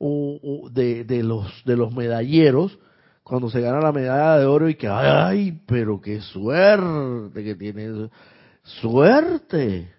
de, 0.00 1.04
de, 1.04 1.22
los, 1.22 1.64
de 1.64 1.76
los 1.76 1.94
medalleros, 1.94 2.78
cuando 3.22 3.48
se 3.50 3.60
gana 3.60 3.80
la 3.80 3.92
medalla 3.92 4.38
de 4.38 4.46
oro 4.46 4.68
y 4.68 4.74
que, 4.74 4.88
ay, 4.88 5.60
pero 5.66 6.00
qué 6.00 6.20
suerte 6.20 7.44
que 7.44 7.54
tiene, 7.54 8.10
suerte. 8.62 9.92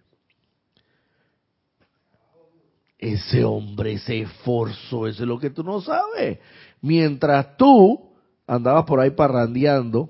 Ese 3.04 3.44
hombre 3.44 3.98
se 3.98 4.22
esforzó, 4.22 5.08
eso 5.08 5.24
es 5.24 5.28
lo 5.28 5.38
que 5.38 5.50
tú 5.50 5.62
no 5.62 5.82
sabes. 5.82 6.40
Mientras 6.82 7.58
tú 7.58 8.14
andabas 8.48 8.86
por 8.86 9.02
ahí 9.02 9.12
parrandeando 9.12 10.10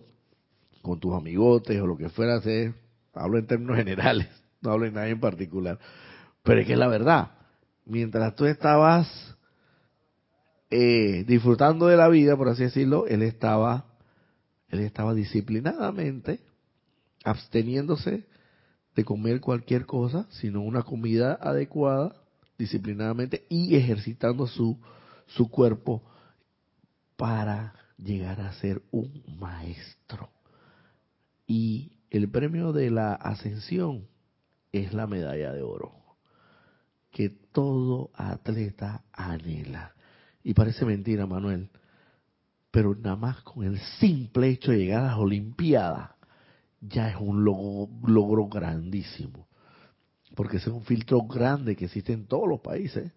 con 0.84 1.00
tus 1.00 1.16
amigotes 1.16 1.82
o 1.82 1.88
lo 1.88 1.98
que 1.98 2.10
fuera 2.10 2.36
hacer, 2.36 2.76
hablo 3.16 3.39
en 3.39 3.48
términos 3.48 3.78
generales, 3.78 4.28
no 4.62 4.74
hablo 4.74 4.86
en 4.86 4.94
nada 4.94 5.08
en 5.08 5.20
particular. 5.20 5.80
Pero 6.44 6.62
es 6.62 6.68
que 6.68 6.74
es 6.74 6.78
la 6.78 6.88
verdad. 6.88 7.32
Mientras 7.84 8.36
tú 8.36 8.46
estabas 8.46 9.36
eh, 10.70 11.24
disfrutando 11.28 11.88
de 11.88 11.98
la 11.98 12.10
vida, 12.10 12.38
por 12.38 12.48
así 12.48 12.62
decirlo, 12.62 13.08
él 13.08 13.24
estaba, 13.24 13.86
él 14.70 14.82
estaba 14.82 15.16
disciplinadamente 15.16 16.41
absteniéndose 17.24 18.28
de 18.96 19.04
comer 19.04 19.41
cualquier 19.41 19.88
cosa, 19.88 20.28
sino 20.30 20.62
una 20.62 20.84
comida 20.84 21.39
adecuada, 21.41 22.22
disciplinadamente, 22.64 23.45
y 23.49 23.76
ejercitando 23.76 24.47
su, 24.47 24.80
su 25.28 25.49
cuerpo 25.49 26.03
para 27.16 27.74
llegar 27.97 28.41
a 28.41 28.53
ser 28.53 28.82
un 28.91 29.24
maestro. 29.39 30.30
Y 31.47 31.93
el 32.09 32.30
premio 32.30 32.74
de 32.74 32.89
la 32.89 33.14
ascensión 33.14 34.07
es 34.72 34.93
la 34.93 35.07
medalla 35.07 35.51
de 35.51 35.61
oro, 35.61 35.93
que 37.11 37.30
todo 37.30 38.11
atleta 38.16 39.03
anhela. 39.11 39.93
Y 40.43 40.53
parece 40.53 40.86
mentira, 40.86 41.26
Manuel, 41.26 41.70
pero 42.72 42.95
nada 42.95 43.16
más 43.16 43.41
con 43.43 43.64
el 43.64 43.80
simple 43.99 44.49
hecho 44.49 44.72
de 44.72 44.80
llegar 44.80 45.03
a 45.03 45.07
las 45.07 45.18
Olimpiadas, 45.18 46.11
ya 46.82 47.09
es 47.09 47.16
un 47.20 47.43
logro, 47.45 48.47
grandísimo. 48.47 49.47
Porque 50.36 50.58
ese 50.58 50.70
es 50.70 50.76
un 50.76 50.84
filtro 50.84 51.22
grande 51.22 51.76
que 51.76 51.86
existe 51.86 52.14
en 52.14 52.26
todos 52.26 52.48
los 52.48 52.60
países. 52.60 53.12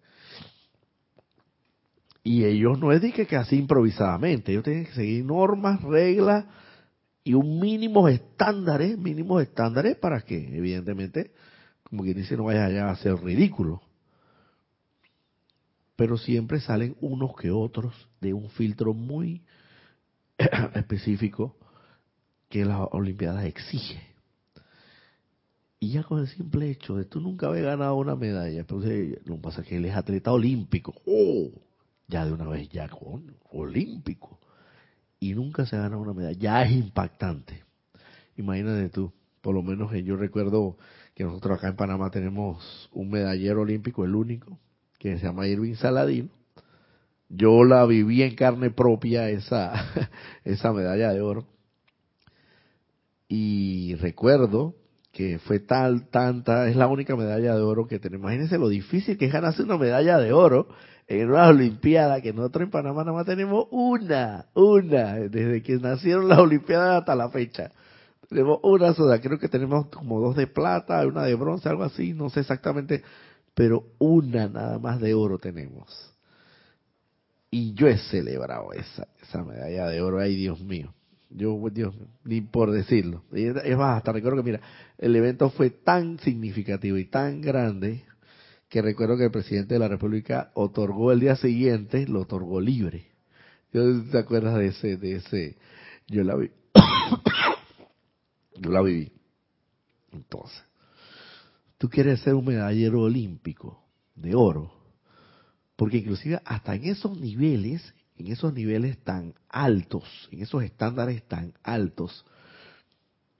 Y 2.23 2.43
ellos 2.43 2.77
no 2.77 2.91
es 2.91 3.01
de 3.01 3.11
que, 3.13 3.35
así 3.35 3.55
improvisadamente, 3.55 4.51
ellos 4.51 4.63
tienen 4.63 4.85
que 4.85 4.93
seguir 4.93 5.25
normas, 5.25 5.81
reglas 5.81 6.45
y 7.23 7.33
un 7.33 7.59
mínimo 7.59 8.07
estándares, 8.07 8.97
mínimos 8.97 9.41
estándares 9.41 9.95
para 9.95 10.21
que, 10.21 10.57
evidentemente, 10.57 11.31
como 11.83 12.03
quien 12.03 12.17
dice, 12.17 12.35
no 12.35 12.45
vaya 12.45 12.65
allá 12.65 12.89
a 12.89 12.95
ser 12.97 13.15
ridículo. 13.15 13.81
Pero 15.95 16.17
siempre 16.17 16.59
salen 16.59 16.95
unos 16.99 17.35
que 17.35 17.49
otros 17.49 18.09
de 18.19 18.33
un 18.33 18.49
filtro 18.49 18.93
muy 18.93 19.43
específico 20.75 21.55
que 22.49 22.65
la 22.65 22.83
Olimpiada 22.83 23.45
exige. 23.45 24.16
Y 25.79 25.91
ya 25.91 26.03
con 26.03 26.19
el 26.19 26.27
simple 26.27 26.71
hecho 26.71 26.95
de 26.95 27.05
tú 27.05 27.21
nunca 27.21 27.47
haber 27.47 27.65
ganado 27.65 27.95
una 27.95 28.15
medalla, 28.15 28.59
entonces 28.59 29.19
lo 29.25 29.35
que 29.35 29.41
pasa 29.41 29.61
es 29.61 29.67
que 29.67 29.77
él 29.77 29.85
es 29.85 29.95
atleta 29.95 30.31
olímpico, 30.31 30.93
oh, 31.05 31.51
ya 32.07 32.25
de 32.25 32.33
una 32.33 32.47
vez 32.47 32.67
ya 32.69 32.89
con 32.89 33.35
olímpico, 33.51 34.39
y 35.19 35.33
nunca 35.35 35.65
se 35.67 35.77
gana 35.77 35.97
una 35.97 36.13
medalla, 36.13 36.37
ya 36.37 36.63
es 36.63 36.71
impactante. 36.71 37.63
Imagínate 38.37 38.89
tú, 38.89 39.13
por 39.41 39.53
lo 39.53 39.61
menos 39.61 39.91
yo 40.03 40.15
recuerdo 40.15 40.77
que 41.13 41.23
nosotros 41.23 41.57
acá 41.57 41.67
en 41.67 41.75
Panamá 41.75 42.09
tenemos 42.09 42.89
un 42.91 43.09
medallero 43.11 43.61
olímpico, 43.61 44.03
el 44.03 44.15
único, 44.15 44.59
que 44.97 45.17
se 45.17 45.25
llama 45.25 45.47
Irving 45.47 45.75
Saladino. 45.75 46.29
Yo 47.29 47.63
la 47.63 47.85
viví 47.85 48.23
en 48.23 48.35
carne 48.35 48.71
propia 48.71 49.29
esa, 49.29 49.73
esa 50.43 50.71
medalla 50.71 51.11
de 51.11 51.21
oro. 51.21 51.47
Y 53.27 53.95
recuerdo 53.95 54.75
que 55.17 55.39
fue 55.39 55.59
tal, 55.59 56.09
tanta, 56.09 56.69
es 56.69 56.75
la 56.75 56.85
única 56.85 57.15
medalla 57.15 57.55
de 57.55 57.61
oro 57.63 57.87
que 57.87 57.97
tenemos. 57.97 58.25
Imagínense 58.25 58.59
lo 58.59 58.69
difícil 58.69 59.17
que 59.17 59.25
es 59.25 59.33
ganarse 59.33 59.63
una 59.63 59.75
medalla 59.75 60.19
de 60.19 60.31
oro 60.31 60.67
en 61.07 61.31
una 61.31 61.47
Olimpiada, 61.47 62.21
que 62.21 62.33
nosotros 62.33 62.65
en 62.65 62.69
Panamá 62.69 63.03
nada 63.03 63.17
más 63.17 63.25
tenemos 63.25 63.65
una, 63.71 64.45
una, 64.53 65.15
desde 65.15 65.63
que 65.63 65.77
nacieron 65.77 66.27
las 66.27 66.37
Olimpiadas 66.37 66.99
hasta 66.99 67.15
la 67.15 67.29
fecha. 67.29 67.71
Tenemos 68.29 68.59
una 68.61 68.93
sola, 68.93 69.19
creo 69.19 69.39
que 69.39 69.49
tenemos 69.49 69.87
como 69.87 70.19
dos 70.21 70.35
de 70.35 70.45
plata, 70.45 71.03
una 71.07 71.23
de 71.23 71.33
bronce, 71.33 71.67
algo 71.67 71.83
así, 71.83 72.13
no 72.13 72.29
sé 72.29 72.41
exactamente, 72.41 73.01
pero 73.55 73.85
una 73.97 74.47
nada 74.47 74.77
más 74.77 75.01
de 75.01 75.15
oro 75.15 75.39
tenemos. 75.39 76.13
Y 77.49 77.73
yo 77.73 77.87
he 77.87 77.97
celebrado 77.97 78.71
esa, 78.73 79.07
esa 79.23 79.43
medalla 79.43 79.87
de 79.87 79.99
oro, 79.99 80.19
ay 80.19 80.35
Dios 80.35 80.61
mío. 80.61 80.93
Yo, 81.29 81.59
Dios, 81.71 81.93
ni 82.23 82.41
por 82.41 82.71
decirlo. 82.71 83.23
Es 83.33 83.77
más, 83.77 83.97
hasta 83.97 84.11
recuerdo 84.11 84.37
que, 84.37 84.51
mira, 84.51 84.61
el 84.97 85.15
evento 85.15 85.49
fue 85.49 85.69
tan 85.69 86.19
significativo 86.19 86.97
y 86.97 87.05
tan 87.05 87.41
grande 87.41 88.03
que 88.69 88.81
recuerdo 88.81 89.17
que 89.17 89.25
el 89.25 89.31
presidente 89.31 89.73
de 89.75 89.79
la 89.79 89.87
República 89.87 90.51
otorgó 90.53 91.11
el 91.11 91.19
día 91.19 91.35
siguiente, 91.35 92.07
lo 92.07 92.21
otorgó 92.21 92.59
libre. 92.61 93.07
¿Te 93.71 94.17
acuerdas 94.17 94.57
de 94.57 94.67
ese, 94.67 94.97
de 94.97 95.15
ese? 95.17 95.57
Yo 96.07 96.23
la 96.23 96.35
vi. 96.35 96.49
Yo 98.59 98.71
la 98.71 98.81
viví. 98.81 99.11
Entonces, 100.11 100.63
tú 101.77 101.89
quieres 101.89 102.21
ser 102.21 102.33
un 102.33 102.45
medallero 102.45 103.01
olímpico 103.01 103.83
de 104.15 104.33
oro, 104.33 104.73
porque 105.75 105.97
inclusive 105.97 106.41
hasta 106.43 106.75
en 106.75 106.85
esos 106.85 107.19
niveles 107.19 107.93
en 108.17 108.27
esos 108.27 108.53
niveles 108.53 108.97
tan 109.03 109.33
altos, 109.49 110.29
en 110.31 110.41
esos 110.41 110.63
estándares 110.63 111.23
tan 111.23 111.53
altos 111.63 112.25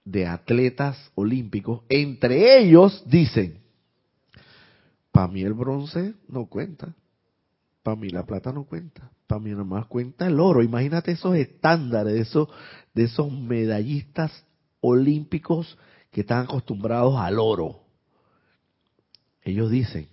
de 0.04 0.26
atletas 0.26 0.96
olímpicos, 1.14 1.82
entre 1.88 2.58
ellos 2.58 3.02
dicen, 3.06 3.58
para 5.12 5.28
mí 5.28 5.42
el 5.42 5.52
bronce 5.52 6.14
no 6.28 6.46
cuenta, 6.46 6.94
para 7.82 7.96
mí 7.96 8.08
la 8.10 8.24
plata 8.24 8.52
no 8.52 8.64
cuenta, 8.64 9.10
para 9.26 9.40
mí 9.40 9.54
más 9.54 9.86
cuenta 9.86 10.26
el 10.26 10.40
oro. 10.40 10.62
Imagínate 10.62 11.12
esos 11.12 11.34
estándares 11.36 12.14
de 12.14 12.20
esos, 12.20 12.48
de 12.94 13.04
esos 13.04 13.30
medallistas 13.32 14.44
olímpicos 14.80 15.76
que 16.10 16.22
están 16.22 16.44
acostumbrados 16.44 17.16
al 17.16 17.38
oro. 17.38 17.80
Ellos 19.42 19.70
dicen, 19.70 20.08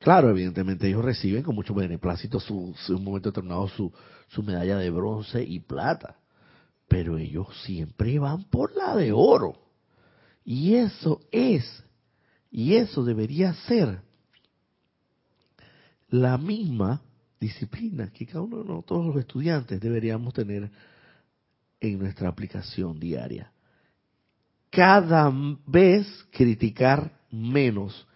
Claro, 0.00 0.30
evidentemente 0.30 0.88
ellos 0.88 1.04
reciben 1.04 1.42
con 1.42 1.54
mucho 1.54 1.74
beneplácito 1.74 2.40
su, 2.40 2.74
un 2.88 3.04
momento 3.04 3.28
determinado 3.28 3.68
su 3.68 4.42
medalla 4.42 4.78
de 4.78 4.90
bronce 4.90 5.42
y 5.42 5.60
plata, 5.60 6.16
pero 6.88 7.18
ellos 7.18 7.48
siempre 7.64 8.18
van 8.18 8.44
por 8.44 8.74
la 8.74 8.96
de 8.96 9.12
oro. 9.12 9.56
Y 10.42 10.74
eso 10.74 11.20
es, 11.30 11.84
y 12.50 12.76
eso 12.76 13.04
debería 13.04 13.52
ser 13.52 14.00
la 16.08 16.38
misma 16.38 17.02
disciplina 17.38 18.10
que 18.10 18.26
cada 18.26 18.40
uno 18.40 18.58
de 18.58 18.64
nosotros 18.64 19.06
los 19.06 19.16
estudiantes 19.16 19.80
deberíamos 19.80 20.32
tener 20.32 20.70
en 21.78 21.98
nuestra 21.98 22.28
aplicación 22.28 22.98
diaria. 22.98 23.52
Cada 24.70 25.30
vez 25.66 26.06
criticar 26.30 27.12
menos 27.30 28.06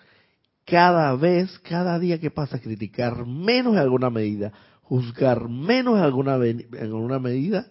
cada 0.65 1.15
vez, 1.17 1.59
cada 1.61 1.99
día 1.99 2.19
que 2.19 2.31
pasa, 2.31 2.61
criticar 2.61 3.27
menos 3.27 3.75
en 3.75 3.81
alguna 3.81 4.11
medida, 4.11 4.53
juzgar 4.83 5.49
menos 5.49 5.99
en 5.99 6.05
alguna, 6.05 6.37
en 6.37 6.67
alguna 6.81 7.19
medida 7.19 7.67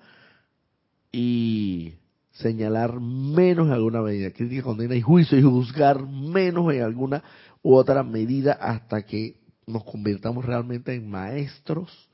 y 1.12 1.94
señalar 2.32 3.00
menos 3.00 3.68
en 3.68 3.74
alguna 3.74 4.02
medida. 4.02 4.32
Crítica, 4.32 4.64
condena 4.64 4.96
y 4.96 5.02
juicio 5.02 5.38
y 5.38 5.42
juzgar 5.42 6.06
menos 6.08 6.72
en 6.74 6.84
alguna 6.84 7.24
u 7.62 7.76
otra 7.76 8.04
medida 8.04 8.54
hasta 8.54 9.04
que 9.04 9.40
nos 9.66 9.84
convirtamos 9.84 10.46
realmente 10.46 10.94
en 10.94 11.10
maestros 11.10 12.10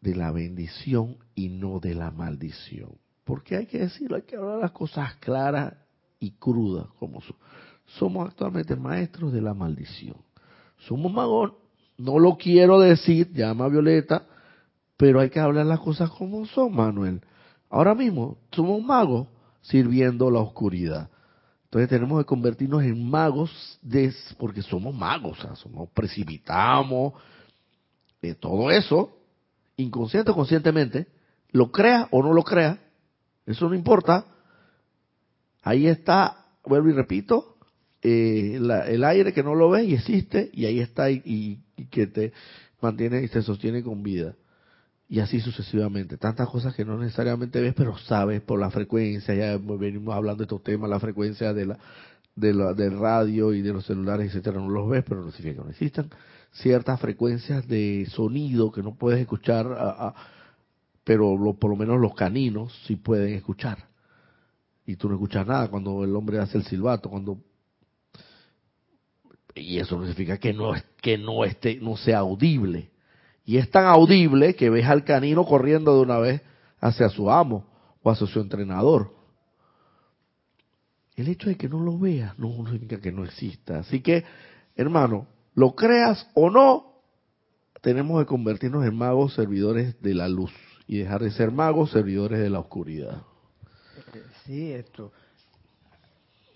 de 0.00 0.14
la 0.14 0.30
bendición 0.30 1.16
y 1.34 1.48
no 1.48 1.80
de 1.80 1.94
la 1.94 2.10
maldición. 2.10 2.92
Porque 3.24 3.56
hay 3.56 3.66
que 3.66 3.78
decirlo, 3.78 4.16
hay 4.16 4.22
que 4.22 4.36
hablar 4.36 4.58
las 4.58 4.72
cosas 4.72 5.14
claras 5.16 5.74
y 6.18 6.32
crudas 6.32 6.86
como 6.98 7.20
son 7.22 7.36
somos 7.98 8.28
actualmente 8.28 8.76
maestros 8.76 9.32
de 9.32 9.40
la 9.40 9.54
maldición. 9.54 10.16
Somos 10.78 11.12
magos, 11.12 11.52
no 11.98 12.18
lo 12.18 12.36
quiero 12.36 12.80
decir, 12.80 13.32
llama 13.32 13.68
Violeta, 13.68 14.26
pero 14.96 15.20
hay 15.20 15.30
que 15.30 15.40
hablar 15.40 15.66
las 15.66 15.80
cosas 15.80 16.10
como 16.10 16.44
son, 16.46 16.74
Manuel. 16.74 17.20
Ahora 17.68 17.94
mismo 17.94 18.38
somos 18.52 18.82
magos 18.82 19.28
sirviendo 19.62 20.30
la 20.30 20.40
oscuridad. 20.40 21.10
Entonces 21.64 21.88
tenemos 21.88 22.18
que 22.18 22.26
convertirnos 22.26 22.82
en 22.82 23.08
magos 23.08 23.78
de, 23.82 24.12
porque 24.38 24.62
somos 24.62 24.94
magos, 24.94 25.38
o 25.38 25.42
sea, 25.42 25.54
somos 25.54 25.88
precipitamos, 25.90 27.14
de 28.20 28.34
todo 28.34 28.70
eso, 28.70 29.16
inconsciente 29.76 30.32
o 30.32 30.34
conscientemente, 30.34 31.06
lo 31.50 31.70
crea 31.70 32.08
o 32.10 32.22
no 32.22 32.32
lo 32.32 32.42
crea, 32.42 32.78
eso 33.46 33.68
no 33.68 33.74
importa. 33.74 34.26
Ahí 35.62 35.86
está, 35.86 36.46
vuelvo 36.64 36.88
y 36.88 36.92
repito, 36.92 37.56
eh, 38.02 38.58
el 38.88 39.04
aire 39.04 39.32
que 39.32 39.42
no 39.42 39.54
lo 39.54 39.70
ves 39.70 39.86
y 39.86 39.94
existe 39.94 40.50
y 40.52 40.66
ahí 40.66 40.80
está 40.80 41.10
y, 41.10 41.60
que 41.90 42.06
te 42.06 42.32
mantiene 42.80 43.22
y 43.22 43.28
te 43.28 43.42
sostiene 43.42 43.82
con 43.82 44.02
vida. 44.02 44.34
Y 45.08 45.18
así 45.20 45.40
sucesivamente. 45.40 46.16
Tantas 46.16 46.48
cosas 46.48 46.74
que 46.74 46.84
no 46.84 46.96
necesariamente 46.96 47.60
ves, 47.60 47.74
pero 47.76 47.98
sabes 47.98 48.40
por 48.40 48.60
la 48.60 48.70
frecuencia. 48.70 49.34
Ya 49.34 49.58
venimos 49.58 50.14
hablando 50.14 50.38
de 50.38 50.44
estos 50.44 50.62
temas, 50.62 50.88
la 50.88 51.00
frecuencia 51.00 51.52
de 51.52 51.66
la, 51.66 51.78
de 52.36 52.54
la, 52.54 52.74
del 52.74 52.98
radio 52.98 53.52
y 53.52 53.60
de 53.60 53.72
los 53.72 53.84
celulares, 53.86 54.28
etcétera, 54.28 54.60
no 54.60 54.68
los 54.68 54.88
ves, 54.88 55.04
pero 55.06 55.24
no 55.24 55.32
significa 55.32 55.62
que 55.62 55.64
no 55.64 55.70
existan 55.70 56.10
ciertas 56.52 57.00
frecuencias 57.00 57.66
de 57.68 58.06
sonido 58.10 58.72
que 58.72 58.82
no 58.82 58.94
puedes 58.94 59.20
escuchar, 59.20 60.14
pero 61.04 61.56
por 61.58 61.70
lo 61.70 61.76
menos 61.76 62.00
los 62.00 62.14
caninos 62.14 62.76
sí 62.86 62.96
pueden 62.96 63.34
escuchar. 63.34 63.88
y 64.86 64.96
tú 64.96 65.08
no 65.08 65.14
escuchas 65.14 65.46
nada 65.46 65.68
cuando 65.68 66.02
el 66.02 66.14
hombre 66.16 66.40
hace 66.40 66.58
el 66.58 66.64
silbato, 66.64 67.10
cuando 67.10 67.38
y 69.60 69.78
eso 69.78 69.96
no 69.96 70.02
significa 70.02 70.38
que 70.38 70.52
no 70.52 70.72
que 71.00 71.18
no 71.18 71.44
esté 71.44 71.76
no 71.76 71.96
sea 71.96 72.18
audible. 72.18 72.90
Y 73.44 73.58
es 73.58 73.70
tan 73.70 73.86
audible 73.86 74.54
que 74.54 74.70
ves 74.70 74.86
al 74.86 75.04
canino 75.04 75.44
corriendo 75.44 75.94
de 75.96 76.02
una 76.02 76.18
vez 76.18 76.42
hacia 76.80 77.08
su 77.08 77.30
amo 77.30 77.66
o 78.02 78.10
hacia 78.10 78.26
su 78.26 78.40
entrenador. 78.40 79.12
El 81.16 81.28
hecho 81.28 81.48
de 81.48 81.56
que 81.56 81.68
no 81.68 81.80
lo 81.80 81.98
veas 81.98 82.38
no 82.38 82.52
significa 82.64 83.00
que 83.00 83.12
no 83.12 83.24
exista. 83.24 83.80
Así 83.80 84.00
que, 84.00 84.24
hermano, 84.76 85.26
lo 85.54 85.74
creas 85.74 86.28
o 86.34 86.48
no, 86.48 87.02
tenemos 87.82 88.20
que 88.20 88.26
convertirnos 88.26 88.84
en 88.86 88.96
magos 88.96 89.34
servidores 89.34 90.00
de 90.00 90.14
la 90.14 90.28
luz 90.28 90.52
y 90.86 90.98
dejar 90.98 91.22
de 91.22 91.30
ser 91.30 91.50
magos 91.50 91.90
servidores 91.90 92.38
de 92.38 92.50
la 92.50 92.60
oscuridad. 92.60 93.22
Sí, 94.44 94.72
esto. 94.72 95.12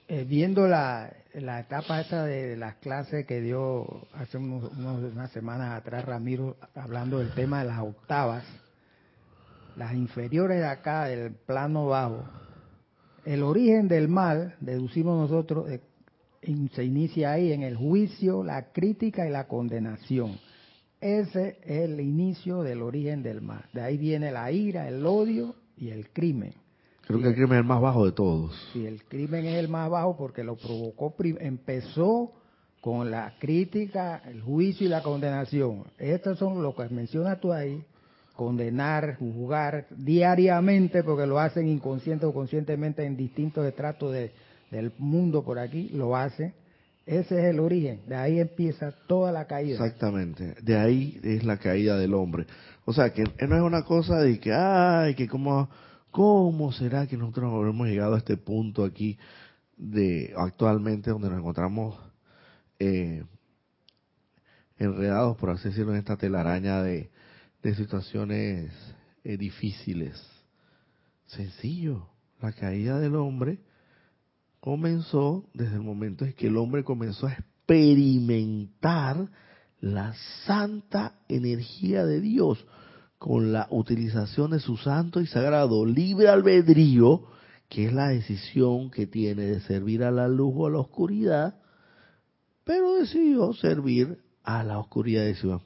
Eh, 0.07 0.25
viendo 0.29 0.69
la, 0.69 1.11
la 1.33 1.61
etapa 1.61 2.03
esa 2.03 2.25
de, 2.25 2.57
las 2.57 2.75
clases 2.77 3.27
que 3.27 3.41
dio 3.41 4.07
hace 4.13 4.37
unos, 4.37 4.71
unas 4.73 5.31
semanas 5.31 5.73
atrás 5.73 6.05
Ramiro, 6.05 6.57
hablando 6.75 7.21
del 7.21 7.33
tema 7.33 7.61
de 7.61 7.71
las 7.71 7.81
octavas, 7.81 8.45
las 9.77 9.95
inferiores 9.95 10.59
de 10.59 10.67
acá, 10.67 11.07
del 11.07 11.33
plano 11.33 11.87
bajo, 11.87 12.23
el 13.25 13.43
origen 13.43 13.89
del 13.89 14.09
mal, 14.09 14.55
deducimos 14.61 15.19
nosotros, 15.19 15.71
eh, 15.71 15.81
se 16.75 16.85
inicia 16.85 17.33
ahí 17.33 17.53
en 17.53 17.63
el 17.63 17.77
juicio, 17.77 18.45
la 18.45 18.73
crítica 18.73 19.27
y 19.27 19.31
la 19.31 19.49
condenación. 19.49 20.39
Ese 21.01 21.59
es 21.63 21.91
el 21.91 22.01
inicio 22.01 22.63
del 22.63 22.83
origen 22.83 23.23
del 23.23 23.41
mal. 23.41 23.65
De 23.73 23.81
ahí 23.81 23.97
viene 23.97 24.31
la 24.31 24.53
ira, 24.53 24.87
el 24.87 25.05
odio 25.07 25.55
y 25.79 25.89
el 25.89 26.11
crimen. 26.11 26.55
Creo 27.07 27.21
que 27.21 27.29
el 27.29 27.35
crimen 27.35 27.53
es 27.53 27.61
el 27.61 27.67
más 27.67 27.81
bajo 27.81 28.07
de 28.07 28.13
todos. 28.13 28.71
Sí, 28.73 28.87
el 28.87 29.05
crimen 29.05 29.45
es 29.47 29.57
el 29.57 29.69
más 29.69 29.91
bajo 29.91 30.17
porque 30.17 30.43
lo 30.43 30.57
provocó, 30.57 31.15
empezó 31.41 32.33
con 32.81 33.11
la 33.11 33.35
crítica, 33.39 34.23
el 34.27 34.43
juicio 34.43 34.87
y 34.87 34.91
la 34.91 35.03
condenación. 35.03 35.85
Estos 35.99 36.39
son 36.39 36.63
lo 36.63 36.75
que 36.75 36.89
mencionas 36.89 37.41
tú 37.41 37.53
ahí, 37.53 37.83
condenar, 38.37 39.17
juzgar 39.17 39.87
diariamente, 39.91 41.03
porque 41.03 41.27
lo 41.27 41.39
hacen 41.39 41.69
inconsciente 41.69 42.27
o 42.27 42.33
conscientemente 42.33 43.05
en 43.05 43.17
distintos 43.17 43.67
estratos 43.67 44.13
del 44.71 44.93
mundo 44.99 45.43
por 45.45 45.59
aquí, 45.59 45.91
lo 45.91 46.17
hacen. 46.17 46.53
Ese 47.07 47.39
es 47.39 47.45
el 47.45 47.61
origen, 47.61 48.01
de 48.07 48.17
ahí 48.17 48.41
empieza 48.41 48.91
toda 49.07 49.31
la 49.31 49.47
caída. 49.47 49.75
Exactamente, 49.75 50.55
de 50.63 50.77
ahí 50.77 51.21
es 51.23 51.45
la 51.45 51.59
caída 51.59 51.99
del 51.99 52.15
hombre. 52.15 52.47
O 52.87 52.95
sea, 52.95 53.13
que 53.13 53.25
no 53.25 53.57
es 53.57 53.63
una 53.63 53.83
cosa 53.83 54.19
de 54.21 54.41
que, 54.41 54.53
ay, 54.53 55.15
que 55.15 55.29
como 55.29 55.69
¿Cómo 56.15 56.71
será 56.71 57.09
que 57.09 57.17
nosotros 57.17 57.53
habremos 57.53 57.89
llegado 57.89 58.15
a 58.15 58.19
este 58.19 58.37
punto 58.37 58.85
aquí 58.85 59.19
de 59.77 60.33
actualmente 60.37 61.11
donde 61.11 61.29
nos 61.29 61.41
encontramos 61.41 61.99
eh, 62.79 63.25
enredados, 64.79 65.37
por 65.39 65.51
así 65.51 65.71
decirlo, 65.71 65.91
en 65.91 65.99
esta 65.99 66.17
telaraña 66.17 66.85
de, 66.85 67.11
situaciones 67.75 68.71
eh, 69.25 69.37
difíciles? 69.37 70.25
Sencillo, 71.27 72.07
la 72.41 72.53
caída 72.53 73.01
del 73.01 73.17
hombre 73.17 73.59
comenzó 74.61 75.45
desde 75.53 75.75
el 75.75 75.83
momento 75.83 76.25
en 76.25 76.35
que 76.35 76.47
el 76.47 76.59
hombre 76.59 76.85
comenzó 76.85 77.27
a 77.27 77.33
experimentar 77.33 79.31
la 79.81 80.15
santa 80.47 81.19
energía 81.27 82.07
de 82.07 82.21
Dios 82.21 82.65
con 83.25 83.53
la 83.53 83.69
utilización 83.71 84.51
de 84.51 84.61
su 84.61 84.77
santo 84.77 85.19
y 85.23 85.27
sagrado 85.27 85.87
libre 85.87 86.29
albedrío, 86.29 87.25
que 87.71 87.87
es 87.87 87.93
la 87.95 88.09
decisión 88.09 88.91
que 88.91 89.07
tiene 89.07 89.45
de 89.45 89.61
servir 89.61 90.05
a 90.05 90.11
la 90.11 90.29
luz 90.29 90.53
o 90.55 90.67
a 90.67 90.71
la 90.71 90.81
oscuridad, 90.81 91.59
pero 92.65 92.97
decidió 92.97 93.55
servir 93.55 94.23
a 94.43 94.63
la 94.63 94.79
oscuridad. 94.79 95.25
Decía, 95.25 95.59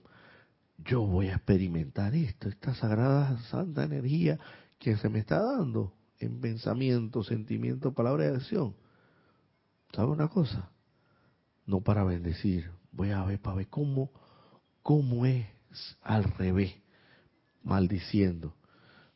yo 0.84 1.02
voy 1.02 1.30
a 1.30 1.34
experimentar 1.34 2.14
esto, 2.14 2.48
esta 2.48 2.76
sagrada 2.76 3.36
santa 3.50 3.82
energía 3.82 4.38
que 4.78 4.96
se 4.96 5.08
me 5.08 5.18
está 5.18 5.42
dando 5.42 5.94
en 6.20 6.40
pensamiento, 6.40 7.24
sentimiento, 7.24 7.92
palabra 7.92 8.26
y 8.26 8.34
acción. 8.36 8.76
¿Sabe 9.92 10.12
una 10.12 10.28
cosa? 10.28 10.70
No 11.66 11.80
para 11.80 12.04
bendecir, 12.04 12.70
voy 12.92 13.10
a 13.10 13.24
ver 13.24 13.40
para 13.40 13.56
ver 13.56 13.66
cómo, 13.66 14.12
cómo 14.80 15.26
es 15.26 15.44
al 16.02 16.22
revés 16.22 16.76
maldiciendo, 17.62 18.54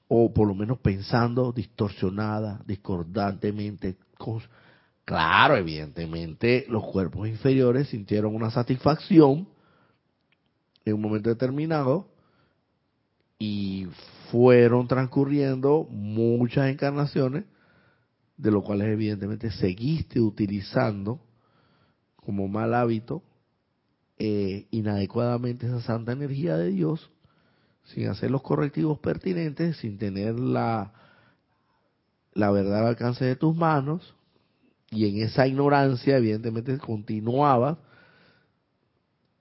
o 0.08 0.32
por 0.32 0.48
lo 0.48 0.54
menos 0.54 0.78
pensando 0.78 1.52
distorsionada, 1.52 2.62
discordantemente. 2.66 3.96
Claro, 5.04 5.56
evidentemente 5.56 6.64
los 6.68 6.84
cuerpos 6.84 7.28
inferiores 7.28 7.88
sintieron 7.88 8.34
una 8.34 8.50
satisfacción 8.50 9.48
en 10.84 10.94
un 10.94 11.00
momento 11.00 11.28
determinado 11.28 12.08
y 13.38 13.88
fueron 14.30 14.86
transcurriendo 14.86 15.84
muchas 15.90 16.70
encarnaciones, 16.70 17.44
de 18.36 18.50
lo 18.50 18.62
cuales 18.62 18.88
evidentemente 18.88 19.50
seguiste 19.50 20.20
utilizando 20.20 21.20
como 22.16 22.48
mal 22.48 22.74
hábito 22.74 23.22
eh, 24.18 24.66
inadecuadamente 24.70 25.66
esa 25.66 25.80
santa 25.80 26.12
energía 26.12 26.56
de 26.56 26.70
Dios 26.70 27.11
sin 27.84 28.08
hacer 28.08 28.30
los 28.30 28.42
correctivos 28.42 28.98
pertinentes, 28.98 29.76
sin 29.78 29.98
tener 29.98 30.38
la, 30.38 30.92
la 32.34 32.50
verdad 32.50 32.80
al 32.80 32.86
alcance 32.86 33.24
de 33.24 33.36
tus 33.36 33.54
manos, 33.54 34.14
y 34.90 35.08
en 35.08 35.22
esa 35.22 35.46
ignorancia, 35.46 36.16
evidentemente, 36.16 36.76
continuaba 36.78 37.78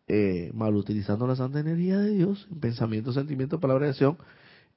eh, 0.07 0.51
mal 0.53 0.75
utilizando 0.75 1.27
la 1.27 1.35
santa 1.35 1.59
energía 1.59 1.99
de 1.99 2.11
Dios, 2.11 2.47
en 2.51 2.59
pensamiento, 2.59 3.13
sentimiento, 3.13 3.59
palabra 3.59 3.87
y 3.87 3.89
acción, 3.89 4.17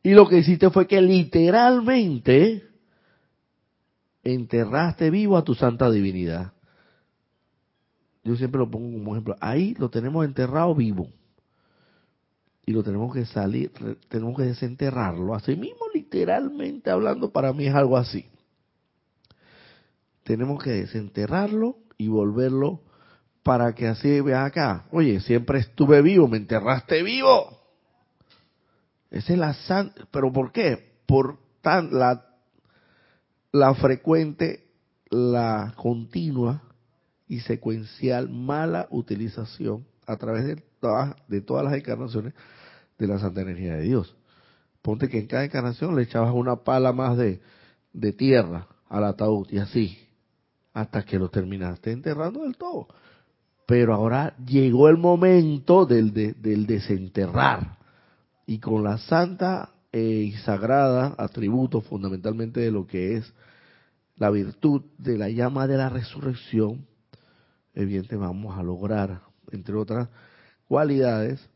y 0.03 0.13
lo 0.13 0.29
que 0.29 0.39
hiciste 0.39 0.71
fue 0.71 0.87
que 0.87 1.01
literalmente 1.01 2.65
enterraste 4.23 5.11
vivo 5.11 5.37
a 5.37 5.45
tu 5.45 5.55
santa 5.55 5.91
divinidad. 5.91 6.53
Yo 8.23 8.37
siempre 8.37 8.59
lo 8.59 8.71
pongo 8.71 8.99
como 8.99 9.13
ejemplo. 9.13 9.37
Ahí 9.41 9.75
lo 9.79 9.91
tenemos 9.91 10.25
enterrado 10.25 10.75
vivo 10.75 11.09
y 12.67 12.73
lo 12.73 12.83
tenemos 12.83 13.13
que 13.13 13.27
salir, 13.27 13.73
tenemos 14.09 14.37
que 14.37 14.45
desenterrarlo. 14.45 15.35
Así 15.35 15.55
mismo, 15.57 15.87
literalmente 15.93 16.91
hablando, 16.91 17.31
para 17.31 17.53
mí 17.53 17.67
es 17.67 17.75
algo 17.75 17.97
así. 17.97 18.27
Tenemos 20.23 20.63
que 20.63 20.71
desenterrarlo 20.71 21.77
y 21.99 22.09
volverlo 22.09 22.81
para 23.43 23.75
que 23.75 23.87
así 23.87 24.21
vea 24.21 24.47
acá. 24.47 24.87
Oye, 24.91 25.21
siempre 25.21 25.59
estuve 25.59 26.01
vivo, 26.01 26.27
me 26.27 26.39
enterraste 26.39 27.03
vivo. 27.03 27.61
Esa 29.11 29.33
es 29.35 29.39
la 29.39 29.53
santa. 29.53 30.09
¿Pero 30.11 30.33
por 30.33 30.51
qué? 30.51 30.95
Por 31.07 31.39
tan 31.61 31.93
la, 31.93 32.27
la 33.53 33.75
frecuente, 33.75 34.67
la 35.11 35.75
continua 35.77 36.63
y 37.29 37.41
secuencial 37.41 38.31
mala 38.31 38.89
utilización 38.91 39.87
a 40.07 40.17
través 40.17 40.47
de 40.47 40.57
de 41.29 41.41
todas 41.41 41.65
las 41.65 41.75
encarnaciones 41.75 42.35
de 42.99 43.07
la 43.07 43.19
Santa 43.19 43.41
Energía 43.43 43.77
de 43.77 43.83
Dios. 43.83 44.17
Ponte 44.83 45.09
que 45.09 45.19
en 45.19 45.27
cada 45.27 45.45
encarnación 45.45 45.97
le 45.97 46.03
echabas 46.03 46.35
una 46.35 46.57
pala 46.57 46.93
más 46.93 47.17
de, 47.17 47.41
de 47.93 48.13
tierra 48.13 48.67
al 48.89 49.05
ataúd 49.05 49.49
y 49.51 49.59
así, 49.59 49.99
hasta 50.73 51.05
que 51.05 51.19
lo 51.19 51.31
terminaste 51.31 51.91
enterrando 51.93 52.43
del 52.43 52.57
todo. 52.57 52.89
Pero 53.67 53.95
ahora 53.95 54.37
llegó 54.45 54.89
el 54.89 54.99
momento 54.99 55.87
del, 55.87 56.13
del 56.13 56.67
desenterrar. 56.67 57.79
Y 58.47 58.59
con 58.59 58.85
la 58.85 58.99
santa 58.99 59.71
y 59.91 60.33
sagrada 60.45 61.15
atributo 61.17 61.81
fundamentalmente 61.81 62.61
de 62.61 62.71
lo 62.71 62.87
que 62.87 63.17
es 63.17 63.33
la 64.17 64.31
virtud 64.31 64.83
de 64.99 65.17
la 65.17 65.31
llama 65.31 65.67
de 65.67 65.77
la 65.79 65.89
resurrección, 65.89 66.87
evidentemente 67.75 68.17
vamos 68.17 68.59
a 68.59 68.63
lograr, 68.63 69.23
entre 69.51 69.75
otras 69.77 70.09
cualidades, 70.69 71.49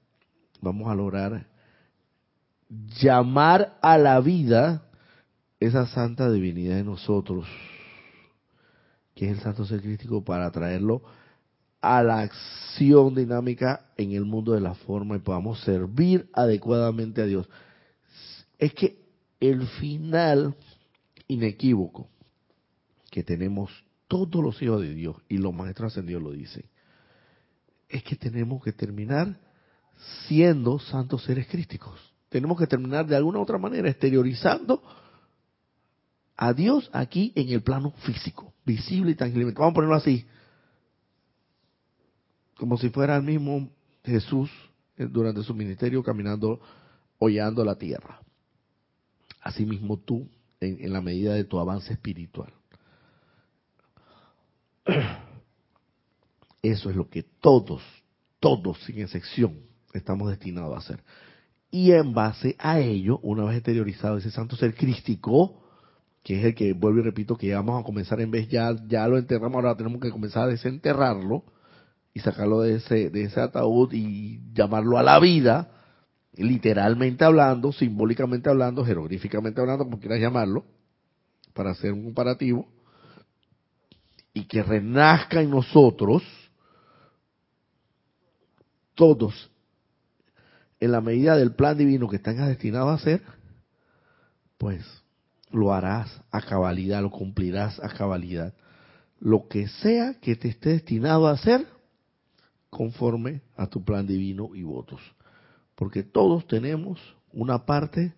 vamos 0.61 0.91
a 0.91 0.95
lograr 0.95 1.47
llamar 3.01 3.79
a 3.81 3.99
la 3.99 4.21
vida 4.21 4.83
esa 5.61 5.87
santa 5.87 6.31
divinidad 6.31 6.77
de 6.77 6.85
nosotros, 6.85 7.47
que 9.15 9.27
es 9.27 9.33
el 9.33 9.41
santo 9.41 9.65
ser 9.65 9.81
crístico, 9.81 10.23
para 10.25 10.51
traerlo 10.51 11.03
a 11.81 12.03
la 12.03 12.21
acción 12.21 13.15
dinámica 13.15 13.87
en 13.97 14.13
el 14.13 14.25
mundo 14.25 14.53
de 14.53 14.61
la 14.61 14.75
forma 14.75 15.17
y 15.17 15.21
podamos 15.21 15.61
servir 15.61 16.29
adecuadamente 16.33 17.23
a 17.23 17.27
Dios. 17.27 17.49
Es 18.59 18.75
que 18.75 19.01
el 19.41 19.67
final 19.67 20.55
inequívoco 21.29 22.09
que 23.11 23.23
tenemos 23.23 23.71
todos 24.09 24.43
los 24.43 24.61
hijos 24.63 24.81
de 24.81 24.95
Dios, 24.95 25.17
y 25.29 25.39
los 25.39 25.55
maestros 25.55 25.93
ascendidos 25.93 26.23
lo 26.23 26.33
dicen, 26.33 26.65
es 27.89 28.03
que 28.03 28.17
tenemos 28.17 28.63
que 28.63 28.73
terminar 28.73 29.39
siendo 30.27 30.79
santos 30.79 31.25
seres 31.25 31.47
crísticos. 31.47 31.99
Tenemos 32.29 32.59
que 32.59 32.67
terminar 32.67 33.07
de 33.07 33.17
alguna 33.17 33.39
u 33.39 33.43
otra 33.43 33.59
manera 33.59 33.89
exteriorizando 33.89 34.83
a 36.37 36.53
Dios 36.53 36.89
aquí 36.93 37.33
en 37.35 37.49
el 37.49 37.63
plano 37.63 37.93
físico, 38.05 38.53
visible 38.65 39.13
y 39.13 39.15
tangiblemente. 39.15 39.59
Vamos 39.59 39.73
a 39.73 39.75
ponerlo 39.75 39.97
así, 39.97 40.27
como 42.57 42.77
si 42.77 42.91
fuera 42.91 43.17
el 43.17 43.23
mismo 43.23 43.71
Jesús 44.05 44.51
eh, 44.97 45.07
durante 45.07 45.43
su 45.43 45.55
ministerio 45.55 46.03
caminando, 46.03 46.61
hollando 47.19 47.65
la 47.65 47.77
tierra. 47.77 48.21
Asimismo 49.41 49.99
tú, 49.99 50.29
en 50.61 50.93
la 50.93 51.01
medida 51.01 51.35
de 51.35 51.45
tu 51.45 51.59
avance 51.59 51.93
espiritual. 51.93 52.53
Eso 56.63 56.91
es 56.91 56.97
lo 56.97 57.09
que 57.09 57.23
todos, 57.23 57.83
todos, 58.41 58.79
sin 58.85 59.01
excepción, 59.01 59.61
estamos 59.93 60.31
destinados 60.31 60.75
a 60.75 60.79
hacer. 60.79 61.03
Y 61.71 61.93
en 61.93 62.15
base 62.15 62.57
a 62.59 62.81
ello, 62.81 63.19
una 63.23 63.45
vez 63.45 63.57
exteriorizado 63.57 64.17
ese 64.17 64.31
santo 64.31 64.57
ser 64.57 64.75
crístico, 64.75 65.63
que 66.23 66.39
es 66.39 66.45
el 66.45 66.55
que, 66.55 66.73
vuelvo 66.73 67.01
y 67.01 67.03
repito, 67.03 67.37
que 67.37 67.49
ya 67.49 67.57
vamos 67.57 67.81
a 67.81 67.85
comenzar 67.85 68.21
en 68.21 68.31
vez 68.31 68.49
ya, 68.49 68.75
ya 68.87 69.07
lo 69.07 69.19
enterramos, 69.19 69.57
ahora 69.57 69.77
tenemos 69.77 70.01
que 70.01 70.11
comenzar 70.11 70.45
a 70.45 70.49
desenterrarlo 70.49 71.45
y 72.13 72.21
sacarlo 72.21 72.63
de 72.63 72.77
ese, 72.77 73.11
de 73.11 73.25
ese 73.25 73.41
ataúd 73.41 73.93
y 73.93 74.41
llamarlo 74.53 74.99
a 74.99 75.03
la 75.03 75.21
vida, 75.21 75.71
literalmente 76.35 77.25
hablando, 77.25 77.73
simbólicamente 77.73 78.49
hablando, 78.51 78.85
jeroglíficamente 78.85 79.61
hablando, 79.61 79.85
como 79.85 80.01
quieras 80.01 80.21
llamarlo, 80.21 80.65
para 81.53 81.71
hacer 81.71 81.93
un 81.93 82.05
comparativo, 82.05 82.69
y 84.33 84.45
que 84.45 84.63
renazca 84.63 85.43
en 85.43 85.51
nosotros 85.51 86.23
todos 88.99 89.51
en 90.81 90.91
la 90.91 91.01
medida 91.01 91.37
del 91.37 91.55
plan 91.55 91.79
divino 91.79 92.09
que 92.09 92.19
tengas 92.19 92.49
destinado 92.49 92.89
a 92.89 92.95
hacer, 92.95 93.23
pues 94.59 94.85
lo 95.51 95.73
harás 95.73 96.21
a 96.33 96.43
cabalidad, 96.43 97.01
lo 97.01 97.11
cumplirás 97.11 97.79
a 97.81 97.89
cabalidad. 97.89 98.53
Lo 99.21 99.47
que 99.49 99.69
sea 99.69 100.15
que 100.21 100.35
te 100.35 100.49
esté 100.49 100.71
destinado 100.71 101.29
a 101.29 101.33
hacer, 101.33 101.67
conforme 102.71 103.41
a 103.57 103.69
tu 103.69 103.85
plan 103.85 104.07
divino 104.07 104.51
y 104.55 104.65
votos. 104.65 105.01
Porque 105.77 106.03
todos 106.03 106.47
tenemos 106.49 107.01
una 107.33 107.65
parte 107.65 108.15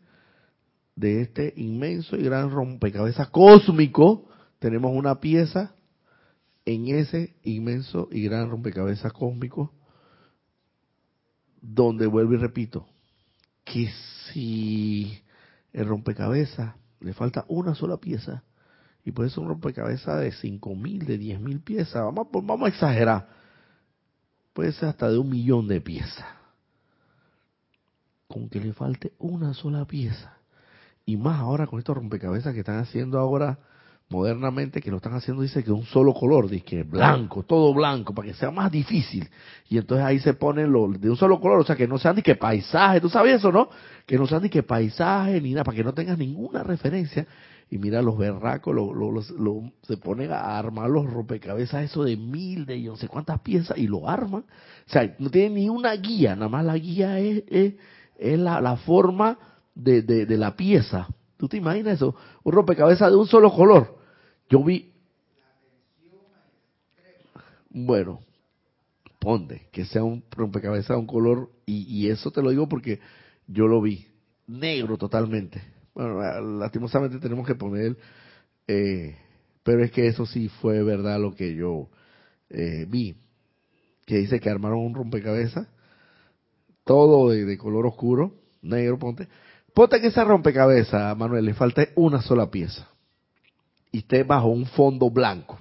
de 0.96 1.20
este 1.20 1.52
inmenso 1.56 2.16
y 2.16 2.22
gran 2.22 2.50
rompecabezas 2.50 3.28
cósmico, 3.28 4.28
tenemos 4.58 4.92
una 4.94 5.20
pieza 5.20 5.74
en 6.64 6.88
ese 6.88 7.36
inmenso 7.42 8.08
y 8.10 8.24
gran 8.24 8.50
rompecabezas 8.50 9.12
cósmico, 9.12 9.72
donde 11.60 12.06
vuelvo 12.06 12.34
y 12.34 12.38
repito, 12.38 12.86
que 13.64 13.90
si 14.32 15.20
el 15.72 15.86
rompecabezas 15.86 16.74
le 17.00 17.12
falta 17.12 17.44
una 17.48 17.74
sola 17.74 17.98
pieza, 17.98 18.42
y 19.04 19.12
puede 19.12 19.30
ser 19.30 19.40
un 19.40 19.48
rompecabezas 19.48 20.20
de 20.20 20.32
cinco 20.32 20.74
mil, 20.74 21.06
de 21.06 21.16
diez 21.16 21.40
mil 21.40 21.60
piezas, 21.60 22.02
vamos, 22.02 22.28
vamos 22.32 22.62
a 22.62 22.68
exagerar, 22.68 23.28
puede 24.52 24.72
ser 24.72 24.90
hasta 24.90 25.10
de 25.10 25.18
un 25.18 25.30
millón 25.30 25.68
de 25.68 25.80
piezas, 25.80 26.26
con 28.28 28.48
que 28.48 28.60
le 28.60 28.72
falte 28.72 29.12
una 29.18 29.54
sola 29.54 29.84
pieza, 29.86 30.36
y 31.06 31.16
más 31.16 31.40
ahora 31.40 31.66
con 31.66 31.78
estos 31.78 31.96
rompecabezas 31.96 32.52
que 32.52 32.60
están 32.60 32.78
haciendo 32.78 33.18
ahora 33.18 33.58
modernamente 34.10 34.80
que 34.80 34.90
lo 34.90 34.96
están 34.96 35.14
haciendo 35.14 35.42
dice 35.42 35.62
que 35.62 35.70
un 35.70 35.84
solo 35.84 36.12
color, 36.12 36.48
dice 36.50 36.64
que 36.64 36.82
blanco, 36.82 37.44
todo 37.44 37.72
blanco, 37.72 38.12
para 38.12 38.26
que 38.26 38.34
sea 38.34 38.50
más 38.50 38.70
difícil. 38.70 39.28
Y 39.68 39.78
entonces 39.78 40.04
ahí 40.04 40.18
se 40.18 40.34
ponen 40.34 40.72
de 41.00 41.10
un 41.10 41.16
solo 41.16 41.40
color, 41.40 41.60
o 41.60 41.64
sea 41.64 41.76
que 41.76 41.86
no 41.86 41.96
sean 41.96 42.16
ni 42.16 42.22
que 42.22 42.34
paisaje, 42.34 43.00
tú 43.00 43.08
sabes 43.08 43.36
eso, 43.36 43.52
¿no? 43.52 43.70
Que 44.06 44.18
no 44.18 44.26
sean 44.26 44.42
ni 44.42 44.48
que 44.48 44.64
paisaje 44.64 45.40
ni 45.40 45.52
nada, 45.52 45.62
para 45.62 45.76
que 45.76 45.84
no 45.84 45.94
tengas 45.94 46.18
ninguna 46.18 46.64
referencia. 46.64 47.24
Y 47.70 47.78
mira 47.78 48.02
los 48.02 48.18
berracos, 48.18 48.74
lo, 48.74 48.92
lo, 48.92 49.22
se 49.82 49.96
ponen 49.96 50.32
a 50.32 50.58
armar 50.58 50.90
los 50.90 51.08
rompecabezas, 51.08 51.84
eso 51.84 52.02
de 52.02 52.16
mil, 52.16 52.66
de 52.66 52.80
no 52.80 52.96
sé 52.96 53.06
cuántas 53.06 53.38
piezas, 53.42 53.78
y 53.78 53.86
lo 53.86 54.08
arman. 54.08 54.40
O 54.42 54.90
sea, 54.90 55.14
no 55.20 55.30
tienen 55.30 55.54
ni 55.54 55.68
una 55.68 55.92
guía, 55.92 56.34
nada 56.34 56.48
más 56.48 56.64
la 56.64 56.76
guía 56.76 57.20
es, 57.20 57.44
es, 57.46 57.74
es 58.18 58.38
la, 58.40 58.60
la 58.60 58.76
forma 58.76 59.38
de, 59.72 60.02
de, 60.02 60.26
de 60.26 60.36
la 60.36 60.56
pieza. 60.56 61.06
¿Tú 61.36 61.46
te 61.46 61.58
imaginas 61.58 61.94
eso? 61.94 62.16
Un 62.42 62.52
rompecabezas 62.52 63.08
de 63.08 63.16
un 63.16 63.28
solo 63.28 63.52
color 63.52 63.99
yo 64.50 64.64
vi, 64.64 64.92
bueno, 67.70 68.20
ponte 69.20 69.68
que 69.70 69.84
sea 69.84 70.02
un 70.02 70.24
rompecabezas 70.28 70.96
de 70.96 70.96
un 70.96 71.06
color, 71.06 71.50
y, 71.64 72.08
eso 72.08 72.32
te 72.32 72.42
lo 72.42 72.50
digo 72.50 72.68
porque 72.68 72.98
yo 73.46 73.68
lo 73.68 73.80
vi, 73.80 74.08
negro 74.48 74.98
totalmente. 74.98 75.62
Bueno, 75.94 76.20
lastimosamente 76.58 77.20
tenemos 77.20 77.46
que 77.46 77.54
poner, 77.54 77.96
eh, 78.66 79.16
pero 79.62 79.84
es 79.84 79.92
que 79.92 80.08
eso 80.08 80.26
sí 80.26 80.48
fue 80.48 80.82
verdad 80.82 81.20
lo 81.20 81.32
que 81.32 81.54
yo 81.54 81.88
eh, 82.48 82.86
vi, 82.88 83.14
que 84.04 84.16
dice 84.16 84.40
que 84.40 84.50
armaron 84.50 84.80
un 84.80 84.94
rompecabezas, 84.94 85.68
todo 86.82 87.30
de, 87.30 87.56
color 87.56 87.86
oscuro, 87.86 88.34
negro, 88.62 88.98
ponte. 88.98 89.28
Ponte 89.72 90.00
que 90.00 90.08
ese 90.08 90.24
rompecabezas, 90.24 91.16
Manuel, 91.16 91.44
le 91.44 91.54
falta 91.54 91.86
una 91.94 92.20
sola 92.20 92.50
pieza 92.50 92.89
y 93.92 93.98
esté 93.98 94.22
bajo 94.22 94.48
un 94.48 94.66
fondo 94.66 95.10
blanco. 95.10 95.58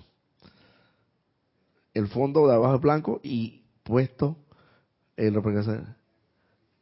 El 1.94 2.08
fondo 2.08 2.48
de 2.48 2.54
abajo 2.54 2.76
es 2.76 2.82
blanco 2.82 3.20
y 3.24 3.64
puesto 3.84 4.38
en 5.18 5.34
lo 5.34 5.44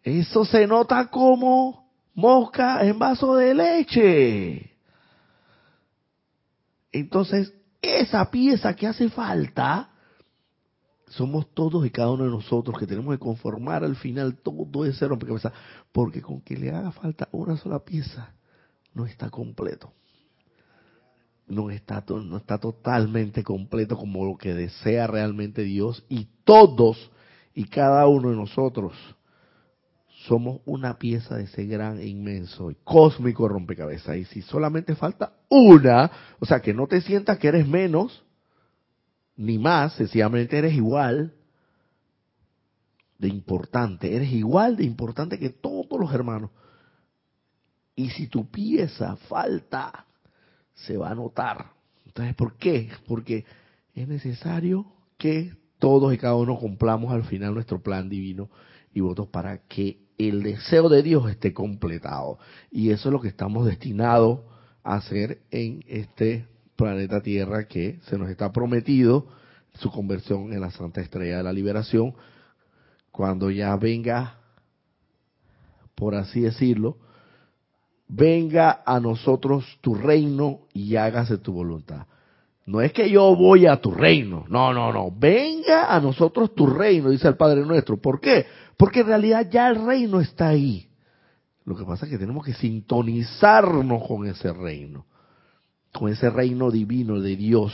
Eso 0.04 0.46
se 0.46 0.68
nota 0.68 1.10
como 1.10 1.90
mosca 2.14 2.86
en 2.86 3.00
vaso 3.00 3.36
de 3.36 3.54
leche. 3.54 4.72
Entonces, 6.92 7.54
esa 7.82 8.30
pieza 8.30 8.76
que 8.76 8.88
hace 8.88 9.10
falta, 9.10 9.90
somos 11.08 11.54
todos 11.54 11.86
y 11.86 11.90
cada 11.90 12.12
uno 12.12 12.26
de 12.26 12.30
nosotros 12.30 12.78
que 12.78 12.86
tenemos 12.86 13.16
que 13.16 13.20
conformar 13.20 13.84
al 13.84 13.96
final 13.96 14.38
todo 14.38 14.86
ese 14.86 15.08
rompecabezas, 15.08 15.54
porque 15.92 16.22
con 16.22 16.42
que 16.42 16.58
le 16.58 16.72
haga 16.72 16.92
falta 16.92 17.30
una 17.32 17.56
sola 17.58 17.80
pieza, 17.80 18.34
no 18.94 19.06
está 19.06 19.30
completo 19.30 19.94
no 21.48 21.70
está, 21.72 22.04
no 22.08 22.38
está 22.38 22.58
totalmente 22.58 23.44
completo 23.44 23.98
como 23.98 24.26
lo 24.26 24.38
que 24.38 24.54
desea 24.54 25.08
realmente 25.08 25.64
Dios 25.64 26.04
y 26.10 26.28
todos 26.44 27.12
y 27.54 27.66
cada 27.66 28.06
uno 28.08 28.30
de 28.30 28.36
nosotros 28.36 28.94
somos 30.28 30.62
una 30.66 30.98
pieza 30.98 31.38
de 31.38 31.44
ese 31.44 31.66
gran, 31.66 32.06
inmenso 32.06 32.70
y 32.70 32.76
cósmico 32.84 33.48
rompecabezas. 33.48 34.18
Y 34.18 34.26
si 34.26 34.42
solamente 34.42 34.96
falta 34.96 35.34
una, 35.50 36.12
o 36.40 36.46
sea, 36.46 36.60
que 36.62 36.74
no 36.74 36.88
te 36.88 37.02
sientas 37.02 37.38
que 37.38 37.48
eres 37.48 37.68
menos 37.68 38.24
ni 39.38 39.58
más, 39.58 39.94
sencillamente 39.94 40.58
eres 40.58 40.74
igual 40.74 41.34
de 43.18 43.28
importante, 43.30 44.16
eres 44.16 44.32
igual 44.32 44.76
de 44.76 44.84
importante 44.84 45.40
que 45.40 45.50
todos 45.50 46.00
los 46.00 46.14
hermanos. 46.14 46.52
Y 47.96 48.10
si 48.10 48.28
tu 48.28 48.50
pieza 48.52 49.16
falta, 49.28 50.06
se 50.78 50.98
va 50.98 51.12
a 51.12 51.16
notar. 51.16 51.72
Entonces, 52.06 52.36
¿por 52.36 52.56
qué? 52.56 52.90
Porque 53.08 53.46
es 53.94 54.08
necesario 54.08 54.86
que 55.18 55.54
todos 55.80 56.14
y 56.14 56.18
cada 56.18 56.36
uno 56.36 56.58
cumplamos 56.58 57.12
al 57.12 57.24
final 57.24 57.54
nuestro 57.54 57.82
plan 57.82 58.10
divino 58.10 58.50
y 58.94 59.02
votos 59.02 59.28
para 59.28 59.60
que 59.68 60.00
el 60.18 60.42
deseo 60.42 60.90
de 60.90 61.04
Dios 61.04 61.30
esté 61.30 61.54
completado. 61.54 62.40
Y 62.72 62.92
eso 62.92 63.10
es 63.10 63.14
lo 63.14 63.22
que 63.22 63.28
estamos 63.28 63.66
destinados 63.66 64.40
a 64.84 64.96
hacer 64.96 65.42
en 65.52 65.84
este 65.88 66.48
planeta 66.76 67.22
Tierra 67.22 67.68
que 67.68 68.00
se 68.08 68.18
nos 68.18 68.30
está 68.30 68.52
prometido 68.52 69.28
su 69.74 69.92
conversión 69.92 70.54
en 70.54 70.62
la 70.62 70.72
Santa 70.72 71.02
Estrella 71.02 71.38
de 71.38 71.44
la 71.44 71.54
Liberación 71.54 72.16
cuando 73.12 73.50
ya 73.50 73.76
venga, 73.76 74.38
por 75.96 76.16
así 76.16 76.42
decirlo, 76.42 76.98
venga 78.08 78.82
a 78.86 79.00
nosotros 79.00 79.66
tu 79.82 79.96
reino 79.96 80.62
y 80.74 80.96
hágase 80.96 81.38
tu 81.38 81.54
voluntad. 81.54 82.06
No 82.66 82.82
es 82.82 82.92
que 82.92 83.10
yo 83.10 83.36
voy 83.36 83.66
a 83.66 83.80
tu 83.80 83.92
reino, 83.92 84.46
no, 84.50 84.74
no, 84.74 84.92
no, 84.92 85.10
venga 85.10 85.94
a 85.94 86.02
nosotros 86.02 86.54
tu 86.54 86.68
reino, 86.68 87.10
dice 87.10 87.28
el 87.28 87.38
Padre 87.38 87.62
nuestro. 87.62 87.98
¿Por 87.98 88.20
qué? 88.20 88.46
Porque 88.76 89.02
en 89.02 89.08
realidad 89.08 89.50
ya 89.50 89.70
el 89.70 89.86
reino 89.86 90.20
está 90.20 90.50
ahí. 90.50 90.88
Lo 91.64 91.76
que 91.76 91.86
pasa 91.86 92.06
es 92.06 92.12
que 92.12 92.18
tenemos 92.18 92.46
que 92.46 92.54
sintonizarnos 92.54 94.06
con 94.08 94.26
ese 94.28 94.52
reino, 94.52 95.06
con 95.94 96.12
ese 96.12 96.30
reino 96.30 96.72
divino 96.72 97.20
de 97.22 97.36
Dios. 97.36 97.74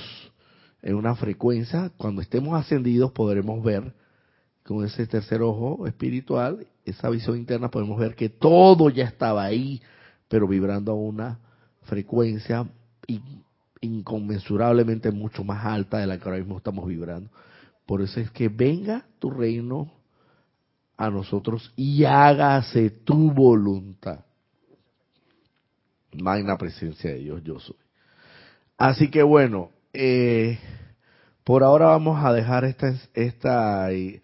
En 0.82 0.96
una 0.96 1.16
frecuencia, 1.16 1.92
cuando 1.98 2.22
estemos 2.22 2.60
ascendidos 2.60 3.12
podremos 3.12 3.64
ver 3.64 3.94
con 4.64 4.86
ese 4.86 5.08
tercer 5.08 5.42
ojo 5.42 5.88
espiritual, 5.88 6.68
esa 6.86 7.10
visión 7.10 7.38
interna, 7.38 7.70
podemos 7.70 8.00
ver 8.00 8.16
que 8.16 8.30
todo 8.30 8.90
ya 8.90 9.06
estaba 9.06 9.44
ahí, 9.44 9.82
pero 10.28 10.48
vibrando 10.48 10.92
a 10.92 10.96
una 10.96 11.40
frecuencia 11.84 12.66
inconmensurablemente 13.82 15.12
mucho 15.12 15.44
más 15.44 15.66
alta 15.66 15.98
de 15.98 16.08
la 16.08 16.18
que 16.18 16.24
ahora 16.24 16.38
mismo 16.38 16.58
estamos 16.58 16.88
vibrando. 16.88 17.30
Por 17.86 18.02
eso 18.02 18.20
es 18.20 18.32
que 18.32 18.48
venga 18.48 19.06
tu 19.20 19.30
reino 19.30 19.92
a 20.96 21.10
nosotros 21.10 21.74
y 21.76 22.06
hágase 22.06 22.90
tu 22.90 23.32
voluntad. 23.32 24.20
Magna 26.14 26.58
presencia 26.58 27.12
de 27.12 27.18
Dios, 27.18 27.44
yo 27.44 27.60
soy. 27.60 27.76
Así 28.78 29.10
que 29.10 29.24
bueno, 29.24 29.72
eh, 29.92 30.60
por 31.44 31.64
ahora 31.64 31.88
vamos 31.88 32.24
a 32.24 32.32
dejar 32.32 32.64
esta, 32.66 32.94
esta 33.14 33.92
eh, 33.92 34.22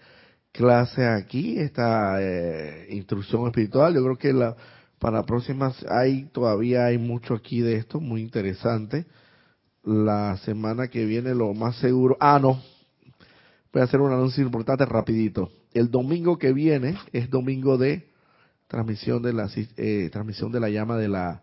clase 0.51 1.05
aquí, 1.05 1.59
esta 1.59 2.21
eh, 2.21 2.87
instrucción 2.91 3.45
espiritual. 3.47 3.93
Yo 3.93 4.03
creo 4.03 4.17
que 4.17 4.33
la, 4.33 4.55
para 4.99 5.25
próximas 5.25 5.83
hay 5.89 6.25
todavía 6.25 6.85
hay 6.85 6.97
mucho 6.97 7.33
aquí 7.33 7.61
de 7.61 7.77
esto, 7.77 7.99
muy 7.99 8.21
interesante. 8.21 9.05
La 9.83 10.37
semana 10.43 10.89
que 10.89 11.05
viene 11.05 11.33
lo 11.33 11.53
más 11.53 11.77
seguro, 11.77 12.17
ah 12.19 12.37
no, 12.41 12.61
voy 13.71 13.81
a 13.81 13.85
hacer 13.85 14.01
un 14.01 14.11
anuncio 14.11 14.43
importante 14.43 14.85
rapidito. 14.85 15.49
El 15.73 15.89
domingo 15.89 16.37
que 16.37 16.51
viene 16.51 16.97
es 17.13 17.29
domingo 17.29 17.77
de 17.77 18.09
transmisión 18.67 19.21
de 19.23 19.33
la 19.33 19.49
eh, 19.55 20.09
transmisión 20.11 20.51
de 20.51 20.59
la 20.59 20.69
llama 20.69 20.97
de 20.97 21.07
la 21.07 21.41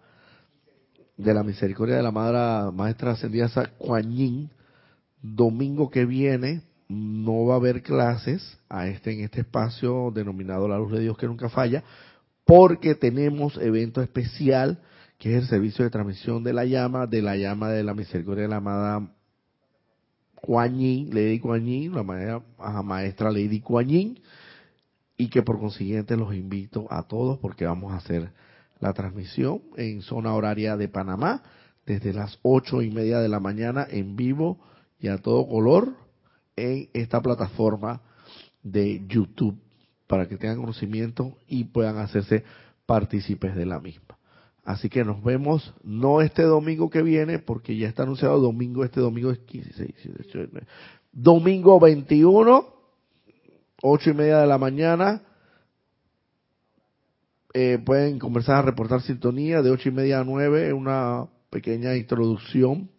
de 1.16 1.32
la 1.32 1.42
misericordia 1.42 1.96
de 1.96 2.02
la 2.02 2.12
madre 2.12 2.70
maestra 2.72 3.12
ascendida 3.12 3.48
Kuan 3.78 4.12
Yin. 4.12 4.50
Domingo 5.22 5.90
que 5.90 6.04
viene 6.04 6.62
no 6.88 7.46
va 7.46 7.54
a 7.54 7.56
haber 7.56 7.82
clases 7.82 8.58
a 8.68 8.86
este 8.86 9.12
en 9.12 9.24
este 9.24 9.40
espacio 9.40 10.12
denominado 10.14 10.68
la 10.68 10.78
luz 10.78 10.92
de 10.92 11.00
Dios 11.00 11.16
que 11.16 11.26
nunca 11.26 11.48
falla, 11.48 11.82
porque 12.46 12.94
tenemos 12.94 13.58
evento 13.58 14.00
especial 14.00 14.78
que 15.18 15.36
es 15.36 15.42
el 15.42 15.48
servicio 15.48 15.84
de 15.84 15.90
transmisión 15.90 16.44
de 16.44 16.52
la 16.52 16.64
llama, 16.64 17.06
de 17.06 17.20
la 17.20 17.36
llama 17.36 17.70
de 17.70 17.82
la 17.82 17.92
misericordia 17.92 18.42
de 18.42 18.48
la 18.48 18.56
amada 18.56 19.08
Kuan 20.36 20.78
Yin, 20.78 21.08
Lady 21.12 21.40
Kuan 21.40 21.66
Yin, 21.66 21.94
la 21.94 22.02
maestra, 22.02 22.42
maestra 22.82 23.30
Lady 23.30 23.60
Kuan 23.60 23.88
y 23.88 25.28
que 25.28 25.42
por 25.42 25.58
consiguiente 25.58 26.16
los 26.16 26.34
invito 26.34 26.86
a 26.90 27.02
todos 27.02 27.38
porque 27.38 27.66
vamos 27.66 27.92
a 27.92 27.96
hacer 27.96 28.30
la 28.78 28.92
transmisión 28.92 29.62
en 29.76 30.02
zona 30.02 30.34
horaria 30.34 30.76
de 30.76 30.88
Panamá 30.88 31.42
desde 31.84 32.12
las 32.12 32.38
ocho 32.42 32.82
y 32.82 32.90
media 32.90 33.18
de 33.18 33.28
la 33.28 33.40
mañana 33.40 33.86
en 33.90 34.14
vivo 34.14 34.60
y 35.00 35.08
a 35.08 35.18
todo 35.18 35.48
color 35.48 35.96
en 36.54 36.90
esta 36.92 37.20
plataforma 37.20 38.02
de 38.62 39.02
YouTube 39.08 39.58
para 40.06 40.28
que 40.28 40.36
tengan 40.36 40.58
conocimiento 40.58 41.36
y 41.48 41.64
puedan 41.64 41.98
hacerse 41.98 42.44
partícipes 42.86 43.54
de 43.54 43.66
la 43.66 43.80
misma. 43.80 44.16
Así 44.64 44.88
que 44.88 45.04
nos 45.04 45.22
vemos 45.22 45.74
no 45.84 46.20
este 46.20 46.42
domingo 46.42 46.90
que 46.90 47.02
viene, 47.02 47.38
porque 47.38 47.76
ya 47.76 47.88
está 47.88 48.02
anunciado 48.02 48.40
domingo, 48.40 48.84
este 48.84 49.00
domingo 49.00 49.30
es 49.30 49.38
15, 49.38 49.94
domingo 51.12 51.78
21, 51.78 52.66
ocho 53.82 54.10
y 54.10 54.14
media 54.14 54.38
de 54.38 54.46
la 54.46 54.58
mañana, 54.58 55.22
eh, 57.54 57.78
pueden 57.82 58.18
comenzar 58.18 58.56
a 58.56 58.62
reportar 58.62 59.02
sintonía 59.02 59.62
de 59.62 59.70
ocho 59.70 59.88
y 59.88 59.92
media 59.92 60.20
a 60.20 60.24
nueve, 60.24 60.72
una 60.72 61.26
pequeña 61.48 61.96
introducción. 61.96 62.90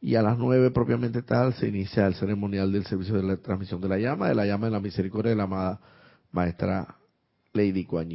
Y 0.00 0.16
a 0.16 0.22
las 0.22 0.36
nueve 0.36 0.70
propiamente 0.70 1.22
tal 1.22 1.54
se 1.54 1.68
inicia 1.68 2.06
el 2.06 2.14
ceremonial 2.14 2.72
del 2.72 2.84
servicio 2.84 3.14
de 3.14 3.22
la 3.22 3.36
transmisión 3.36 3.80
de 3.80 3.88
la 3.88 3.98
llama, 3.98 4.28
de 4.28 4.34
la 4.34 4.44
llama 4.44 4.66
de 4.66 4.72
la 4.72 4.80
misericordia 4.80 5.30
de 5.30 5.36
la 5.36 5.44
amada 5.44 5.80
maestra 6.34 6.96
Lady 7.52 7.84
Kuan 7.84 8.10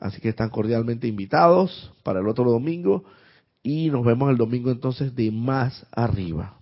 Así 0.00 0.20
que 0.20 0.28
están 0.28 0.50
cordialmente 0.50 1.06
invitados 1.06 1.92
para 2.02 2.20
el 2.20 2.28
otro 2.28 2.44
domingo 2.50 3.04
y 3.62 3.90
nos 3.90 4.04
vemos 4.04 4.30
el 4.30 4.36
domingo 4.36 4.70
entonces 4.70 5.14
de 5.14 5.30
más 5.30 5.86
arriba. 5.92 6.58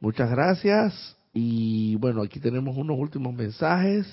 Muchas 0.00 0.30
gracias 0.30 1.16
y 1.32 1.96
bueno, 1.96 2.22
aquí 2.22 2.38
tenemos 2.40 2.76
unos 2.76 2.98
últimos 2.98 3.34
mensajes. 3.34 4.06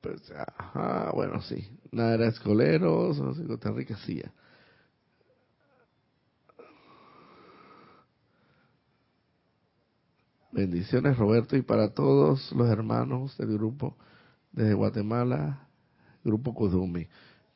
Pues, 0.00 0.30
ajá, 0.58 1.12
bueno, 1.14 1.40
sí. 1.42 1.66
Nada 1.90 2.26
escoleros, 2.26 3.18
no 3.20 3.34
sé, 3.34 3.44
Costa 3.44 3.70
Rica, 3.70 3.96
sí. 4.04 4.20
Bendiciones, 10.54 11.18
Roberto, 11.18 11.56
y 11.56 11.62
para 11.62 11.94
todos 11.94 12.52
los 12.52 12.70
hermanos 12.70 13.36
del 13.38 13.54
grupo 13.54 13.96
desde 14.52 14.74
Guatemala, 14.74 15.66
Grupo 16.22 16.54
Kudumi. 16.54 17.08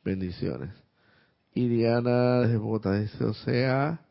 Bendiciones. 0.03 0.71
Y 1.53 1.69
Diana 1.69 2.41
desde 2.41 2.57
Bogotá 2.57 2.99
dice, 2.99 3.23
o 3.23 3.33
sea, 3.33 4.01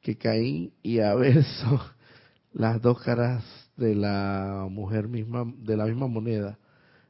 que 0.00 0.16
Caín 0.16 0.72
y 0.84 1.00
Abel 1.00 1.42
son 1.42 1.80
las 2.52 2.80
dos 2.80 3.02
caras 3.02 3.44
de 3.76 3.96
la 3.96 4.68
mujer 4.70 5.08
misma, 5.08 5.44
de 5.56 5.76
la 5.76 5.86
misma 5.86 6.06
moneda 6.06 6.60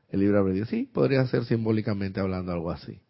el 0.08 0.20
libro 0.20 0.38
albedrío. 0.38 0.64
Sí, 0.64 0.88
podría 0.90 1.26
ser 1.26 1.44
simbólicamente 1.44 2.20
hablando 2.20 2.52
algo 2.52 2.70
así. 2.70 3.02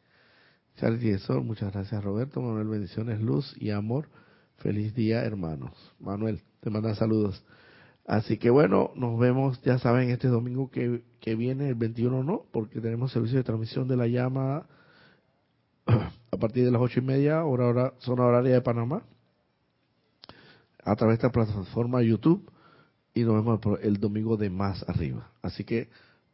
Charity 0.79 1.19
Sol, 1.19 1.45
muchas 1.45 1.73
gracias 1.73 2.03
Roberto. 2.03 2.41
Manuel, 2.41 2.67
bendiciones, 2.67 3.21
luz 3.21 3.55
y 3.61 3.71
amor. 3.71 4.09
Feliz 4.57 4.93
día, 4.93 5.23
hermanos. 5.23 5.71
Manuel, 6.01 6.43
te 6.59 6.69
manda 6.69 6.97
saludos. 6.97 7.45
Así 8.09 8.39
que 8.39 8.51
bueno, 8.51 8.91
nos 8.97 9.19
vemos, 9.21 9.63
ya 9.63 9.79
saben, 9.79 10.11
este 10.11 10.27
domingo 10.27 10.71
que, 10.71 11.05
que 11.21 11.37
viene, 11.37 11.69
el 11.69 11.75
21 11.77 12.25
no, 12.25 12.43
porque 12.51 12.81
tenemos 12.81 13.13
servicio 13.13 13.39
de 13.39 13.45
transmisión 13.45 13.87
de 13.87 13.97
la 13.97 14.09
llama 14.09 14.67
a 15.87 16.37
partir 16.39 16.65
de 16.65 16.73
las 16.73 16.83
ocho 16.83 16.99
y 16.99 17.03
media, 17.05 17.45
hora, 17.45 17.67
hora, 17.67 17.93
zona 17.99 18.25
horaria 18.25 18.55
de 18.55 18.63
Panamá, 18.63 19.05
a 20.83 20.97
través 20.97 21.19
de 21.19 21.27
esta 21.27 21.33
plataforma 21.33 22.03
YouTube, 22.03 22.51
y 23.15 23.23
nos 23.23 23.35
vemos 23.35 23.61
el 23.83 24.01
domingo 24.01 24.37
de 24.37 24.51
más 24.51 24.85
arriba. 24.89 25.31
Así 25.43 25.63
que 25.63 25.89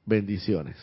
Bendiciones. 0.07 0.77